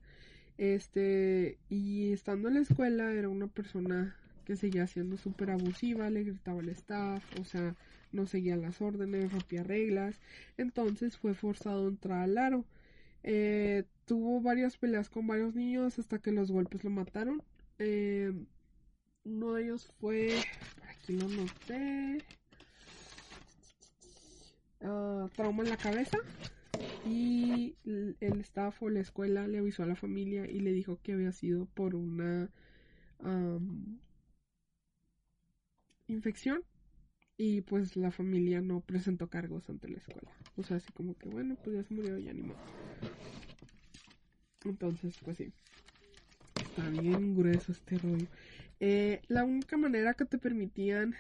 Este, 0.58 1.58
y 1.70 2.12
estando 2.12 2.48
en 2.48 2.54
la 2.54 2.60
escuela 2.60 3.12
era 3.12 3.28
una 3.28 3.46
persona 3.46 4.16
que 4.44 4.56
seguía 4.56 4.86
siendo 4.86 5.16
súper 5.16 5.50
abusiva, 5.50 6.10
le 6.10 6.24
gritaba 6.24 6.60
al 6.60 6.68
staff, 6.70 7.24
o 7.38 7.44
sea, 7.44 7.76
no 8.12 8.26
seguía 8.26 8.56
las 8.56 8.80
órdenes, 8.80 9.32
rompía 9.32 9.62
reglas. 9.62 10.20
Entonces 10.58 11.16
fue 11.16 11.34
forzado 11.34 11.86
a 11.86 11.88
entrar 11.88 12.18
al 12.20 12.36
aro. 12.38 12.64
Eh, 13.22 13.84
tuvo 14.06 14.40
varias 14.40 14.76
peleas 14.76 15.08
con 15.08 15.26
varios 15.26 15.54
niños 15.54 15.98
hasta 15.98 16.18
que 16.18 16.32
los 16.32 16.50
golpes 16.50 16.84
lo 16.84 16.90
mataron. 16.90 17.42
Eh, 17.82 18.30
uno 19.24 19.54
de 19.54 19.62
ellos 19.64 19.88
fue, 20.00 20.28
aquí 20.86 21.14
lo 21.14 21.26
noté, 21.28 22.22
uh, 24.82 25.28
trauma 25.34 25.62
en 25.62 25.70
la 25.70 25.78
cabeza 25.78 26.18
y 27.02 27.74
el 28.20 28.40
staff 28.42 28.82
o 28.82 28.90
la 28.90 29.00
escuela 29.00 29.48
le 29.48 29.58
avisó 29.58 29.82
a 29.82 29.86
la 29.86 29.96
familia 29.96 30.44
y 30.46 30.60
le 30.60 30.72
dijo 30.72 31.00
que 31.02 31.14
había 31.14 31.32
sido 31.32 31.64
por 31.64 31.94
una 31.94 32.50
infección 36.08 36.62
y 37.38 37.62
pues 37.62 37.96
la 37.96 38.10
familia 38.10 38.60
no 38.60 38.80
presentó 38.80 39.28
cargos 39.30 39.70
ante 39.70 39.88
la 39.88 39.96
escuela. 39.96 40.30
O 40.56 40.62
sea, 40.62 40.76
así 40.76 40.92
como 40.92 41.16
que 41.16 41.28
bueno, 41.30 41.56
pues 41.62 41.76
ya 41.76 41.82
se 41.82 41.94
murió 41.94 42.18
y 42.18 42.28
animó. 42.28 42.54
Entonces, 44.64 45.18
pues 45.24 45.36
sí. 45.38 45.52
Está 46.70 46.88
bien 46.88 47.34
grueso 47.34 47.72
este 47.72 47.98
rollo. 47.98 48.28
Eh, 48.78 49.22
la 49.28 49.44
única 49.44 49.76
manera 49.76 50.14
que 50.14 50.24
te 50.24 50.38
permitían 50.38 51.14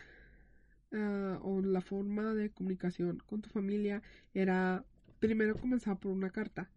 uh, 0.92 1.38
o 1.42 1.60
la 1.60 1.80
forma 1.80 2.34
de 2.34 2.50
comunicación 2.50 3.18
con 3.26 3.42
tu 3.42 3.50
familia 3.50 4.00
era 4.32 4.84
primero 5.18 5.56
comenzar 5.56 5.98
por 5.98 6.12
una 6.12 6.30
carta. 6.30 6.70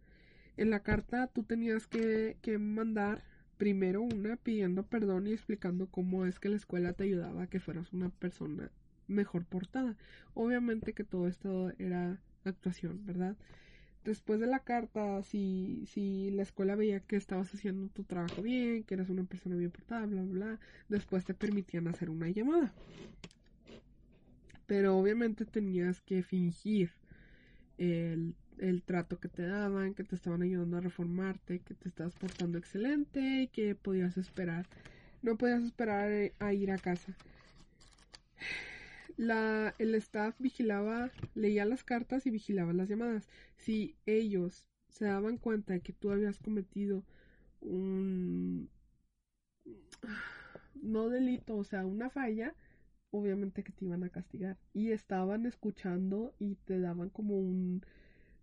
En 0.57 0.71
la 0.71 0.81
carta 0.81 1.27
tú 1.27 1.43
tenías 1.43 1.85
que, 1.87 2.37
que 2.41 2.57
mandar 2.57 3.23
primero 3.57 4.01
una 4.01 4.37
pidiendo 4.37 4.83
perdón 4.83 5.27
y 5.27 5.33
explicando 5.33 5.87
cómo 5.87 6.25
es 6.25 6.39
que 6.39 6.49
la 6.49 6.55
escuela 6.57 6.93
te 6.93 7.03
ayudaba 7.03 7.43
a 7.43 7.47
que 7.47 7.59
fueras 7.59 7.93
una 7.93 8.09
persona 8.09 8.71
mejor 9.07 9.45
portada. 9.45 9.95
Obviamente 10.33 10.93
que 10.93 11.03
todo 11.03 11.27
esto 11.27 11.71
era 11.77 12.19
actuación, 12.43 13.05
¿verdad? 13.05 13.37
Después 14.03 14.39
de 14.39 14.47
la 14.47 14.59
carta, 14.59 15.23
si, 15.23 15.85
si 15.87 16.29
la 16.31 16.43
escuela 16.43 16.75
veía 16.75 16.99
que 16.99 17.15
estabas 17.15 17.53
haciendo 17.53 17.87
tu 17.89 18.03
trabajo 18.03 18.41
bien, 18.41 18.83
que 18.83 18.95
eras 18.95 19.09
una 19.09 19.23
persona 19.23 19.55
bien 19.55 19.71
portada, 19.71 20.05
bla, 20.05 20.23
bla, 20.23 20.59
después 20.89 21.25
te 21.25 21.33
permitían 21.33 21.87
hacer 21.87 22.09
una 22.09 22.29
llamada. 22.29 22.73
Pero 24.65 24.97
obviamente 24.97 25.45
tenías 25.45 26.01
que 26.01 26.23
fingir 26.23 26.91
el, 27.77 28.35
el 28.59 28.83
trato 28.83 29.19
que 29.19 29.29
te 29.29 29.43
daban, 29.43 29.93
que 29.93 30.03
te 30.03 30.15
estaban 30.15 30.41
ayudando 30.41 30.77
a 30.77 30.81
reformarte, 30.81 31.59
que 31.61 31.73
te 31.75 31.89
estabas 31.89 32.15
portando 32.15 32.57
excelente 32.57 33.43
y 33.43 33.47
que 33.47 33.75
podías 33.75 34.17
esperar. 34.17 34.67
No 35.21 35.37
podías 35.37 35.63
esperar 35.63 36.33
a 36.39 36.53
ir 36.53 36.71
a 36.71 36.79
casa. 36.79 37.17
La, 39.17 39.75
el 39.79 39.95
staff 39.95 40.35
vigilaba, 40.39 41.11
leía 41.35 41.65
las 41.65 41.83
cartas 41.83 42.25
y 42.25 42.31
vigilaba 42.31 42.73
las 42.73 42.89
llamadas. 42.89 43.27
Si 43.57 43.95
ellos 44.05 44.65
se 44.89 45.05
daban 45.05 45.37
cuenta 45.37 45.73
de 45.73 45.81
que 45.81 45.93
tú 45.93 46.11
habías 46.11 46.39
cometido 46.39 47.03
un 47.61 48.69
no 50.81 51.09
delito, 51.09 51.55
o 51.57 51.63
sea, 51.63 51.85
una 51.85 52.09
falla, 52.09 52.53
obviamente 53.11 53.63
que 53.63 53.71
te 53.71 53.85
iban 53.85 54.03
a 54.03 54.09
castigar. 54.09 54.57
Y 54.73 54.91
estaban 54.91 55.45
escuchando 55.45 56.33
y 56.39 56.55
te 56.55 56.79
daban 56.79 57.09
como 57.09 57.37
un 57.39 57.83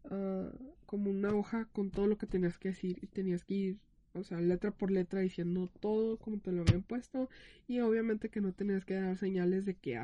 uh, 0.05 0.51
como 0.87 1.11
una 1.11 1.35
hoja 1.35 1.66
con 1.73 1.91
todo 1.91 2.07
lo 2.07 2.18
que 2.18 2.27
tenías 2.27 2.59
que 2.59 2.71
decir 2.71 2.99
y 3.03 3.07
tenías 3.07 3.45
que 3.45 3.55
ir, 3.55 3.79
o 4.14 4.25
sea, 4.25 4.41
letra 4.41 4.71
por 4.73 4.91
letra 4.91 5.21
diciendo 5.21 5.71
todo 5.81 6.18
como 6.18 6.39
te 6.41 6.53
lo 6.53 6.62
habían 6.62 6.83
puesto 6.83 7.29
y 7.68 7.81
obviamente 7.81 8.31
que 8.31 8.41
no 8.41 8.53
tenías 8.53 8.85
que 8.85 8.95
dar 8.95 9.16
señales 9.16 9.66
de 9.66 9.75
que 9.75 9.97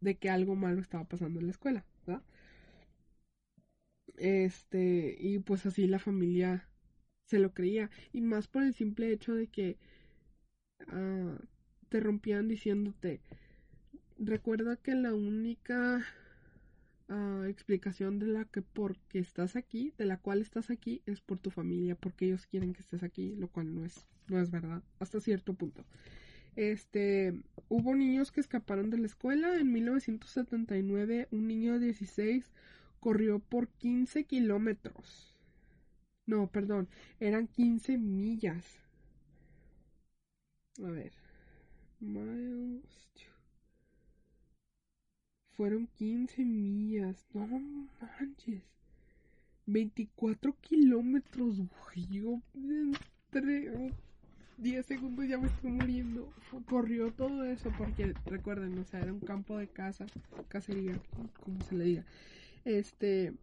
de 0.00 0.16
que 0.18 0.30
algo 0.30 0.56
malo 0.56 0.80
estaba 0.80 1.04
pasando 1.04 1.40
en 1.40 1.46
la 1.46 1.52
escuela, 1.52 1.84
¿verdad? 2.06 2.22
Este, 4.16 5.16
y 5.18 5.38
pues 5.40 5.66
así 5.66 5.86
la 5.86 5.98
familia 5.98 6.68
se 7.26 7.38
lo 7.38 7.52
creía. 7.54 7.90
Y 8.12 8.20
más 8.22 8.48
por 8.48 8.62
el 8.62 8.74
simple 8.74 9.12
hecho 9.12 9.34
de 9.34 9.48
que 9.48 9.78
uh, 10.92 11.36
te 11.88 12.00
rompían 12.00 12.48
diciéndote, 12.48 13.20
recuerda 14.18 14.76
que 14.76 14.94
la 14.94 15.14
única 15.14 16.04
uh, 17.08 17.42
explicación 17.44 18.18
de 18.18 18.26
la 18.26 18.44
que 18.44 18.62
porque 18.62 19.18
estás 19.18 19.56
aquí, 19.56 19.92
de 19.98 20.06
la 20.06 20.16
cual 20.18 20.40
estás 20.40 20.70
aquí, 20.70 21.02
es 21.06 21.20
por 21.20 21.38
tu 21.38 21.50
familia, 21.50 21.94
porque 21.96 22.26
ellos 22.26 22.46
quieren 22.46 22.72
que 22.72 22.80
estés 22.80 23.02
aquí, 23.02 23.34
lo 23.36 23.48
cual 23.48 23.74
no 23.74 23.84
es, 23.84 24.06
no 24.28 24.40
es 24.40 24.50
verdad, 24.50 24.82
hasta 24.98 25.20
cierto 25.20 25.54
punto. 25.54 25.84
Este, 26.56 27.34
hubo 27.68 27.94
niños 27.94 28.32
que 28.32 28.40
escaparon 28.40 28.90
de 28.90 28.98
la 28.98 29.06
escuela. 29.06 29.56
En 29.56 29.72
1979, 29.72 31.28
un 31.30 31.48
niño 31.48 31.78
de 31.78 31.86
16 31.86 32.52
corrió 33.00 33.38
por 33.38 33.68
15 33.68 34.24
kilómetros. 34.24 35.36
No, 36.26 36.46
perdón, 36.46 36.88
eran 37.18 37.46
15 37.48 37.98
millas. 37.98 38.64
A 40.82 40.90
ver. 40.90 41.12
Miles. 42.00 43.00
Fueron 45.52 45.88
15 45.88 46.44
millas. 46.44 47.26
No 47.34 47.46
manches. 47.46 48.62
24 49.66 50.56
kilómetros. 50.60 51.58
Yo 52.10 52.40
entre 52.54 53.92
10 54.60 54.86
segundos 54.86 55.26
ya 55.28 55.38
me 55.38 55.48
estoy 55.48 55.70
muriendo. 55.70 56.34
Corrió 56.66 57.12
todo 57.12 57.44
eso 57.44 57.74
porque, 57.76 58.16
recuerden, 58.26 58.78
o 58.78 58.84
sea, 58.84 59.02
era 59.02 59.12
un 59.12 59.20
campo 59.20 59.58
de 59.58 59.68
casa, 59.68 60.10
cacería, 60.48 61.02
como 61.40 61.62
se 61.62 61.74
le 61.76 61.84
diga. 61.84 62.06
Este. 62.64 63.34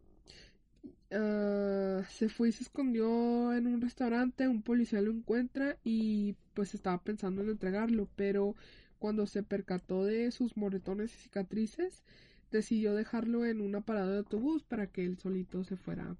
ah, 1.11 2.03
se 2.09 2.29
fue 2.29 2.49
y 2.49 2.51
se 2.51 2.63
escondió 2.63 3.53
en 3.53 3.67
un 3.67 3.81
restaurante, 3.81 4.47
un 4.47 4.61
policía 4.63 5.01
lo 5.01 5.11
encuentra 5.11 5.77
y 5.83 6.35
pues 6.53 6.73
estaba 6.73 7.01
pensando 7.03 7.41
en 7.41 7.49
entregarlo, 7.49 8.09
pero 8.15 8.55
cuando 8.99 9.27
se 9.27 9.43
percató 9.43 10.05
de 10.05 10.31
sus 10.31 10.57
moretones 10.57 11.13
y 11.15 11.17
cicatrices, 11.19 12.03
decidió 12.51 12.95
dejarlo 12.95 13.45
en 13.45 13.61
una 13.61 13.81
parada 13.81 14.11
de 14.11 14.17
autobús 14.19 14.63
para 14.63 14.87
que 14.87 15.05
él 15.05 15.17
solito 15.17 15.63
se 15.63 15.77
fuera 15.77 16.15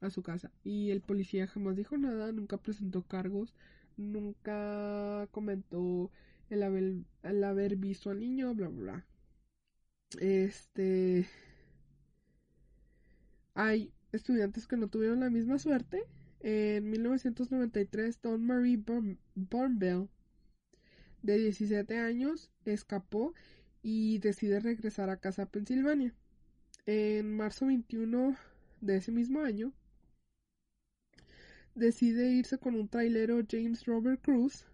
a 0.00 0.10
su 0.10 0.22
casa. 0.22 0.50
Y 0.64 0.90
el 0.90 1.00
policía 1.00 1.46
jamás 1.46 1.76
dijo 1.76 1.96
nada, 1.98 2.32
nunca 2.32 2.56
presentó 2.58 3.02
cargos, 3.02 3.54
nunca 4.00 5.28
comentó 5.30 6.10
el 6.48 6.62
haber, 6.62 6.94
el 7.22 7.44
haber 7.44 7.76
visto 7.76 8.10
al 8.10 8.20
niño, 8.20 8.54
bla, 8.54 8.68
bla, 8.68 8.82
bla. 8.82 9.06
Este... 10.20 11.26
Hay 13.54 13.92
estudiantes 14.12 14.66
que 14.66 14.76
no 14.76 14.88
tuvieron 14.88 15.20
la 15.20 15.30
misma 15.30 15.58
suerte. 15.58 16.02
En 16.40 16.90
1993, 16.90 18.22
Don 18.22 18.44
Marie 18.44 18.78
Born 18.78 19.18
de 21.22 21.38
17 21.38 21.98
años, 21.98 22.50
escapó 22.64 23.34
y 23.82 24.18
decide 24.18 24.60
regresar 24.60 25.10
a 25.10 25.18
casa 25.18 25.42
a 25.42 25.46
Pensilvania. 25.46 26.14
En 26.86 27.36
marzo 27.36 27.66
21 27.66 28.36
de 28.80 28.96
ese 28.96 29.12
mismo 29.12 29.40
año, 29.40 29.72
decide 31.74 32.32
irse 32.32 32.58
con 32.58 32.74
un 32.74 32.88
trailero 32.88 33.40
James 33.48 33.84
Robert 33.86 34.20
Cruz, 34.22 34.66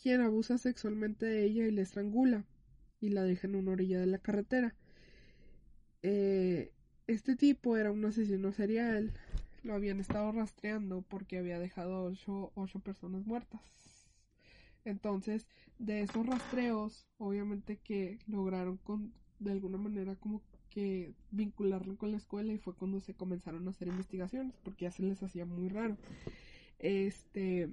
quien 0.00 0.20
abusa 0.20 0.58
sexualmente 0.58 1.26
de 1.26 1.44
ella 1.44 1.66
y 1.66 1.70
la 1.70 1.82
estrangula 1.82 2.44
y 3.00 3.10
la 3.10 3.22
deja 3.22 3.46
en 3.46 3.56
una 3.56 3.72
orilla 3.72 4.00
de 4.00 4.06
la 4.06 4.18
carretera. 4.18 4.74
Eh, 6.02 6.72
este 7.06 7.36
tipo 7.36 7.76
era 7.76 7.90
un 7.90 8.04
asesino 8.04 8.52
serial. 8.52 9.12
Lo 9.62 9.74
habían 9.74 10.00
estado 10.00 10.32
rastreando 10.32 11.02
porque 11.02 11.38
había 11.38 11.58
dejado 11.58 12.04
ocho, 12.04 12.52
ocho 12.54 12.80
personas 12.80 13.26
muertas. 13.26 13.60
Entonces, 14.84 15.46
de 15.78 16.02
esos 16.02 16.26
rastreos, 16.26 17.06
obviamente 17.18 17.76
que 17.76 18.18
lograron 18.26 18.78
con, 18.78 19.12
de 19.38 19.52
alguna 19.52 19.76
manera 19.76 20.16
como 20.16 20.40
que 20.70 21.12
vincularlo 21.30 21.96
con 21.96 22.12
la 22.12 22.16
escuela 22.16 22.52
y 22.52 22.58
fue 22.58 22.74
cuando 22.74 23.00
se 23.00 23.14
comenzaron 23.14 23.66
a 23.66 23.70
hacer 23.70 23.88
investigaciones 23.88 24.56
porque 24.64 24.86
ya 24.86 24.90
se 24.92 25.02
les 25.02 25.22
hacía 25.22 25.44
muy 25.44 25.68
raro. 25.68 25.96
Este 26.78 27.68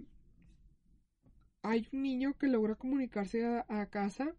hay 1.67 1.87
un 1.91 2.03
niño 2.03 2.37
que 2.37 2.47
logra 2.47 2.75
comunicarse 2.75 3.45
a, 3.45 3.85
casa. 3.87 4.33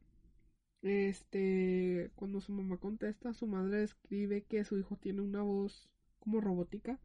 Este, 0.82 2.10
cuando 2.14 2.40
su 2.40 2.52
mamá 2.52 2.78
contesta, 2.78 3.34
su 3.34 3.46
madre 3.46 3.80
describe 3.80 4.44
que 4.44 4.64
su 4.64 4.78
hijo 4.78 4.96
tiene 4.96 5.20
una 5.22 5.42
voz 5.42 5.90
como 6.20 6.40
robótica. 6.40 6.98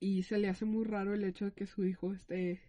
Y 0.00 0.24
se 0.24 0.38
le 0.38 0.48
hace 0.48 0.64
muy 0.64 0.84
raro 0.84 1.14
el 1.14 1.22
hecho 1.24 1.44
de 1.44 1.52
que 1.52 1.66
su 1.66 1.84
hijo 1.84 2.12
esté 2.12 2.60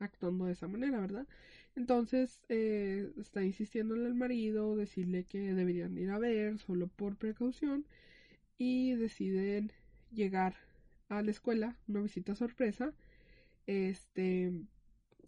actuando 0.00 0.46
de 0.46 0.52
esa 0.52 0.66
manera, 0.66 1.00
¿verdad? 1.00 1.28
Entonces 1.76 2.40
eh, 2.48 3.10
está 3.18 3.42
insistiéndole 3.42 4.06
al 4.06 4.14
marido, 4.14 4.76
decirle 4.76 5.24
que 5.24 5.40
deberían 5.54 5.98
ir 5.98 6.10
a 6.10 6.18
ver 6.18 6.58
solo 6.58 6.86
por 6.88 7.16
precaución 7.16 7.84
y 8.58 8.94
deciden 8.94 9.72
llegar 10.12 10.54
a 11.08 11.22
la 11.22 11.30
escuela, 11.30 11.76
una 11.88 12.02
visita 12.02 12.34
sorpresa, 12.34 12.92
este 13.66 14.52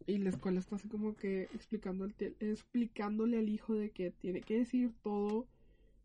y 0.07 0.18
la 0.18 0.30
escuela 0.30 0.61
está 0.61 0.76
así 0.76 0.88
como 0.88 1.16
que 1.16 1.44
explicando 1.55 2.09
explicándole 2.40 3.38
al 3.38 3.49
hijo 3.49 3.74
de 3.74 3.90
que 3.90 4.12
tiene 4.12 4.40
que 4.40 4.59
decir 4.59 4.92
todo 5.03 5.49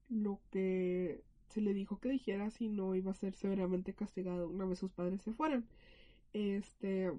lo 0.09 0.39
que 0.51 1.23
se 1.49 1.61
le 1.61 1.73
dijo 1.73 1.99
que 1.99 2.09
dijera 2.09 2.49
si 2.49 2.69
no 2.69 2.95
iba 2.95 3.11
a 3.11 3.15
ser 3.15 3.35
severamente 3.35 3.93
castigado 3.93 4.49
una 4.49 4.65
vez 4.65 4.79
sus 4.79 4.91
padres 4.91 5.21
se 5.21 5.33
fueran. 5.33 5.65
Este 6.33 7.11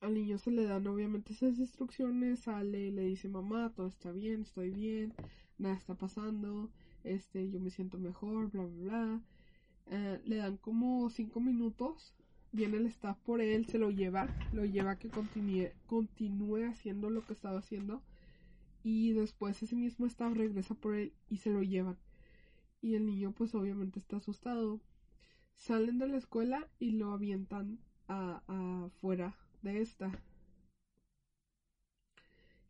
al 0.00 0.14
niño 0.14 0.38
se 0.38 0.50
le 0.50 0.64
dan 0.64 0.86
obviamente 0.86 1.32
esas 1.32 1.58
instrucciones, 1.58 2.40
sale, 2.40 2.92
le 2.92 3.02
dice 3.02 3.28
mamá, 3.28 3.72
todo 3.74 3.88
está 3.88 4.12
bien, 4.12 4.42
estoy 4.42 4.70
bien, 4.70 5.12
nada 5.58 5.74
está 5.74 5.94
pasando, 5.94 6.70
este, 7.04 7.50
yo 7.50 7.60
me 7.60 7.70
siento 7.70 7.98
mejor, 7.98 8.50
bla, 8.50 8.64
bla, 8.64 8.82
bla. 8.84 9.22
Eh, 9.86 10.20
le 10.24 10.36
dan 10.36 10.56
como 10.58 11.08
cinco 11.10 11.40
minutos, 11.40 12.14
viene 12.52 12.76
el 12.76 12.86
staff 12.86 13.18
por 13.20 13.40
él, 13.40 13.66
se 13.66 13.78
lo 13.78 13.90
lleva, 13.90 14.28
lo 14.52 14.64
lleva 14.64 14.92
a 14.92 14.98
que 14.98 15.08
continúe, 15.08 15.70
continúe 15.86 16.64
haciendo 16.68 17.10
lo 17.10 17.24
que 17.24 17.32
estaba 17.32 17.58
haciendo 17.58 18.02
y 18.84 19.12
después 19.12 19.62
ese 19.62 19.74
mismo 19.76 20.06
staff 20.06 20.34
regresa 20.36 20.74
por 20.74 20.94
él 20.94 21.12
y 21.28 21.38
se 21.38 21.50
lo 21.50 21.62
llevan. 21.62 21.96
Y 22.80 22.94
el 22.94 23.06
niño 23.06 23.32
pues 23.32 23.54
obviamente 23.54 23.98
está 23.98 24.18
asustado. 24.18 24.80
Salen 25.56 25.98
de 25.98 26.06
la 26.06 26.18
escuela 26.18 26.68
y 26.78 26.92
lo 26.92 27.12
avientan 27.12 27.80
afuera 28.06 29.36
de 29.62 29.80
esta. 29.80 30.10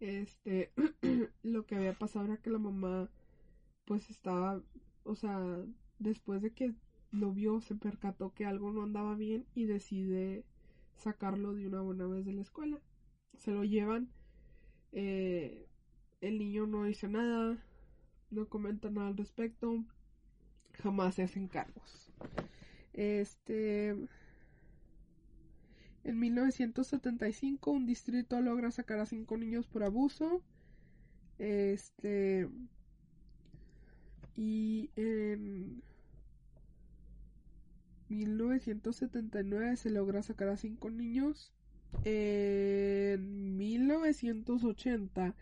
Este, 0.00 0.70
lo 1.42 1.66
que 1.66 1.74
había 1.76 1.92
pasado 1.92 2.26
era 2.26 2.36
que 2.36 2.50
la 2.50 2.58
mamá, 2.58 3.10
pues 3.84 4.10
estaba, 4.10 4.62
o 5.04 5.14
sea, 5.14 5.40
después 5.98 6.42
de 6.42 6.52
que 6.52 6.74
lo 7.10 7.32
vio, 7.32 7.60
se 7.60 7.74
percató 7.74 8.32
que 8.34 8.44
algo 8.46 8.70
no 8.72 8.82
andaba 8.82 9.14
bien 9.14 9.46
y 9.54 9.64
decide 9.64 10.44
sacarlo 10.96 11.54
de 11.54 11.66
una 11.66 11.80
buena 11.80 12.06
vez 12.06 12.24
de 12.26 12.32
la 12.32 12.42
escuela. 12.42 12.78
Se 13.36 13.50
lo 13.52 13.64
llevan, 13.64 14.08
eh, 14.92 15.66
el 16.20 16.38
niño 16.38 16.66
no 16.66 16.84
dice 16.84 17.08
nada, 17.08 17.58
no 18.30 18.48
comenta 18.48 18.90
nada 18.90 19.08
al 19.08 19.16
respecto, 19.16 19.84
jamás 20.82 21.14
se 21.16 21.22
hacen 21.22 21.48
cargos. 21.48 22.12
Este, 22.92 23.96
en 26.08 26.18
1975 26.20 27.70
un 27.70 27.84
distrito 27.84 28.40
logra 28.40 28.70
sacar 28.70 28.98
a 28.98 29.04
cinco 29.04 29.36
niños 29.36 29.66
por 29.66 29.82
abuso. 29.82 30.42
Este 31.38 32.48
y 34.34 34.88
en 34.96 35.82
1979 38.08 39.76
se 39.76 39.90
logra 39.90 40.22
sacar 40.22 40.48
a 40.48 40.56
cinco 40.56 40.88
niños. 40.88 41.52
En 42.04 43.58
1980 43.58 45.34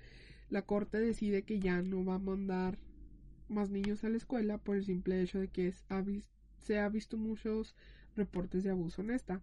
la 0.50 0.62
corte 0.62 0.98
decide 0.98 1.42
que 1.42 1.60
ya 1.60 1.80
no 1.80 2.04
va 2.04 2.16
a 2.16 2.18
mandar 2.18 2.76
más 3.48 3.70
niños 3.70 4.02
a 4.02 4.08
la 4.08 4.16
escuela 4.16 4.58
por 4.58 4.74
el 4.74 4.84
simple 4.84 5.22
hecho 5.22 5.38
de 5.38 5.46
que 5.46 5.72
se 6.58 6.80
ha 6.80 6.88
visto 6.88 7.16
muchos 7.16 7.76
reportes 8.16 8.64
de 8.64 8.70
abuso 8.70 9.02
en 9.02 9.10
esta. 9.12 9.40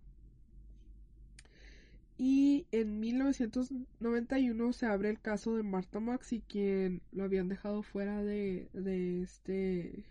Y 2.17 2.67
en 2.71 2.99
1991 2.99 4.73
se 4.73 4.85
abre 4.85 5.09
el 5.09 5.19
caso 5.19 5.55
de 5.55 5.63
Marta 5.63 5.99
Maxi, 5.99 6.41
quien 6.41 7.01
lo 7.11 7.23
habían 7.23 7.49
dejado 7.49 7.83
fuera 7.83 8.23
de, 8.23 8.69
de 8.73 9.21
este 9.21 10.05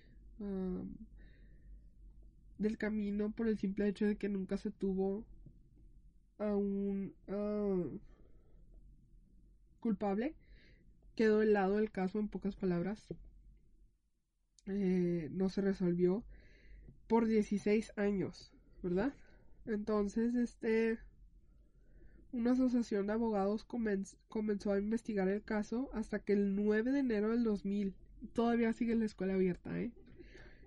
del 2.58 2.78
camino 2.78 3.30
por 3.30 3.48
el 3.48 3.58
simple 3.58 3.88
hecho 3.88 4.06
de 4.06 4.16
que 4.16 4.28
nunca 4.28 4.56
se 4.56 4.70
tuvo 4.70 5.24
a 6.38 6.54
un 6.56 7.14
culpable. 9.80 10.34
Quedó 11.14 11.42
helado 11.42 11.78
el 11.78 11.90
caso 11.90 12.18
en 12.18 12.28
pocas 12.28 12.56
palabras. 12.56 13.06
Eh, 14.66 15.28
no 15.32 15.48
se 15.48 15.60
resolvió 15.60 16.24
por 17.08 17.26
16 17.26 17.92
años, 17.96 18.52
¿verdad? 18.82 19.12
Entonces, 19.66 20.34
este 20.34 20.98
una 22.32 22.52
asociación 22.52 23.06
de 23.06 23.12
abogados 23.12 23.64
comenzó 23.64 24.72
a 24.72 24.78
investigar 24.78 25.28
el 25.28 25.42
caso 25.42 25.90
hasta 25.92 26.18
que 26.18 26.32
el 26.32 26.56
9 26.56 26.92
de 26.92 27.00
enero 27.00 27.30
del 27.30 27.44
2000, 27.44 27.94
todavía 28.32 28.72
sigue 28.72 28.94
la 28.94 29.04
escuela 29.04 29.34
abierta, 29.34 29.78
¿eh? 29.78 29.92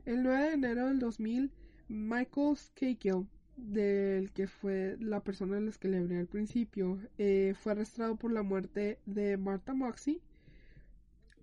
El 0.06 0.24
9 0.24 0.50
de 0.50 0.54
enero 0.54 0.88
del 0.88 1.00
2000, 1.00 1.52
Michael 1.88 2.58
Skakel, 2.58 3.28
del 3.58 4.32
que 4.32 4.48
fue 4.48 4.98
la 5.00 5.24
persona 5.24 5.58
a 5.58 5.62
la 5.62 5.72
que 5.72 5.88
le 5.88 5.98
hablé 5.98 6.20
al 6.20 6.28
principio, 6.28 7.00
eh, 7.18 7.56
fue 7.60 7.72
arrestado 7.72 8.16
por 8.16 8.32
la 8.32 8.44
muerte 8.44 9.00
de 9.06 9.38
Martha 9.38 9.74
Moxie 9.74 10.22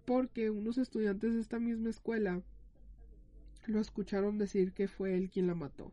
porque 0.04 0.50
unos 0.50 0.78
estudiantes 0.78 1.34
de 1.34 1.40
esta 1.40 1.58
misma 1.58 1.90
escuela 1.90 2.42
lo 3.66 3.80
escucharon 3.80 4.38
decir 4.38 4.72
que 4.72 4.88
fue 4.88 5.16
él 5.16 5.30
quien 5.30 5.46
la 5.46 5.54
mató. 5.54 5.92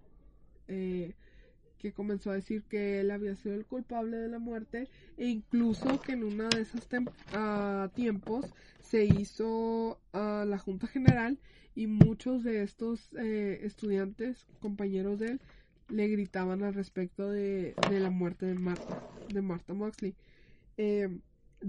Eh, 0.67 1.13
que 1.79 1.93
comenzó 1.93 2.29
a 2.31 2.35
decir 2.35 2.63
que 2.63 2.99
él 2.99 3.09
había 3.09 3.35
sido 3.35 3.55
el 3.55 3.65
culpable 3.65 4.17
de 4.17 4.27
la 4.27 4.37
muerte 4.39 4.87
e 5.17 5.27
incluso 5.27 5.99
que 6.01 6.11
en 6.11 6.23
una 6.23 6.49
de 6.49 6.61
esos 6.61 6.87
uh, 7.33 7.89
tiempos 7.95 8.45
se 8.81 9.05
hizo 9.05 9.99
uh, 10.13 10.45
la 10.45 10.59
Junta 10.59 10.87
General 10.87 11.37
y 11.75 11.87
muchos 11.87 12.43
de 12.43 12.61
estos 12.63 13.09
eh, 13.17 13.61
estudiantes, 13.63 14.45
compañeros 14.59 15.19
de 15.19 15.27
él, 15.31 15.41
le 15.87 16.07
gritaban 16.07 16.61
al 16.63 16.73
respecto 16.73 17.29
de, 17.29 17.73
de 17.89 17.99
la 17.99 18.09
muerte 18.09 18.45
de 18.45 18.55
Marta, 18.55 19.01
de 19.33 19.41
Marta 19.41 19.73
Moxley. 19.73 20.13
Eh, 20.77 21.09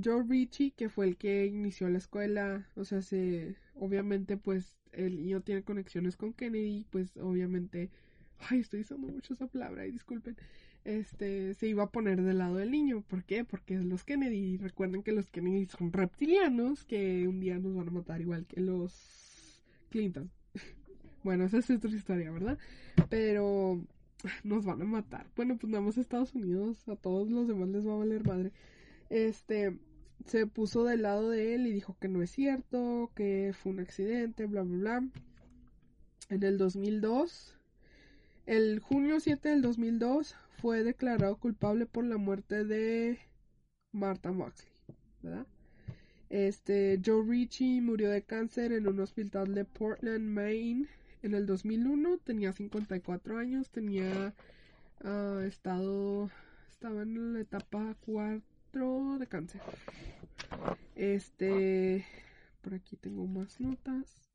Joe 0.03 0.25
Ritchie, 0.29 0.73
que 0.73 0.89
fue 0.89 1.07
el 1.07 1.17
que 1.17 1.47
inició 1.47 1.89
la 1.89 1.99
escuela, 1.99 2.69
o 2.77 2.85
sea, 2.85 3.03
se, 3.03 3.57
obviamente, 3.75 4.37
pues, 4.37 4.77
el 4.93 5.17
niño 5.17 5.43
tiene 5.43 5.63
conexiones 5.63 6.17
con 6.17 6.33
Kennedy, 6.33 6.87
pues, 6.91 7.17
obviamente, 7.17 7.91
ay, 8.49 8.61
estoy 8.61 8.81
usando 8.81 9.09
mucho 9.09 9.35
esa 9.35 9.47
palabra, 9.47 9.87
y 9.87 9.93
disculpen, 9.93 10.37
este, 10.85 11.55
se 11.55 11.69
iba 11.69 11.85
a 11.85 11.91
poner 11.91 12.23
del 12.23 12.39
lado 12.39 12.57
del 12.57 12.71
niño, 12.71 13.03
¿por 13.03 13.25
qué? 13.25 13.45
Porque 13.45 13.77
los 13.79 14.05
Kennedy, 14.05 14.57
recuerden 14.57 15.03
que 15.03 15.13
los 15.13 15.29
Kennedy 15.31 15.67
son 15.67 15.93
reptilianos, 15.93 16.85
que 16.85 17.29
un 17.29 17.41
día 17.41 17.59
nos 17.59 17.75
van 17.75 17.89
a 17.89 17.93
matar 17.93 18.21
igual 18.21 18.47
que 18.47 18.61
los 18.61 19.63
Clinton. 19.91 20.31
bueno, 21.23 21.45
esa 21.45 21.59
es 21.59 21.71
otra 21.71 21.91
historia, 21.91 22.31
¿verdad? 22.31 22.59
Pero 23.09 23.85
nos 24.45 24.65
van 24.65 24.83
a 24.83 24.85
matar. 24.85 25.27
Bueno, 25.37 25.57
pues 25.59 25.71
nada 25.71 25.85
más 25.85 25.99
Estados 25.99 26.35
Unidos, 26.35 26.89
a 26.89 26.97
todos 26.97 27.31
los 27.31 27.49
demás 27.49 27.69
les 27.69 27.87
va 27.87 27.95
a 27.95 27.99
valer 27.99 28.27
madre 28.27 28.53
este 29.11 29.77
se 30.27 30.47
puso 30.47 30.85
del 30.85 31.03
lado 31.03 31.31
de 31.31 31.55
él 31.55 31.67
y 31.67 31.73
dijo 31.73 31.97
que 32.01 32.09
no 32.09 32.23
es 32.23 32.31
cierto, 32.31 33.11
que 33.15 33.53
fue 33.55 33.73
un 33.73 33.81
accidente, 33.81 34.47
bla, 34.47 34.63
bla, 34.63 35.01
bla. 35.01 35.09
En 36.29 36.43
el 36.43 36.59
2002, 36.59 37.57
el 38.51 38.81
junio 38.81 39.21
7 39.21 39.49
del 39.49 39.63
2002, 39.63 40.35
fue 40.61 40.83
declarado 40.83 41.37
culpable 41.37 41.87
por 41.87 42.03
la 42.05 42.17
muerte 42.17 42.65
de 42.65 43.21
Martha 43.93 44.33
Moxley, 44.33 44.73
¿verdad? 45.23 45.47
Este, 46.31 47.01
Joe 47.05 47.25
Ritchie 47.25 47.81
murió 47.81 48.11
de 48.11 48.23
cáncer 48.23 48.73
en 48.73 48.89
un 48.89 48.99
hospital 48.99 49.55
de 49.55 49.65
Portland, 49.65 50.25
Maine, 50.25 50.89
en 51.23 51.35
el 51.35 51.47
2001. 51.47 52.19
Tenía 52.25 52.53
54 52.53 53.39
años, 53.39 53.71
tenía 53.71 54.35
uh, 55.05 55.39
estado, 55.43 56.29
estaba 56.73 57.03
en 57.03 57.35
la 57.35 57.41
etapa 57.43 57.95
cuarta 58.01 58.43
de 59.21 59.27
cáncer. 59.29 59.61
Este, 60.97 62.05
por 62.63 62.75
aquí 62.75 62.97
tengo 62.97 63.29
más 63.29 63.61
notas. 63.61 64.29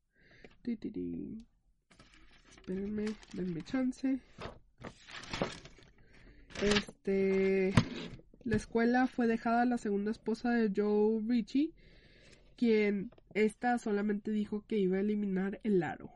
Espérenme, 2.66 3.04
denme 3.32 3.62
chance. 3.62 4.18
Este, 6.60 7.72
la 8.42 8.56
escuela 8.56 9.06
fue 9.06 9.28
dejada 9.28 9.62
a 9.62 9.66
la 9.66 9.78
segunda 9.78 10.10
esposa 10.10 10.50
de 10.50 10.72
Joe 10.74 11.22
Ritchie, 11.28 11.70
quien 12.56 13.12
esta 13.34 13.78
solamente 13.78 14.32
dijo 14.32 14.64
que 14.66 14.78
iba 14.78 14.96
a 14.96 15.00
eliminar 15.00 15.60
el 15.62 15.80
aro. 15.84 16.10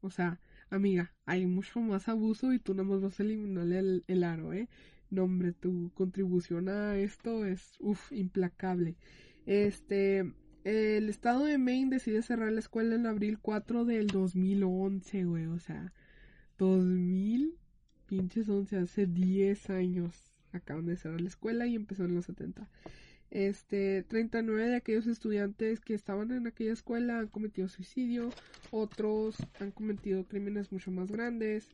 O 0.00 0.10
sea, 0.10 0.38
amiga, 0.70 1.12
hay 1.24 1.44
mucho 1.44 1.80
más 1.80 2.06
abuso 2.08 2.52
y 2.52 2.60
tú 2.60 2.74
nada 2.74 2.88
más 2.88 3.00
vas 3.00 3.18
a 3.18 3.24
eliminar 3.24 3.66
el, 3.72 4.04
el 4.06 4.22
aro, 4.22 4.52
¿eh? 4.52 4.68
No, 5.10 5.24
hombre, 5.24 5.54
tu 5.54 5.90
contribución 5.94 6.68
a 6.68 6.96
esto 6.96 7.44
es, 7.44 7.74
uff, 7.80 8.12
implacable. 8.12 8.94
Este, 9.44 10.32
el 10.66 11.08
estado 11.08 11.44
de 11.44 11.58
Maine 11.58 11.90
decide 11.90 12.22
cerrar 12.22 12.50
la 12.50 12.58
escuela 12.58 12.96
en 12.96 13.06
abril 13.06 13.38
4 13.40 13.84
del 13.84 14.08
2011, 14.08 15.24
güey, 15.24 15.46
o 15.46 15.60
sea, 15.60 15.92
2000, 16.58 17.54
pinches 18.08 18.48
11, 18.48 18.78
hace 18.78 19.06
10 19.06 19.70
años 19.70 20.32
acaban 20.50 20.86
de 20.86 20.96
cerrar 20.96 21.20
la 21.20 21.28
escuela 21.28 21.68
y 21.68 21.76
empezó 21.76 22.04
en 22.04 22.16
los 22.16 22.24
70. 22.24 22.68
Este, 23.30 24.02
39 24.08 24.70
de 24.70 24.74
aquellos 24.74 25.06
estudiantes 25.06 25.78
que 25.78 25.94
estaban 25.94 26.32
en 26.32 26.48
aquella 26.48 26.72
escuela 26.72 27.20
han 27.20 27.28
cometido 27.28 27.68
suicidio, 27.68 28.30
otros 28.72 29.36
han 29.60 29.70
cometido 29.70 30.24
crímenes 30.24 30.72
mucho 30.72 30.90
más 30.90 31.12
grandes 31.12 31.68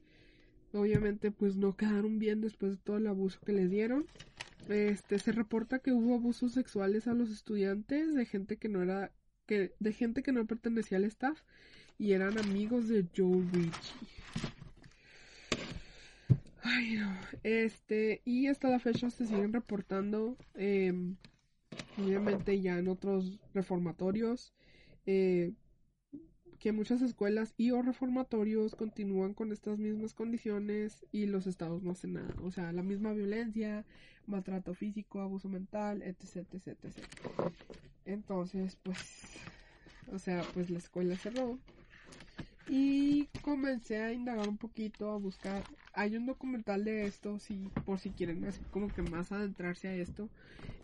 obviamente 0.72 1.30
pues 1.30 1.56
no 1.56 1.76
quedaron 1.76 2.18
bien 2.18 2.40
después 2.40 2.72
de 2.72 2.78
todo 2.78 2.96
el 2.96 3.06
abuso 3.06 3.40
que 3.40 3.52
les 3.52 3.70
dieron. 3.70 4.06
Este 4.68 5.18
se 5.18 5.32
reporta 5.32 5.80
que 5.80 5.92
hubo 5.92 6.14
abusos 6.14 6.52
sexuales 6.52 7.08
a 7.08 7.14
los 7.14 7.30
estudiantes 7.30 8.14
de 8.14 8.24
gente 8.26 8.56
que 8.56 8.68
no 8.68 8.82
era 8.82 9.12
que 9.46 9.72
de 9.80 9.92
gente 9.92 10.22
que 10.22 10.32
no 10.32 10.46
pertenecía 10.46 10.98
al 10.98 11.04
staff 11.04 11.40
y 11.98 12.12
eran 12.12 12.38
amigos 12.38 12.88
de 12.88 13.06
Joe 13.16 13.44
Ritchie. 13.52 14.52
Ay, 16.62 16.96
no. 16.96 17.12
Este, 17.42 18.22
y 18.24 18.46
hasta 18.46 18.70
la 18.70 18.78
fecha 18.78 19.10
se 19.10 19.26
siguen 19.26 19.52
reportando, 19.52 20.36
em, 20.54 21.16
obviamente 21.98 22.60
ya 22.60 22.78
en 22.78 22.88
otros 22.88 23.40
reformatorios, 23.52 24.52
eh, 25.06 25.52
que 26.62 26.70
muchas 26.70 27.02
escuelas 27.02 27.54
y 27.56 27.72
o 27.72 27.82
reformatorios 27.82 28.76
continúan 28.76 29.34
con 29.34 29.50
estas 29.50 29.80
mismas 29.80 30.14
condiciones 30.14 31.04
y 31.10 31.26
los 31.26 31.48
estados 31.48 31.82
no 31.82 31.90
hacen 31.90 32.12
nada. 32.12 32.32
O 32.44 32.52
sea, 32.52 32.70
la 32.70 32.84
misma 32.84 33.12
violencia, 33.12 33.84
maltrato 34.28 34.72
físico, 34.72 35.20
abuso 35.20 35.48
mental, 35.48 36.02
etc, 36.02 36.46
etc, 36.52 36.68
etc. 36.84 36.98
Entonces, 38.04 38.78
pues, 38.80 38.98
o 40.12 40.20
sea, 40.20 40.44
pues 40.54 40.70
la 40.70 40.78
escuela 40.78 41.16
cerró. 41.16 41.58
Y 42.68 43.26
comencé 43.42 44.00
a 44.00 44.12
indagar 44.12 44.48
un 44.48 44.56
poquito, 44.56 45.10
a 45.10 45.16
buscar. 45.16 45.64
Hay 45.94 46.14
un 46.14 46.26
documental 46.26 46.84
de 46.84 47.06
esto, 47.06 47.40
si, 47.40 47.56
por 47.84 47.98
si 47.98 48.10
quieren 48.10 48.44
así 48.44 48.60
como 48.70 48.86
que 48.86 49.02
más 49.02 49.32
adentrarse 49.32 49.88
a 49.88 49.96
esto. 49.96 50.28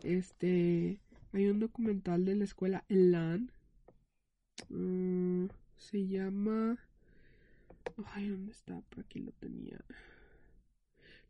Este, 0.03 0.99
hay 1.33 1.47
un 1.47 1.61
documental 1.61 2.25
de 2.25 2.35
la 2.35 2.43
escuela 2.43 2.85
LAN. 2.89 3.53
Mm, 4.71 5.47
se 5.79 6.07
llama... 6.07 6.79
Ay, 8.07 8.29
¿dónde 8.29 8.53
está? 8.53 8.81
Por 8.83 9.01
aquí 9.01 9.21
lo 9.21 9.33
tenía. 9.33 9.81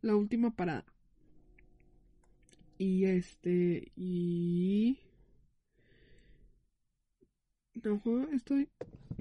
La 0.01 0.15
última 0.15 0.51
parada. 0.55 0.85
Y 2.77 3.05
este... 3.05 3.91
Y... 3.95 4.99
No, 7.83 8.01
estoy... 8.33 8.69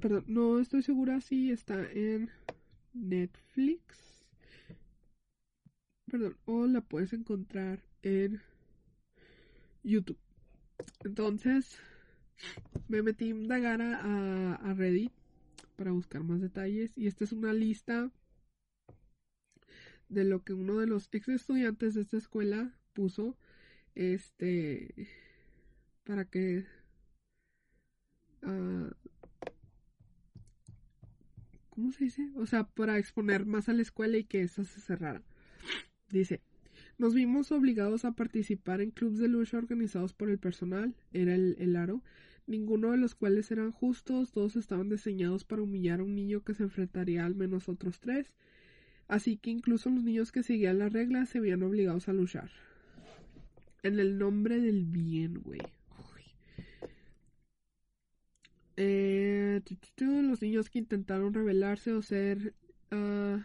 Perdón, 0.00 0.24
no 0.26 0.60
estoy 0.60 0.82
segura 0.82 1.20
si 1.20 1.50
está 1.50 1.90
en 1.92 2.30
Netflix. 2.92 4.24
Perdón, 6.10 6.36
o 6.46 6.66
la 6.66 6.80
puedes 6.80 7.12
encontrar 7.12 7.82
en 8.02 8.40
YouTube. 9.82 10.18
Entonces, 11.04 11.78
me 12.88 13.02
metí 13.02 13.26
a 13.26 13.30
indagar 13.30 13.82
a, 13.82 14.54
a 14.54 14.74
Reddit 14.74 15.17
para 15.78 15.92
buscar 15.92 16.24
más 16.24 16.40
detalles 16.40 16.92
y 16.98 17.06
esta 17.06 17.22
es 17.22 17.30
una 17.30 17.52
lista 17.52 18.10
de 20.08 20.24
lo 20.24 20.42
que 20.42 20.52
uno 20.52 20.78
de 20.78 20.88
los 20.88 21.08
ex 21.12 21.28
estudiantes 21.28 21.94
de 21.94 22.00
esta 22.00 22.16
escuela 22.16 22.74
puso 22.94 23.38
este 23.94 25.08
para 26.02 26.24
que 26.24 26.66
uh, 28.42 28.90
¿cómo 31.70 31.92
se 31.92 32.04
dice? 32.04 32.28
O 32.34 32.44
sea, 32.44 32.64
para 32.64 32.98
exponer 32.98 33.46
más 33.46 33.68
a 33.68 33.72
la 33.72 33.82
escuela 33.82 34.16
y 34.16 34.24
que 34.24 34.42
esa 34.42 34.64
se 34.64 34.80
cerrara. 34.80 35.22
Dice, 36.10 36.40
nos 36.96 37.14
vimos 37.14 37.52
obligados 37.52 38.04
a 38.04 38.12
participar 38.12 38.80
en 38.80 38.90
clubes 38.90 39.20
de 39.20 39.28
lucha 39.28 39.58
organizados 39.58 40.12
por 40.12 40.28
el 40.28 40.38
personal, 40.38 40.96
era 41.12 41.36
el, 41.36 41.54
el 41.60 41.76
aro, 41.76 42.02
ninguno 42.48 42.90
de 42.90 42.96
los 42.96 43.14
cuales 43.14 43.50
eran 43.50 43.72
justos, 43.72 44.32
todos 44.32 44.56
estaban 44.56 44.88
diseñados 44.88 45.44
para 45.44 45.62
humillar 45.62 46.00
a 46.00 46.04
un 46.04 46.14
niño 46.14 46.42
que 46.42 46.54
se 46.54 46.64
enfrentaría 46.64 47.24
al 47.24 47.34
menos 47.34 47.68
otros 47.68 48.00
tres, 48.00 48.36
así 49.06 49.36
que 49.36 49.50
incluso 49.50 49.90
los 49.90 50.02
niños 50.02 50.32
que 50.32 50.42
seguían 50.42 50.78
las 50.78 50.92
reglas 50.92 51.28
se 51.28 51.40
veían 51.40 51.62
obligados 51.62 52.08
a 52.08 52.12
luchar. 52.12 52.50
En 53.82 54.00
el 54.00 54.18
nombre 54.18 54.60
del 54.60 54.84
bien, 54.84 55.40
güey. 55.40 55.60
Eh, 58.80 59.60
los 60.00 60.40
niños 60.40 60.70
que 60.70 60.78
intentaron 60.78 61.34
rebelarse 61.34 61.92
o 61.92 62.02
ser... 62.02 62.54
Uh, 62.92 63.38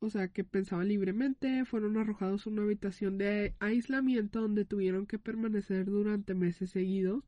o 0.00 0.08
sea, 0.08 0.28
que 0.28 0.44
pensaban 0.44 0.88
libremente, 0.88 1.64
fueron 1.66 1.98
arrojados 1.98 2.46
a 2.46 2.50
una 2.50 2.62
habitación 2.62 3.18
de 3.18 3.54
aislamiento 3.60 4.40
donde 4.40 4.64
tuvieron 4.64 5.06
que 5.06 5.18
permanecer 5.18 5.84
durante 5.86 6.34
meses 6.34 6.70
seguidos. 6.70 7.22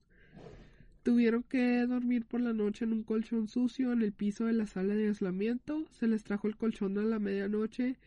Tuvieron 1.02 1.42
que 1.42 1.84
dormir 1.86 2.24
por 2.24 2.40
la 2.40 2.54
noche 2.54 2.84
en 2.86 2.94
un 2.94 3.02
colchón 3.02 3.48
sucio 3.48 3.92
en 3.92 4.02
el 4.02 4.12
piso 4.12 4.46
de 4.46 4.54
la 4.54 4.66
sala 4.66 4.94
de 4.94 5.08
aislamiento. 5.08 5.86
Se 5.90 6.06
les 6.06 6.24
trajo 6.24 6.48
el 6.48 6.56
colchón 6.56 6.96
a 6.96 7.02
la 7.02 7.18
medianoche 7.18 7.98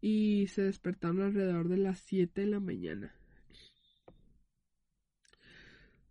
y 0.00 0.46
se 0.48 0.62
despertaron 0.62 1.20
alrededor 1.20 1.68
de 1.68 1.76
las 1.76 1.98
7 1.98 2.40
de 2.40 2.46
la 2.46 2.60
mañana. 2.60 3.14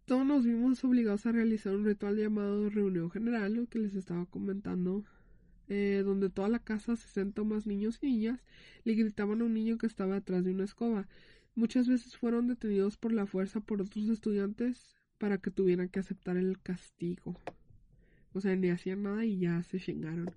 Todos 0.06 0.26
nos 0.26 0.46
vimos 0.46 0.84
obligados 0.86 1.26
a 1.26 1.32
realizar 1.32 1.76
un 1.76 1.86
ritual 1.86 2.16
llamado 2.16 2.70
reunión 2.70 3.10
general, 3.10 3.56
lo 3.56 3.68
que 3.68 3.80
les 3.80 3.96
estaba 3.96 4.26
comentando 4.28 5.04
eh, 5.70 6.04
donde 6.06 6.30
toda 6.30 6.50
la 6.50 6.60
casa, 6.60 6.96
60 6.96 7.44
más 7.44 7.68
niños 7.68 8.00
y 8.02 8.08
niñas, 8.08 8.40
le 8.84 8.94
gritaban 8.94 9.42
a 9.42 9.46
un 9.46 9.54
niño 9.54 9.78
que 9.78 9.88
estaba 9.88 10.16
detrás 10.16 10.44
de 10.44 10.52
una 10.52 10.64
escoba. 10.64 11.08
Muchas 11.56 11.88
veces 11.88 12.18
fueron 12.18 12.48
detenidos 12.48 12.98
por 12.98 13.12
la 13.12 13.26
fuerza 13.26 13.60
por 13.60 13.82
otros 13.82 14.10
estudiantes, 14.10 14.98
para 15.18 15.38
que 15.38 15.52
tuvieran 15.52 15.90
que 15.90 16.00
aceptar 16.00 16.38
el 16.38 16.60
castigo. 16.62 17.36
O 18.34 18.42
sea, 18.42 18.56
ni 18.56 18.70
hacían 18.70 19.04
nada 19.04 19.26
y 19.26 19.40
ya 19.40 19.64
se 19.64 19.80
chingaron. 19.80 20.30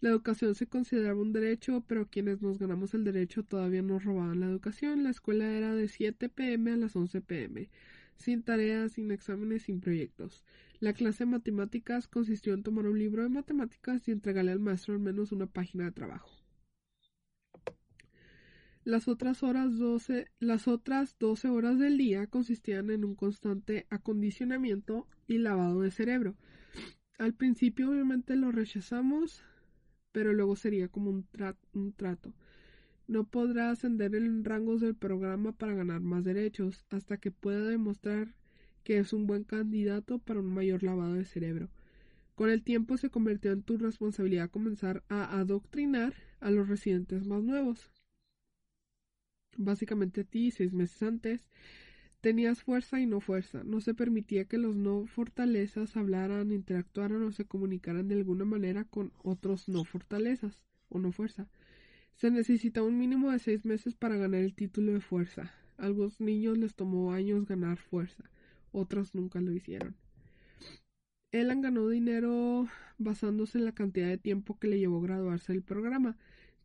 La 0.00 0.10
educación 0.10 0.54
se 0.54 0.66
consideraba 0.66 1.20
un 1.20 1.32
derecho, 1.32 1.82
pero 1.86 2.08
quienes 2.08 2.42
nos 2.42 2.58
ganamos 2.58 2.92
el 2.94 3.04
derecho 3.04 3.44
todavía 3.44 3.82
nos 3.82 4.04
robaban 4.04 4.40
la 4.40 4.46
educación. 4.46 5.04
La 5.04 5.10
escuela 5.10 5.50
era 5.50 5.74
de 5.74 5.88
7 5.88 6.28
pm 6.28 6.72
a 6.72 6.76
las 6.76 6.96
11 6.96 7.20
pm, 7.22 7.68
sin 8.16 8.42
tareas, 8.42 8.92
sin 8.92 9.10
exámenes, 9.10 9.62
sin 9.62 9.80
proyectos. 9.80 10.44
La 10.80 10.92
clase 10.92 11.24
de 11.24 11.30
matemáticas 11.30 12.08
consistió 12.08 12.54
en 12.54 12.62
tomar 12.62 12.86
un 12.86 12.98
libro 12.98 13.22
de 13.22 13.28
matemáticas 13.28 14.06
y 14.08 14.12
entregarle 14.12 14.52
al 14.52 14.60
maestro 14.60 14.94
al 14.94 15.00
menos 15.00 15.32
una 15.32 15.46
página 15.46 15.84
de 15.84 15.92
trabajo. 15.92 16.30
Las 18.84 19.08
otras 19.08 19.42
horas 19.42 19.78
12, 19.78 20.30
las 20.38 20.68
otras 20.68 21.16
12 21.18 21.48
horas 21.48 21.78
del 21.78 21.98
día 21.98 22.28
consistían 22.28 22.90
en 22.90 23.04
un 23.04 23.16
constante 23.16 23.86
acondicionamiento 23.90 25.08
y 25.26 25.38
lavado 25.38 25.80
de 25.80 25.90
cerebro. 25.90 26.36
Al 27.18 27.34
principio 27.34 27.90
obviamente 27.90 28.36
lo 28.36 28.52
rechazamos, 28.52 29.42
pero 30.12 30.32
luego 30.32 30.54
sería 30.54 30.88
como 30.88 31.10
un, 31.10 31.26
un 31.72 31.92
trato. 31.94 32.32
No 33.08 33.24
podrá 33.24 33.70
ascender 33.70 34.14
en 34.14 34.44
rangos 34.44 34.80
del 34.80 34.94
programa 34.94 35.52
para 35.52 35.74
ganar 35.74 36.00
más 36.00 36.24
derechos 36.24 36.84
hasta 36.90 37.18
que 37.18 37.30
pueda 37.30 37.64
demostrar 37.64 38.34
que 38.84 38.98
es 38.98 39.12
un 39.12 39.26
buen 39.26 39.44
candidato 39.44 40.18
para 40.18 40.40
un 40.40 40.52
mayor 40.52 40.82
lavado 40.82 41.14
de 41.14 41.24
cerebro. 41.24 41.68
Con 42.34 42.50
el 42.50 42.62
tiempo 42.62 42.96
se 42.96 43.10
convirtió 43.10 43.52
en 43.52 43.62
tu 43.62 43.78
responsabilidad 43.78 44.50
comenzar 44.50 45.02
a 45.08 45.38
adoctrinar 45.38 46.14
a 46.40 46.50
los 46.50 46.68
residentes 46.68 47.26
más 47.26 47.42
nuevos 47.42 47.90
básicamente 49.58 50.22
a 50.22 50.24
ti 50.24 50.50
seis 50.50 50.72
meses 50.72 51.02
antes, 51.02 51.48
tenías 52.20 52.62
fuerza 52.62 53.00
y 53.00 53.06
no 53.06 53.20
fuerza. 53.20 53.62
No 53.64 53.80
se 53.80 53.94
permitía 53.94 54.46
que 54.46 54.58
los 54.58 54.76
no 54.76 55.06
fortalezas 55.06 55.96
hablaran, 55.96 56.52
interactuaran 56.52 57.22
o 57.22 57.32
se 57.32 57.44
comunicaran 57.44 58.08
de 58.08 58.16
alguna 58.16 58.44
manera 58.44 58.84
con 58.84 59.12
otros 59.22 59.68
no 59.68 59.84
fortalezas 59.84 60.64
o 60.88 60.98
no 60.98 61.12
fuerza. 61.12 61.48
Se 62.16 62.30
necesita 62.30 62.82
un 62.82 62.98
mínimo 62.98 63.30
de 63.30 63.38
seis 63.38 63.64
meses 63.64 63.94
para 63.94 64.16
ganar 64.16 64.40
el 64.40 64.54
título 64.54 64.92
de 64.92 65.00
fuerza. 65.00 65.52
A 65.78 65.86
algunos 65.86 66.20
niños 66.20 66.58
les 66.58 66.74
tomó 66.74 67.12
años 67.12 67.46
ganar 67.46 67.78
fuerza, 67.78 68.24
otros 68.72 69.14
nunca 69.14 69.40
lo 69.40 69.52
hicieron. 69.52 69.94
Elan 71.32 71.60
ganó 71.60 71.88
dinero 71.88 72.66
basándose 72.98 73.58
en 73.58 73.66
la 73.66 73.72
cantidad 73.72 74.08
de 74.08 74.18
tiempo 74.18 74.58
que 74.58 74.68
le 74.68 74.78
llevó 74.78 75.00
graduarse 75.00 75.52
del 75.52 75.62
programa 75.62 76.16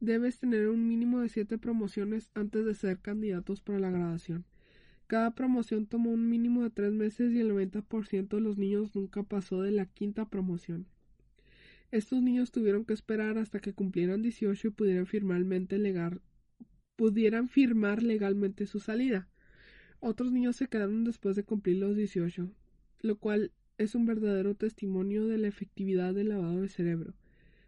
debes 0.02 0.40
tener 0.40 0.68
un 0.68 0.88
mínimo 0.88 1.20
de 1.22 1.30
siete 1.30 1.60
promociones 1.60 2.30
antes 2.34 2.66
de 2.66 2.74
ser 2.74 3.00
candidatos 3.00 3.62
para 3.62 3.80
la 3.80 3.92
graduación. 3.92 4.46
Cada 5.08 5.32
promoción 5.32 5.86
tomó 5.86 6.10
un 6.10 6.28
mínimo 6.28 6.64
de 6.64 6.72
tres 6.72 6.92
meses 6.92 7.32
y 7.34 7.40
el 7.40 7.52
90% 7.52 8.30
de 8.30 8.42
los 8.42 8.58
niños 8.58 8.96
nunca 8.96 9.24
pasó 9.24 9.62
de 9.62 9.72
la 9.72 9.86
quinta 9.86 10.26
promoción. 10.26 10.88
Estos 11.92 12.22
niños 12.22 12.52
tuvieron 12.52 12.86
que 12.86 12.94
esperar 12.94 13.38
hasta 13.38 13.60
que 13.60 13.74
cumplieran 13.74 14.22
18 14.22 14.68
y 14.68 14.72
pudieran, 14.72 15.06
firmar 17.50 18.04
legalmente 18.04 18.66
su 18.66 18.80
salida. 18.80 19.28
Otros 20.00 20.32
niños 20.32 20.56
se 20.56 20.68
quedaron 20.68 21.04
después 21.04 21.36
de 21.36 21.44
cumplir 21.44 21.78
los 21.78 21.96
18, 21.98 22.50
lo 23.02 23.18
cual 23.18 23.52
es 23.78 23.94
un 23.94 24.06
verdadero 24.06 24.56
testimonio 24.56 25.28
de 25.28 25.38
la 25.38 25.48
efectividad 25.48 26.14
del 26.14 26.30
lavado 26.30 26.62
de 26.62 26.70
cerebro. 26.70 27.14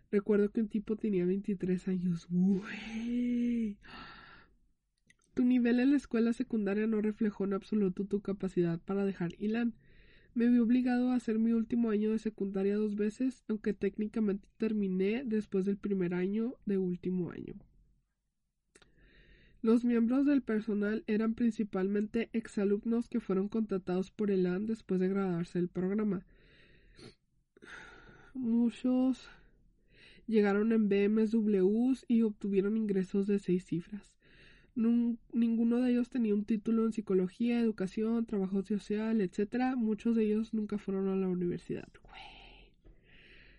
Recuerdo 0.10 0.52
que 0.52 0.62
un 0.62 0.70
tipo 0.70 0.96
tenía 0.96 1.26
23 1.26 1.88
años. 1.88 2.28
Tu 5.34 5.44
nivel 5.44 5.80
en 5.80 5.92
la 5.92 5.98
escuela 5.98 6.32
secundaria 6.34 6.88
no 6.88 7.02
reflejó 7.02 7.44
en 7.44 7.54
absoluto 7.54 8.06
tu 8.06 8.22
capacidad 8.22 8.80
para 8.80 9.06
dejar 9.06 9.32
Ilan. 9.40 9.74
Me 10.36 10.48
vi 10.48 10.58
obligado 10.58 11.12
a 11.12 11.16
hacer 11.16 11.38
mi 11.38 11.54
último 11.54 11.92
año 11.92 12.12
de 12.12 12.20
secundaria 12.20 12.76
dos 12.76 12.96
veces, 12.96 13.44
aunque 13.48 13.74
técnicamente 13.74 14.48
terminé 14.58 15.24
después 15.24 15.66
del 15.66 15.78
primer 15.78 16.16
año 16.16 16.56
de 16.66 16.80
último 16.80 17.30
año. 17.30 17.54
Los 19.62 19.86
miembros 19.86 20.26
del 20.26 20.42
personal 20.42 21.04
eran 21.08 21.36
principalmente 21.36 22.30
exalumnos 22.34 23.08
que 23.08 23.20
fueron 23.20 23.48
contratados 23.48 24.12
por 24.12 24.32
Elan 24.32 24.66
después 24.66 25.00
de 25.00 25.08
graduarse 25.08 25.60
del 25.60 25.70
programa. 25.70 26.26
Muchos 28.34 29.30
llegaron 30.28 30.72
en 30.72 30.90
BMWs 30.90 32.06
y 32.08 32.24
obtuvieron 32.24 32.76
ingresos 32.76 33.28
de 33.28 33.40
seis 33.40 33.66
cifras. 33.66 34.14
Ninguno 34.76 35.82
de 35.82 35.92
ellos 35.92 36.10
tenía 36.10 36.34
un 36.34 36.46
título 36.46 36.86
en 36.86 36.94
psicología, 36.94 37.60
educación, 37.60 38.26
trabajo 38.26 38.64
social, 38.64 39.22
etc. 39.22 39.76
Muchos 39.76 40.16
de 40.16 40.26
ellos 40.26 40.54
nunca 40.54 40.78
fueron 40.78 41.08
a 41.08 41.16
la 41.16 41.28
universidad. 41.28 41.88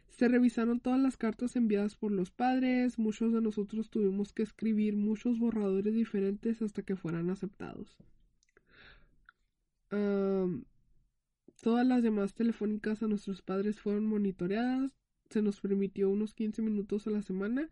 Se 0.09 0.29
revisaron 0.29 0.79
todas 0.79 1.01
las 1.01 1.17
cartas 1.17 1.57
enviadas 1.57 1.97
por 1.97 2.13
los 2.13 2.31
padres. 2.31 2.99
Muchos 2.99 3.33
de 3.33 3.41
nosotros 3.41 3.91
tuvimos 3.91 4.33
que 4.33 4.45
escribir 4.45 4.97
muchos 4.97 5.39
borradores 5.39 5.93
diferentes 5.95 6.63
hasta 6.63 6.83
que 6.83 6.97
fueran 6.97 7.31
aceptados. 7.31 7.97
todas 11.63 11.87
las 11.87 12.03
llamadas 12.03 12.35
telefónicas 12.35 13.03
a 13.03 13.09
nuestros 13.09 13.41
padres 13.41 13.81
fueron 13.81 14.07
monitoreadas 14.07 14.93
se 15.31 15.43
nos 15.43 15.61
permitió 15.61 16.11
unos 16.11 16.35
15 16.35 16.63
minutos 16.63 17.07
a 17.07 17.11
la 17.11 17.23
semana 17.23 17.69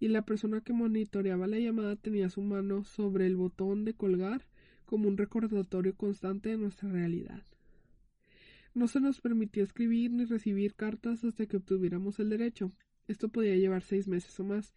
y 0.00 0.08
la 0.08 0.22
persona 0.22 0.60
que 0.60 0.72
monitoreaba 0.72 1.46
la 1.46 1.58
llamada 1.58 1.94
tenía 1.94 2.28
su 2.28 2.42
mano 2.42 2.82
sobre 2.82 3.26
el 3.26 3.36
botón 3.36 3.84
de 3.84 3.94
colgar 3.94 4.46
como 4.84 5.06
un 5.06 5.16
recordatorio 5.16 5.94
constante 5.94 6.48
de 6.48 6.56
nuestra 6.56 6.88
realidad. 6.88 7.44
No 8.74 8.88
se 8.88 9.00
nos 9.00 9.20
permitió 9.20 9.62
escribir 9.62 10.10
ni 10.10 10.24
recibir 10.24 10.74
cartas 10.74 11.22
hasta 11.22 11.46
que 11.46 11.58
obtuviéramos 11.58 12.18
el 12.18 12.30
derecho. 12.30 12.72
Esto 13.06 13.28
podía 13.28 13.54
llevar 13.56 13.82
seis 13.82 14.08
meses 14.08 14.40
o 14.40 14.44
más. 14.44 14.74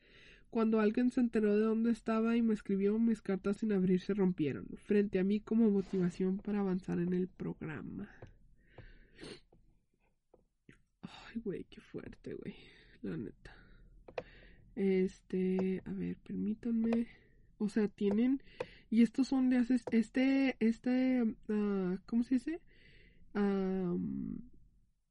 Cuando 0.52 0.80
alguien 0.80 1.10
se 1.10 1.22
enteró 1.22 1.56
de 1.56 1.64
dónde 1.64 1.92
estaba 1.92 2.38
y 2.38 2.44
me 2.44 2.54
escribió, 2.54 3.00
mis 3.00 3.22
cartas 3.22 3.58
sin 3.58 3.72
abrir 3.72 4.02
se 4.02 4.14
rompieron, 4.14 4.68
frente 4.86 5.18
a 5.18 5.24
mí 5.24 5.40
como 5.40 5.72
motivación 5.72 6.38
para 6.38 6.60
avanzar 6.60 7.00
en 7.00 7.14
el 7.14 7.28
programa 7.28 8.08
güey, 11.42 11.64
qué 11.66 11.82
fuerte, 11.82 12.34
güey. 12.34 12.56
La 13.02 13.18
neta. 13.18 13.63
Este, 14.76 15.82
a 15.86 15.92
ver, 15.92 16.18
permítanme. 16.18 17.08
O 17.58 17.70
sea, 17.70 17.88
tienen. 17.88 18.42
Y 18.90 19.02
estos 19.04 19.28
son 19.28 19.50
de 19.50 19.58
hace. 19.58 19.80
Este, 19.92 20.56
este, 20.60 21.24
uh, 21.24 21.98
¿cómo 22.06 22.24
se 22.24 22.36
dice? 22.36 22.62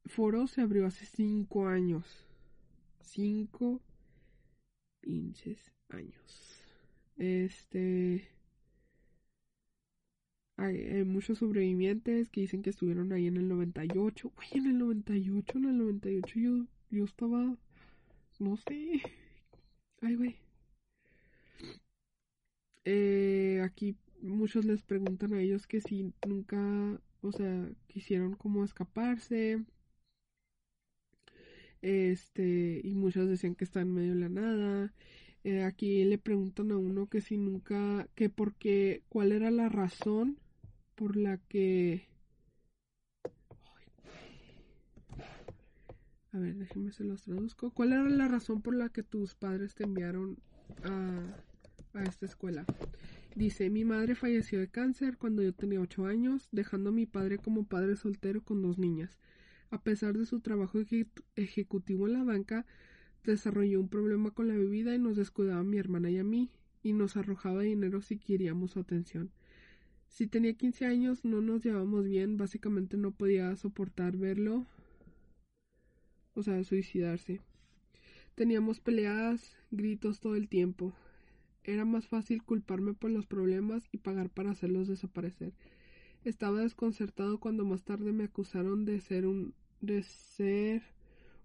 foro 0.07 0.47
se 0.47 0.61
abrió 0.61 0.87
hace 0.87 1.05
cinco 1.07 1.67
años. 1.67 2.27
Cinco 3.01 3.81
pinches 5.01 5.73
años. 5.89 6.65
Este. 7.17 8.29
Hay, 10.57 11.05
muchos 11.05 11.39
sobrevivientes 11.39 12.29
que 12.31 12.43
dicen 12.43 12.63
que 12.63 12.71
estuvieron 12.71 13.13
ahí 13.13 13.27
en 13.27 13.37
el 13.37 13.49
98. 13.49 14.33
Uy, 14.37 14.59
en 14.59 14.67
el 14.67 14.79
98, 14.79 15.59
en 15.59 15.65
el 15.65 15.79
98 15.79 16.39
yo, 16.39 16.67
yo 16.91 17.05
estaba, 17.05 17.57
no 18.39 18.57
sé. 18.57 19.03
Ay, 20.03 20.17
güey. 20.17 20.37
Eh, 22.85 23.61
aquí 23.65 23.97
muchos 24.21 24.65
les 24.65 24.83
preguntan 24.83 25.35
a 25.35 25.41
ellos 25.41 25.67
que 25.67 25.81
si 25.81 26.13
nunca, 26.27 27.01
o 27.23 27.33
sea, 27.33 27.71
quisieron 27.89 28.35
como 28.35 28.65
escaparse. 28.65 29.65
Este, 31.83 32.81
y 32.85 32.95
muchos 32.95 33.29
decían 33.29 33.55
que 33.55 33.65
están 33.65 33.83
en 33.89 33.95
medio 33.95 34.15
de 34.15 34.21
la 34.21 34.29
nada. 34.29 34.93
Eh, 35.45 35.63
aquí 35.65 36.05
le 36.05 36.19
preguntan 36.19 36.71
a 36.73 36.79
uno 36.79 37.09
que 37.09 37.21
si 37.21 37.37
nunca, 37.37 38.09
que 38.15 38.29
porque, 38.31 39.03
cuál 39.09 39.33
era 39.33 39.51
la 39.51 39.69
razón 39.69 40.39
por 40.95 41.17
la 41.17 41.39
que... 41.49 42.12
A 46.33 46.39
ver, 46.39 46.57
déjenme 46.57 46.93
se 46.93 47.05
los 47.05 47.23
traduzco. 47.23 47.71
¿Cuál 47.71 47.93
era 47.93 48.09
la 48.09 48.27
razón 48.27 48.63
por 48.63 48.75
la 48.75 48.89
que 48.89 49.03
tus 49.03 49.35
padres 49.35 49.75
te 49.75 49.85
enviaron 49.85 50.39
a, 50.85 51.99
a 51.99 52.05
esta 52.05 52.25
escuela? 52.25 52.65
Dice, 53.35 53.69
mi 53.71 53.85
madre 53.85 54.15
falleció 54.15 54.59
de 54.59 54.69
cáncer 54.69 55.19
cuando 55.19 55.43
yo 55.43 55.53
tenía 55.53 55.81
8 55.81 56.07
años, 56.07 56.49
dejando 56.51 56.91
a 56.91 56.93
mi 56.93 57.07
padre 57.07 57.39
como 57.39 57.65
padre 57.65 57.97
soltero 57.97 58.43
con 58.43 58.63
dos 58.63 58.79
niñas. 58.79 59.19
A 59.71 59.83
pesar 59.83 60.17
de 60.17 60.27
su 60.27 60.41
trabajo 60.41 60.79
ejecutivo 61.37 62.07
en 62.07 62.13
la 62.15 62.25
banca, 62.25 62.67
desarrolló 63.25 63.81
un 63.81 63.89
problema 63.89 64.31
con 64.31 64.49
la 64.49 64.55
bebida 64.55 64.95
y 64.95 64.99
nos 64.99 65.17
descuidaba 65.17 65.61
a 65.61 65.65
mi 65.65 65.79
hermana 65.79 66.11
y 66.11 66.19
a 66.19 66.25
mí, 66.25 66.51
y 66.83 66.93
nos 66.93 67.17
arrojaba 67.17 67.63
dinero 67.63 68.03
si 68.03 68.19
queríamos 68.19 68.73
su 68.73 68.81
atención. 68.81 69.31
Si 70.09 70.27
tenía 70.27 70.53
15 70.55 70.85
años 70.87 71.25
no 71.25 71.41
nos 71.41 71.63
llevábamos 71.63 72.05
bien, 72.05 72.37
básicamente 72.37 72.97
no 72.97 73.13
podía 73.13 73.55
soportar 73.57 74.17
verlo, 74.17 74.67
o 76.35 76.43
sea, 76.43 76.63
suicidarse. 76.65 77.41
Teníamos 78.35 78.81
peleadas, 78.81 79.57
gritos 79.71 80.21
todo 80.21 80.37
el 80.37 80.49
tiempo. 80.49 80.93
Era 81.65 81.85
más 81.85 82.09
fácil 82.09 82.43
culparme 82.43 82.95
por 82.95 83.11
los 83.11 83.27
problemas 83.27 83.89
y 83.93 83.99
pagar 83.99 84.31
para 84.31 84.51
hacerlos 84.51 84.89
desaparecer. 84.89 85.53
Estaba 86.25 86.61
desconcertado 86.61 87.39
cuando 87.39 87.65
más 87.65 87.83
tarde 87.83 88.13
me 88.13 88.25
acusaron 88.25 88.85
de 88.85 89.01
ser 89.01 89.27
un 89.27 89.55
de 89.81 90.05
ser 90.05 90.83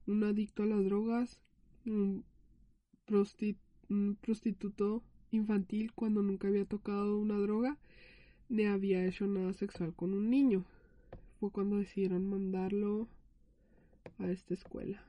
un 0.06 0.24
adicto 0.24 0.64
a 0.64 0.68
las 0.68 0.86
drogas, 0.86 1.40
un, 1.86 2.24
un 3.90 4.18
prostituto 4.22 5.04
infantil 5.32 5.92
cuando 5.94 6.22
nunca 6.22 6.48
había 6.48 6.66
tocado 6.66 7.18
una 7.18 7.38
droga 7.38 7.78
ni 8.50 8.66
había 8.66 9.06
hecho 9.06 9.28
nada 9.28 9.54
sexual 9.54 9.94
con 9.94 10.14
un 10.14 10.30
niño. 10.30 10.66
Fue 11.40 11.52
cuando 11.52 11.78
decidieron 11.78 12.30
mandarlo 12.30 13.08
a 14.20 14.28
esta 14.28 14.54
escuela. 14.54 15.04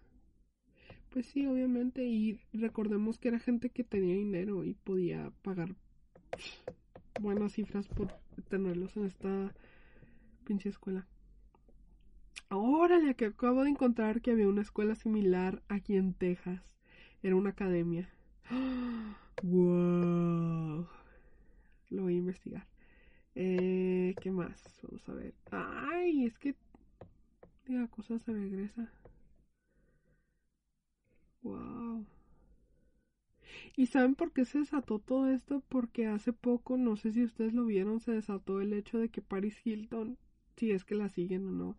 Pues 1.11 1.27
sí, 1.27 1.47
obviamente, 1.47 2.05
y 2.05 2.39
recordemos 2.53 3.19
que 3.19 3.29
era 3.29 3.39
gente 3.39 3.71
que 3.71 3.85
tenía 3.85 4.15
dinero 4.15 4.65
y 4.65 4.75
podía 4.75 5.33
pagar 5.43 5.75
buenas 7.21 7.53
cifras 7.53 7.89
por 7.89 8.13
tenerlos 8.49 8.97
en 8.97 9.07
esta 9.07 9.55
pinche 10.45 10.69
escuela. 10.69 11.07
Órale, 12.51 13.15
que 13.15 13.27
acabo 13.27 13.63
de 13.63 13.71
encontrar 13.71 14.23
que 14.23 14.31
había 14.31 14.49
una 14.49 14.63
escuela 14.63 14.95
similar 14.95 15.63
aquí 15.69 15.97
en 15.97 16.15
Texas. 16.15 16.79
Era 17.23 17.37
una 17.37 17.51
academia. 17.51 18.09
¡Wow! 19.43 20.89
Lo 21.91 22.03
voy 22.03 22.15
a 22.15 22.19
investigar. 22.19 22.67
Eh, 23.35 24.15
¿Qué 24.21 24.31
más? 24.31 24.63
Vamos 24.83 25.09
a 25.09 25.13
ver. 25.13 25.35
Ay, 25.51 26.25
es 26.25 26.39
que... 26.39 26.55
Diga, 27.69 27.87
cosa 27.87 28.19
se 28.19 28.33
regresa. 28.33 28.91
Wow. 31.43 32.05
¿Y 33.77 33.87
saben 33.87 34.15
por 34.15 34.33
qué 34.33 34.45
se 34.45 34.59
desató 34.59 34.99
todo 34.99 35.31
esto? 35.31 35.63
Porque 35.69 36.07
hace 36.07 36.33
poco, 36.33 36.77
no 36.77 36.97
sé 36.97 37.13
si 37.13 37.25
ustedes 37.25 37.55
lo 37.55 37.65
vieron, 37.65 38.01
se 38.01 38.13
desató 38.13 38.61
el 38.61 38.73
hecho 38.73 38.99
de 38.99 39.09
que 39.09 39.23
Paris 39.23 39.61
Hilton, 39.65 40.19
si 40.57 40.73
es 40.73 40.85
que 40.85 40.95
la 40.95 41.09
siguen 41.09 41.47
o 41.47 41.53
no, 41.53 41.77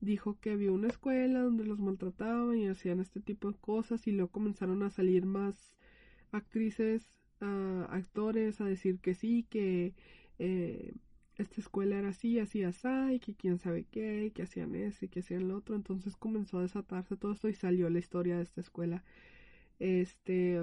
dijo 0.00 0.38
que 0.40 0.50
había 0.52 0.72
una 0.72 0.88
escuela 0.88 1.40
donde 1.42 1.64
los 1.64 1.80
maltrataban 1.80 2.58
y 2.58 2.68
hacían 2.68 3.00
este 3.00 3.20
tipo 3.20 3.52
de 3.52 3.58
cosas 3.58 4.06
y 4.08 4.12
luego 4.12 4.30
comenzaron 4.32 4.82
a 4.84 4.90
salir 4.90 5.26
más 5.26 5.74
actrices, 6.32 7.10
uh, 7.42 7.84
actores 7.90 8.60
a 8.60 8.66
decir 8.66 9.00
que 9.00 9.14
sí, 9.14 9.46
que 9.50 9.94
eh, 10.38 10.94
esta 11.36 11.60
escuela 11.60 11.96
era 11.98 12.10
así, 12.10 12.38
así, 12.38 12.62
así, 12.64 12.88
y 13.14 13.20
que 13.20 13.34
quién 13.34 13.58
sabe 13.58 13.84
qué, 13.90 14.26
y 14.26 14.30
que 14.32 14.42
hacían 14.42 14.74
eso 14.74 15.04
y 15.04 15.08
que 15.08 15.20
hacían 15.20 15.48
lo 15.48 15.56
otro. 15.56 15.74
Entonces 15.76 16.16
comenzó 16.16 16.58
a 16.58 16.62
desatarse 16.62 17.16
todo 17.16 17.32
esto 17.32 17.48
y 17.48 17.54
salió 17.54 17.90
la 17.90 17.98
historia 17.98 18.36
de 18.36 18.42
esta 18.42 18.60
escuela. 18.60 19.04
Este. 19.78 20.60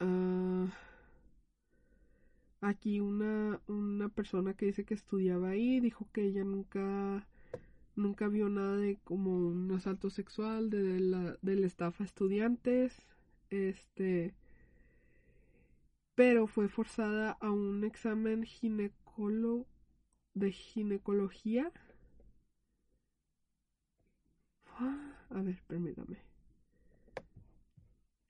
Uh, 0.00 0.68
aquí 2.60 3.00
una, 3.00 3.60
una 3.68 4.08
persona 4.08 4.54
que 4.54 4.66
dice 4.66 4.84
que 4.84 4.94
estudiaba 4.94 5.50
ahí 5.50 5.80
dijo 5.80 6.08
que 6.12 6.22
ella 6.22 6.44
nunca 6.44 7.26
nunca 7.96 8.28
vio 8.28 8.48
nada 8.48 8.76
de 8.76 8.98
como 9.04 9.36
un 9.36 9.70
asalto 9.72 10.10
sexual 10.10 10.70
de 10.70 11.00
la, 11.00 11.36
del 11.42 11.64
staff 11.64 12.00
a 12.00 12.04
estudiantes 12.04 13.06
este 13.50 14.34
pero 16.14 16.46
fue 16.46 16.68
forzada 16.68 17.36
a 17.40 17.50
un 17.50 17.84
examen 17.84 18.44
ginecólogo 18.44 19.66
de 20.34 20.52
ginecología. 20.52 21.72
A 25.30 25.42
ver, 25.42 25.62
permítame. 25.66 26.18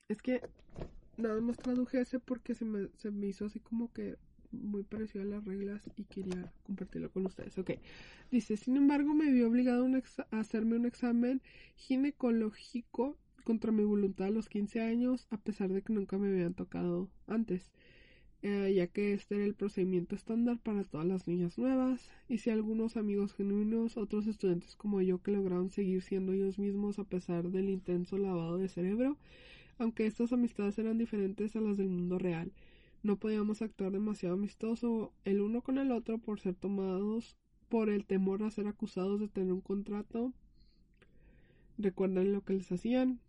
Es 0.07 0.21
que 0.21 0.41
nada 1.17 1.41
más 1.41 1.57
traduje 1.57 2.01
ese 2.01 2.19
porque 2.19 2.55
se 2.55 2.65
me, 2.65 2.89
se 2.97 3.11
me 3.11 3.27
hizo 3.27 3.45
así 3.45 3.59
como 3.59 3.91
que 3.91 4.17
muy 4.51 4.83
parecido 4.83 5.23
a 5.23 5.27
las 5.27 5.45
reglas 5.45 5.81
y 5.97 6.03
quería 6.05 6.51
compartirlo 6.63 7.11
con 7.11 7.25
ustedes. 7.25 7.57
Ok. 7.57 7.71
Dice, 8.31 8.57
sin 8.57 8.77
embargo, 8.77 9.13
me 9.13 9.31
vi 9.31 9.41
obligado 9.43 9.87
a 10.31 10.39
hacerme 10.39 10.75
un 10.77 10.85
examen 10.85 11.41
ginecológico 11.75 13.17
contra 13.45 13.71
mi 13.71 13.85
voluntad 13.85 14.27
a 14.27 14.31
los 14.31 14.49
15 14.49 14.81
años, 14.81 15.27
a 15.29 15.37
pesar 15.37 15.71
de 15.71 15.81
que 15.81 15.93
nunca 15.93 16.17
me 16.17 16.27
habían 16.27 16.53
tocado 16.53 17.09
antes, 17.27 17.71
eh, 18.41 18.73
ya 18.75 18.87
que 18.87 19.13
este 19.13 19.35
era 19.35 19.45
el 19.45 19.55
procedimiento 19.55 20.15
estándar 20.15 20.59
para 20.59 20.83
todas 20.83 21.07
las 21.07 21.27
niñas 21.27 21.57
nuevas, 21.57 22.11
y 22.27 22.39
si 22.39 22.49
algunos 22.49 22.97
amigos 22.97 23.33
genuinos, 23.33 23.95
otros 23.95 24.27
estudiantes 24.27 24.75
como 24.75 25.01
yo 25.01 25.21
que 25.21 25.31
lograron 25.31 25.69
seguir 25.69 26.01
siendo 26.01 26.33
ellos 26.33 26.59
mismos 26.59 26.99
a 26.99 27.05
pesar 27.05 27.51
del 27.51 27.69
intenso 27.69 28.17
lavado 28.17 28.57
de 28.57 28.67
cerebro, 28.67 29.17
aunque 29.77 30.05
estas 30.05 30.33
amistades 30.33 30.77
eran 30.77 30.97
diferentes 30.97 31.55
a 31.55 31.61
las 31.61 31.77
del 31.77 31.89
mundo 31.89 32.19
real. 32.19 32.51
No 33.03 33.17
podíamos 33.17 33.61
actuar 33.61 33.91
demasiado 33.91 34.35
amistoso 34.35 35.13
el 35.23 35.39
uno 35.39 35.61
con 35.61 35.77
el 35.77 35.91
otro 35.91 36.17
por 36.17 36.39
ser 36.39 36.55
tomados 36.55 37.37
por 37.69 37.89
el 37.89 38.05
temor 38.05 38.43
a 38.43 38.51
ser 38.51 38.67
acusados 38.67 39.19
de 39.19 39.27
tener 39.27 39.53
un 39.53 39.61
contrato. 39.61 40.33
Recuerdan 41.77 42.31
lo 42.31 42.41
que 42.41 42.53
les 42.53 42.71
hacían, 42.71 43.19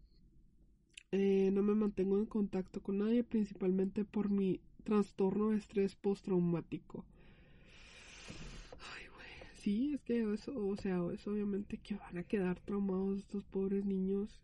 eh, 1.13 1.51
no 1.53 1.63
me 1.63 1.75
mantengo 1.75 2.19
en 2.19 2.27
contacto 2.27 2.83
con 2.83 2.99
nadie, 2.99 3.25
principalmente 3.25 4.05
por 4.05 4.31
mi 4.31 4.61
trastorno 4.85 5.51
de 5.51 5.59
estrés 5.59 5.95
postraumático. 5.97 7.05
Ay, 8.95 9.07
güey. 9.15 9.29
Sí, 9.55 9.95
es 9.95 10.03
que 10.03 10.33
eso, 10.33 10.53
o 10.57 10.77
sea, 10.77 11.01
es 11.13 11.27
obviamente 11.27 11.79
que 11.79 11.97
van 11.97 12.19
a 12.19 12.25
quedar 12.25 12.61
traumados 12.61 13.19
estos 13.19 13.45
pobres 13.45 13.85
niños. 13.85 14.41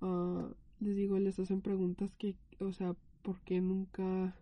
Uh, 0.00 0.54
les 0.80 0.96
digo, 0.96 1.18
les 1.18 1.38
hacen 1.38 1.60
preguntas 1.60 2.14
que, 2.16 2.36
o 2.58 2.72
sea, 2.72 2.94
¿por 3.22 3.40
qué 3.42 3.60
nunca, 3.60 4.34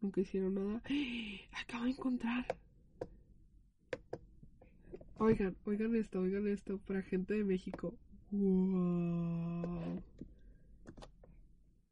nunca 0.00 0.20
hicieron 0.20 0.54
nada? 0.54 0.82
Acabo 1.52 1.84
de 1.84 1.90
encontrar. 1.90 2.46
Oigan, 5.16 5.56
oigan 5.64 5.96
esto, 5.96 6.20
oigan 6.20 6.46
esto, 6.48 6.78
para 6.78 7.02
gente 7.02 7.34
de 7.34 7.44
México. 7.44 7.94
Wow. 8.30 10.02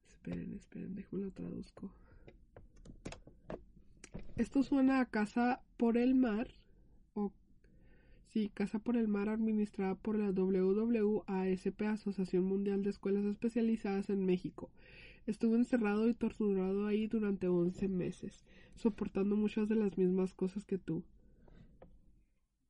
Esperen, 0.07 0.55
esperen, 0.55 0.95
déjame 0.95 1.25
lo 1.25 1.31
traduzco. 1.33 1.91
Esto 4.37 4.63
suena 4.63 5.01
a 5.01 5.07
casa 5.07 5.63
por 5.77 5.97
el 5.97 6.15
mar. 6.15 6.49
O 7.15 7.33
sí, 8.29 8.51
casa 8.55 8.79
por 8.79 8.97
el 8.97 9.09
mar 9.09 9.29
administrada 9.29 9.95
por 9.95 10.19
la 10.19 10.31
WWASP, 10.31 11.83
Asociación 11.83 12.45
Mundial 12.45 12.83
de 12.83 12.91
Escuelas 12.91 13.25
Especializadas 13.25 14.11
en 14.11 14.25
México. 14.27 14.71
Estuve 15.27 15.57
encerrado 15.57 16.09
y 16.09 16.15
torturado 16.15 16.87
ahí 16.87 17.07
durante 17.07 17.49
11 17.49 17.89
meses, 17.89 18.45
soportando 18.75 19.37
muchas 19.37 19.69
de 19.69 19.77
las 19.77 19.99
mismas 19.99 20.35
cosas 20.35 20.65
que 20.65 20.79
tú. 20.79 21.05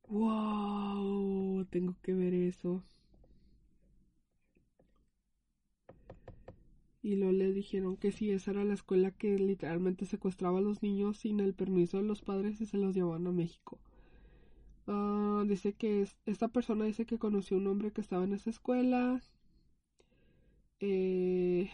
¡Wow! 0.07 1.65
Tengo 1.69 1.95
que 2.01 2.13
ver 2.13 2.33
eso. 2.33 2.83
Y 7.03 7.17
luego 7.17 7.33
le 7.33 7.53
dijeron 7.53 7.97
que 7.97 8.11
sí, 8.11 8.31
esa 8.31 8.49
era 8.51 8.63
la 8.63 8.73
escuela 8.73 9.11
que 9.11 9.37
literalmente 9.37 10.07
secuestraba 10.07 10.57
a 10.57 10.61
los 10.63 10.81
niños 10.81 11.17
sin 11.19 11.39
el 11.39 11.53
permiso 11.53 11.97
de 11.97 12.03
los 12.03 12.23
padres 12.23 12.61
y 12.61 12.65
se 12.65 12.77
los 12.79 12.95
llevaban 12.95 13.27
a 13.27 13.31
México. 13.31 13.79
Ah, 14.87 15.43
dice 15.47 15.73
que 15.73 16.07
esta 16.25 16.47
persona 16.47 16.85
dice 16.85 17.05
que 17.05 17.19
conoció 17.19 17.57
a 17.57 17.59
un 17.59 17.67
hombre 17.67 17.91
que 17.91 17.99
estaba 18.01 18.23
en 18.23 18.31
esa 18.33 18.49
escuela. 18.49 19.21
Eh, 20.79 21.69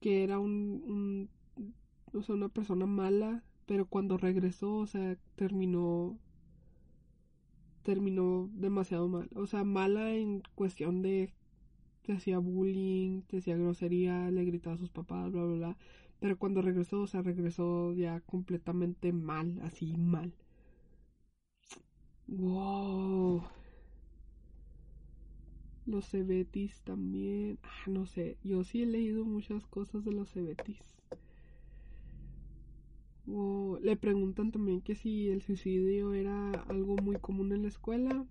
que 0.00 0.24
era 0.24 0.38
un, 0.38 0.82
un, 0.86 1.30
o 2.18 2.22
sea, 2.22 2.34
una 2.34 2.48
persona 2.48 2.86
mala, 2.86 3.42
pero 3.66 3.86
cuando 3.86 4.16
regresó, 4.18 4.76
o 4.76 4.86
sea, 4.86 5.16
terminó 5.36 6.18
terminó 7.82 8.48
demasiado 8.52 9.08
mal, 9.08 9.28
o 9.34 9.46
sea, 9.46 9.64
mala 9.64 10.12
en 10.14 10.42
cuestión 10.54 11.02
de 11.02 11.32
te 12.08 12.14
hacía 12.14 12.38
bullying, 12.38 13.20
te 13.26 13.36
hacía 13.36 13.54
grosería, 13.54 14.30
le 14.30 14.42
gritaba 14.46 14.76
a 14.76 14.78
sus 14.78 14.88
papás, 14.88 15.30
bla, 15.30 15.44
bla, 15.44 15.56
bla. 15.56 15.76
Pero 16.20 16.38
cuando 16.38 16.62
regresó, 16.62 17.02
o 17.02 17.06
sea, 17.06 17.20
regresó 17.20 17.92
ya 17.92 18.20
completamente 18.20 19.12
mal, 19.12 19.60
así 19.62 19.94
mal. 19.98 20.32
Wow. 22.26 23.42
Los 25.84 26.08
Cebetis 26.08 26.80
también. 26.80 27.58
Ah, 27.62 27.90
no 27.90 28.06
sé. 28.06 28.38
Yo 28.42 28.64
sí 28.64 28.82
he 28.82 28.86
leído 28.86 29.26
muchas 29.26 29.66
cosas 29.66 30.02
de 30.06 30.12
los 30.12 30.32
Cebetis. 30.32 30.80
Wow. 33.26 33.80
Le 33.82 33.96
preguntan 33.98 34.50
también 34.50 34.80
que 34.80 34.94
si 34.94 35.28
el 35.28 35.42
suicidio 35.42 36.14
era 36.14 36.52
algo 36.68 36.96
muy 36.96 37.16
común 37.16 37.52
en 37.52 37.62
la 37.62 37.68
escuela. 37.68 38.24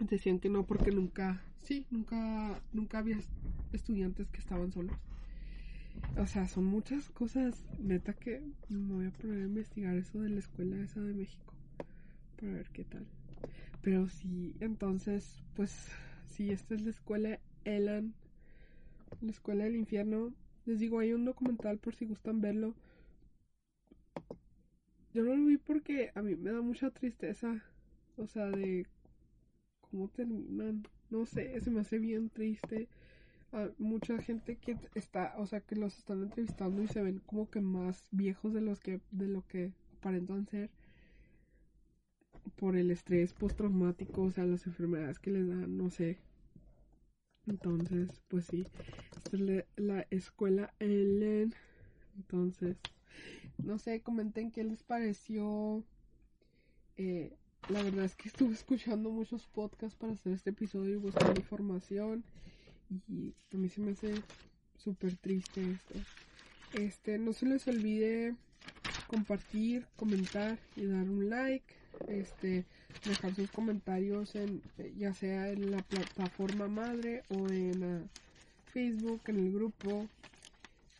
Decían 0.00 0.40
que 0.40 0.48
no 0.48 0.66
porque 0.66 0.90
nunca 0.90 1.44
sí, 1.62 1.86
nunca, 1.90 2.60
nunca 2.72 2.98
había 2.98 3.18
estudiantes 3.72 4.28
que 4.30 4.40
estaban 4.40 4.72
solos. 4.72 4.96
O 6.16 6.26
sea, 6.26 6.46
son 6.48 6.64
muchas 6.64 7.08
cosas, 7.10 7.64
neta, 7.78 8.12
que 8.14 8.40
me 8.68 8.94
voy 8.94 9.06
a 9.06 9.10
poner 9.10 9.38
a 9.42 9.46
investigar 9.46 9.96
eso 9.96 10.20
de 10.20 10.30
la 10.30 10.40
escuela 10.40 10.76
esa 10.82 11.00
de 11.00 11.14
México. 11.14 11.54
Para 12.40 12.52
ver 12.54 12.68
qué 12.72 12.84
tal. 12.84 13.06
Pero 13.82 14.08
sí, 14.08 14.54
entonces, 14.60 15.42
pues, 15.54 15.88
si 16.26 16.52
esta 16.52 16.74
es 16.74 16.82
la 16.82 16.90
escuela 16.90 17.40
Elan, 17.64 18.14
la 19.20 19.30
escuela 19.30 19.64
del 19.64 19.76
infierno, 19.76 20.32
Les 20.66 20.78
digo, 20.80 20.98
hay 20.98 21.12
un 21.12 21.24
documental 21.24 21.78
por 21.78 21.94
si 21.94 22.06
gustan 22.06 22.40
verlo. 22.40 22.74
Yo 25.12 25.22
no 25.22 25.34
lo 25.36 25.46
vi 25.46 25.56
porque 25.56 26.10
a 26.14 26.22
mí 26.22 26.34
me 26.36 26.52
da 26.52 26.60
mucha 26.62 26.90
tristeza. 26.90 27.62
O 28.16 28.26
sea, 28.26 28.46
de 28.46 28.86
cómo 29.90 30.08
terminan. 30.08 30.86
No 31.10 31.26
sé, 31.26 31.60
se 31.60 31.70
me 31.70 31.80
hace 31.80 31.98
bien 31.98 32.30
triste. 32.30 32.88
Hay 33.52 33.70
mucha 33.78 34.18
gente 34.22 34.56
que 34.56 34.76
está, 34.94 35.34
o 35.38 35.46
sea, 35.46 35.60
que 35.60 35.76
los 35.76 35.98
están 35.98 36.22
entrevistando 36.22 36.82
y 36.82 36.88
se 36.88 37.02
ven 37.02 37.20
como 37.26 37.50
que 37.50 37.60
más 37.60 38.06
viejos 38.10 38.54
de 38.54 38.60
los 38.60 38.80
que 38.80 39.00
de 39.10 39.26
lo 39.26 39.44
que 39.46 39.72
aparentan 39.98 40.46
ser 40.46 40.70
por 42.56 42.76
el 42.76 42.90
estrés 42.90 43.32
postraumático, 43.32 44.22
o 44.22 44.30
sea, 44.30 44.44
las 44.44 44.66
enfermedades 44.66 45.18
que 45.18 45.30
les 45.30 45.48
dan, 45.48 45.76
no 45.76 45.90
sé. 45.90 46.18
Entonces, 47.46 48.08
pues 48.28 48.46
sí, 48.46 48.66
esta 49.16 49.36
es 49.36 49.64
la, 49.76 50.06
escuela 50.10 50.72
Ellen. 50.78 51.54
Entonces, 52.16 52.76
no 53.58 53.78
sé, 53.78 54.00
comenten 54.02 54.50
qué 54.50 54.64
les 54.64 54.82
pareció. 54.82 55.84
Eh, 56.96 57.36
la 57.68 57.82
verdad 57.82 58.04
es 58.04 58.16
que 58.16 58.28
estuve 58.28 58.54
escuchando 58.54 59.10
muchos 59.10 59.46
podcasts 59.46 59.96
para 59.96 60.12
hacer 60.12 60.32
este 60.32 60.50
episodio 60.50 60.94
y 60.94 60.96
buscando 60.96 61.40
información. 61.40 62.24
Y 63.08 63.32
a 63.54 63.56
mí 63.56 63.68
se 63.68 63.80
me 63.80 63.92
hace 63.92 64.14
súper 64.76 65.16
triste 65.16 65.60
esto. 65.72 65.94
Este, 66.72 67.18
no 67.18 67.32
se 67.32 67.46
les 67.46 67.66
olvide 67.68 68.34
compartir, 69.06 69.86
comentar 69.96 70.58
y 70.76 70.86
dar 70.86 71.08
un 71.08 71.30
like. 71.30 71.74
Este, 72.08 72.64
dejar 73.04 73.34
sus 73.34 73.50
comentarios 73.50 74.34
en 74.34 74.62
ya 74.96 75.12
sea 75.12 75.50
en 75.50 75.70
la 75.70 75.82
plataforma 75.82 76.68
madre 76.68 77.22
o 77.28 77.48
en 77.48 78.08
Facebook, 78.72 79.20
en 79.26 79.38
el 79.38 79.52
grupo. 79.52 80.08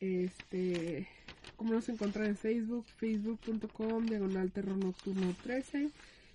Este, 0.00 1.08
como 1.56 1.74
nos 1.74 1.88
encuentran 1.88 2.26
en 2.26 2.36
Facebook, 2.36 2.86
facebook.com 2.96 4.06
diagonal 4.06 4.50
terror 4.52 4.76
nocturno 4.76 5.34
13 5.42 5.90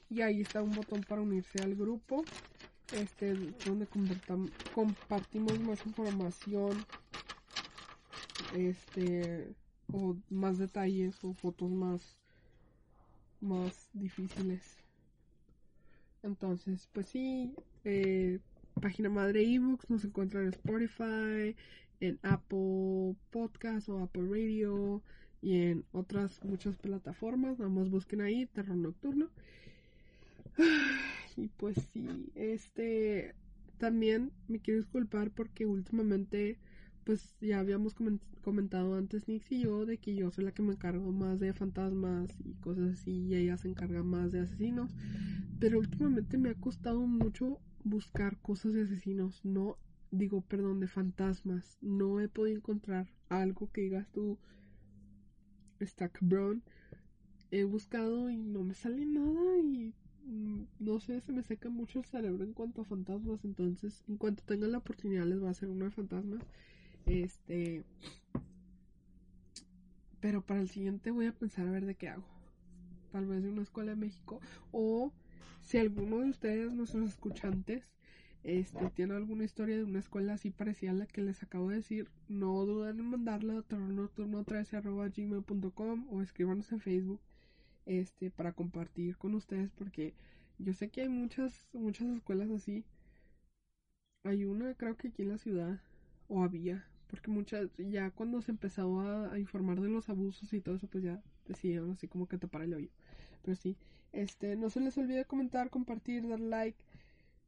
y 0.09 0.21
ahí 0.21 0.41
está 0.41 0.61
un 0.61 0.71
botón 0.71 1.03
para 1.03 1.21
unirse 1.21 1.61
al 1.61 1.75
grupo 1.75 2.23
este 2.93 3.33
donde 3.65 3.87
compartimos 4.73 5.59
más 5.59 5.85
información 5.85 6.77
este 8.55 9.47
o 9.91 10.15
más 10.29 10.57
detalles 10.57 11.23
o 11.23 11.33
fotos 11.33 11.71
más 11.71 12.17
más 13.41 13.89
difíciles. 13.93 14.61
Entonces 16.23 16.87
pues 16.93 17.07
sí 17.07 17.53
eh, 17.83 18.39
página 18.81 19.09
madre 19.09 19.43
ebooks 19.43 19.89
nos 19.89 20.05
encuentra 20.05 20.41
en 20.41 20.49
Spotify 20.49 21.55
en 22.01 22.19
Apple 22.23 23.15
Podcast 23.31 23.89
o 23.89 23.99
Apple 23.99 24.27
Radio 24.29 25.01
y 25.41 25.61
en 25.61 25.85
otras 25.91 26.43
muchas 26.43 26.75
plataformas. 26.77 27.59
Nada 27.59 27.69
más 27.69 27.89
busquen 27.89 28.21
ahí 28.21 28.45
terror 28.47 28.75
nocturno 28.75 29.29
y 31.37 31.47
pues 31.49 31.75
sí, 31.93 32.07
este 32.35 33.35
también 33.77 34.31
me 34.47 34.59
quiero 34.59 34.79
disculpar 34.79 35.31
porque 35.31 35.65
últimamente 35.65 36.57
pues 37.03 37.35
ya 37.39 37.59
habíamos 37.59 37.93
comentado 38.41 38.95
antes 38.95 39.27
Nix 39.27 39.51
y 39.51 39.61
yo 39.61 39.85
de 39.85 39.97
que 39.97 40.15
yo 40.15 40.31
soy 40.31 40.45
la 40.45 40.51
que 40.51 40.63
me 40.63 40.73
encargo 40.73 41.11
más 41.11 41.39
de 41.39 41.53
fantasmas 41.53 42.29
y 42.43 42.53
cosas 42.55 42.93
así 42.93 43.11
y 43.11 43.35
ella 43.35 43.57
se 43.57 43.67
encarga 43.67 44.01
más 44.01 44.31
de 44.31 44.39
asesinos. 44.39 44.95
Pero 45.59 45.79
últimamente 45.79 46.37
me 46.37 46.49
ha 46.49 46.55
costado 46.55 46.99
mucho 47.01 47.59
buscar 47.83 48.37
cosas 48.37 48.73
de 48.73 48.83
asesinos, 48.83 49.45
no 49.45 49.77
digo, 50.11 50.41
perdón, 50.41 50.79
de 50.79 50.87
fantasmas. 50.87 51.77
No 51.81 52.19
he 52.19 52.27
podido 52.27 52.57
encontrar 52.57 53.07
algo 53.29 53.71
que 53.71 53.81
digas 53.81 54.07
tú, 54.11 54.37
Stack 55.81 56.19
Brown. 56.21 56.63
He 57.51 57.63
buscado 57.63 58.29
y 58.29 58.37
no 58.37 58.63
me 58.63 58.73
sale 58.73 59.05
nada 59.05 59.57
y 59.59 59.93
no 60.25 60.99
sé, 60.99 61.21
se 61.21 61.31
me 61.31 61.43
seca 61.43 61.69
mucho 61.69 61.99
el 61.99 62.05
cerebro 62.05 62.43
en 62.43 62.53
cuanto 62.53 62.81
a 62.81 62.85
fantasmas, 62.85 63.45
entonces 63.45 64.03
en 64.07 64.17
cuanto 64.17 64.43
tenga 64.43 64.67
la 64.67 64.79
oportunidad 64.79 65.25
les 65.25 65.39
voy 65.39 65.47
a 65.47 65.51
hacer 65.51 65.69
uno 65.69 65.85
de 65.85 65.91
fantasmas. 65.91 66.41
Este, 67.05 67.83
pero 70.19 70.41
para 70.41 70.59
el 70.61 70.69
siguiente 70.69 71.11
voy 71.11 71.27
a 71.27 71.33
pensar 71.33 71.67
a 71.67 71.71
ver 71.71 71.85
de 71.85 71.95
qué 71.95 72.09
hago. 72.09 72.25
Tal 73.11 73.27
vez 73.27 73.43
de 73.43 73.49
una 73.49 73.61
escuela 73.61 73.91
de 73.91 73.97
México 73.97 74.41
o 74.71 75.13
si 75.61 75.77
alguno 75.77 76.19
de 76.19 76.29
ustedes, 76.29 76.73
nuestros 76.73 77.09
escuchantes, 77.09 77.83
este, 78.43 78.89
tiene 78.91 79.15
alguna 79.15 79.43
historia 79.43 79.75
de 79.77 79.83
una 79.83 79.99
escuela 79.99 80.33
así 80.33 80.51
parecida 80.51 80.91
a 80.91 80.95
la 80.95 81.07
que 81.07 81.21
les 81.21 81.41
acabo 81.41 81.69
de 81.69 81.77
decir, 81.77 82.11
no 82.27 82.65
duden 82.65 82.99
en 82.99 83.09
mandarla 83.09 83.57
a 83.57 83.63
terrornocturno13.gmail.com 83.63 86.07
o 86.11 86.21
escríbanos 86.21 86.71
en 86.71 86.79
Facebook 86.79 87.19
este 87.85 88.31
para 88.31 88.53
compartir 88.53 89.17
con 89.17 89.35
ustedes 89.35 89.71
porque 89.71 90.13
yo 90.59 90.73
sé 90.73 90.89
que 90.89 91.01
hay 91.01 91.09
muchas 91.09 91.67
muchas 91.73 92.07
escuelas 92.07 92.49
así. 92.49 92.83
Hay 94.23 94.45
una 94.45 94.73
creo 94.75 94.97
que 94.97 95.09
aquí 95.09 95.21
en 95.21 95.29
la 95.29 95.37
ciudad 95.37 95.79
o 96.27 96.43
había 96.43 96.85
porque 97.07 97.31
muchas 97.31 97.69
ya 97.77 98.11
cuando 98.11 98.41
se 98.41 98.51
empezó 98.51 98.99
a, 99.01 99.37
informar 99.39 99.79
de 99.79 99.89
los 99.89 100.09
abusos 100.09 100.51
y 100.53 100.61
todo 100.61 100.75
eso 100.75 100.87
pues 100.87 101.03
ya 101.03 101.21
decían 101.47 101.91
así 101.91 102.07
como 102.07 102.27
que 102.27 102.37
tapar 102.37 102.63
el 102.63 102.73
oído 102.73 102.91
pero 103.43 103.55
sí 103.55 103.77
este 104.11 104.55
no 104.55 104.69
se 104.69 104.79
les 104.79 104.97
olvide 104.97 105.25
comentar 105.25 105.69
compartir 105.69 106.27
dar 106.27 106.39
like 106.39 106.77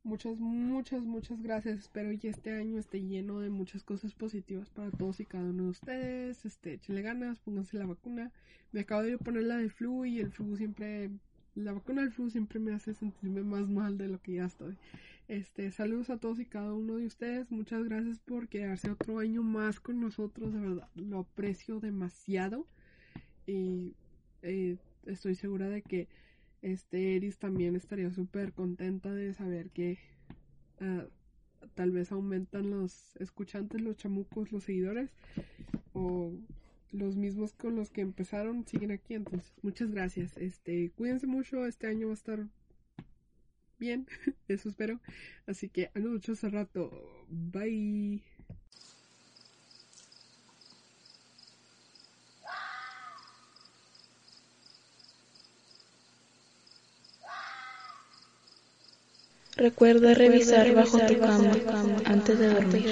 Muchas, 0.03 0.39
muchas, 0.39 1.03
muchas 1.03 1.41
gracias. 1.41 1.79
Espero 1.79 2.17
que 2.19 2.29
este 2.29 2.51
año 2.51 2.79
esté 2.79 3.01
lleno 3.01 3.39
de 3.41 3.49
muchas 3.49 3.83
cosas 3.83 4.13
positivas 4.13 4.69
para 4.69 4.89
todos 4.91 5.19
y 5.19 5.25
cada 5.25 5.49
uno 5.49 5.63
de 5.63 5.69
ustedes. 5.69 6.45
Este, 6.45 6.73
échenle 6.73 7.01
ganas, 7.01 7.39
pónganse 7.39 7.77
la 7.77 7.85
vacuna. 7.85 8.31
Me 8.71 8.81
acabo 8.81 9.03
de 9.03 9.17
poner 9.17 9.43
la 9.43 9.57
de 9.57 9.69
flu 9.69 10.05
y 10.05 10.19
el 10.19 10.31
flu 10.31 10.55
siempre, 10.55 11.09
la 11.55 11.73
vacuna 11.73 12.01
del 12.01 12.11
flu 12.11 12.29
siempre 12.29 12.59
me 12.59 12.73
hace 12.73 12.93
sentirme 12.93 13.43
más 13.43 13.69
mal 13.69 13.97
de 13.97 14.07
lo 14.07 14.21
que 14.21 14.33
ya 14.35 14.45
estoy. 14.45 14.77
Este, 15.27 15.71
saludos 15.71 16.09
a 16.09 16.17
todos 16.17 16.39
y 16.39 16.45
cada 16.45 16.73
uno 16.73 16.95
de 16.95 17.05
ustedes. 17.05 17.51
Muchas 17.51 17.83
gracias 17.83 18.19
por 18.19 18.47
quedarse 18.47 18.89
otro 18.89 19.19
año 19.19 19.43
más 19.43 19.81
con 19.81 19.99
nosotros. 19.99 20.53
De 20.53 20.59
verdad, 20.59 20.87
lo 20.95 21.19
aprecio 21.19 21.81
demasiado. 21.81 22.65
Y 23.45 23.93
eh, 24.41 24.77
estoy 25.05 25.35
segura 25.35 25.67
de 25.67 25.81
que 25.81 26.07
este 26.61 27.15
Eris 27.15 27.37
también 27.37 27.75
estaría 27.75 28.11
súper 28.11 28.53
contenta 28.53 29.13
de 29.13 29.33
saber 29.33 29.69
que 29.69 29.99
ah, 30.79 31.05
tal 31.75 31.91
vez 31.91 32.11
aumentan 32.11 32.69
los 32.69 33.15
escuchantes, 33.17 33.81
los 33.81 33.97
chamucos, 33.97 34.51
los 34.51 34.63
seguidores 34.63 35.11
o 35.93 36.33
los 36.91 37.15
mismos 37.15 37.53
con 37.53 37.75
los 37.75 37.89
que 37.89 38.01
empezaron 38.01 38.65
siguen 38.65 38.91
aquí. 38.91 39.13
Entonces, 39.13 39.53
muchas 39.61 39.91
gracias. 39.91 40.37
Este, 40.37 40.91
cuídense 40.91 41.27
mucho. 41.27 41.65
Este 41.65 41.87
año 41.87 42.07
va 42.07 42.13
a 42.13 42.15
estar 42.15 42.47
bien. 43.79 44.07
Eso 44.47 44.69
espero. 44.69 44.99
Así 45.45 45.69
que, 45.69 45.91
a 45.93 45.99
mucho 45.99 46.33
hace 46.33 46.49
rato. 46.49 46.91
Bye. 47.29 48.23
Recuerda 59.57 60.13
revisar 60.13 60.71
bajo 60.71 61.01
tu 61.01 61.17
cama 61.17 61.65
antes 62.05 62.37
de 62.39 62.47
dormir. 62.47 62.87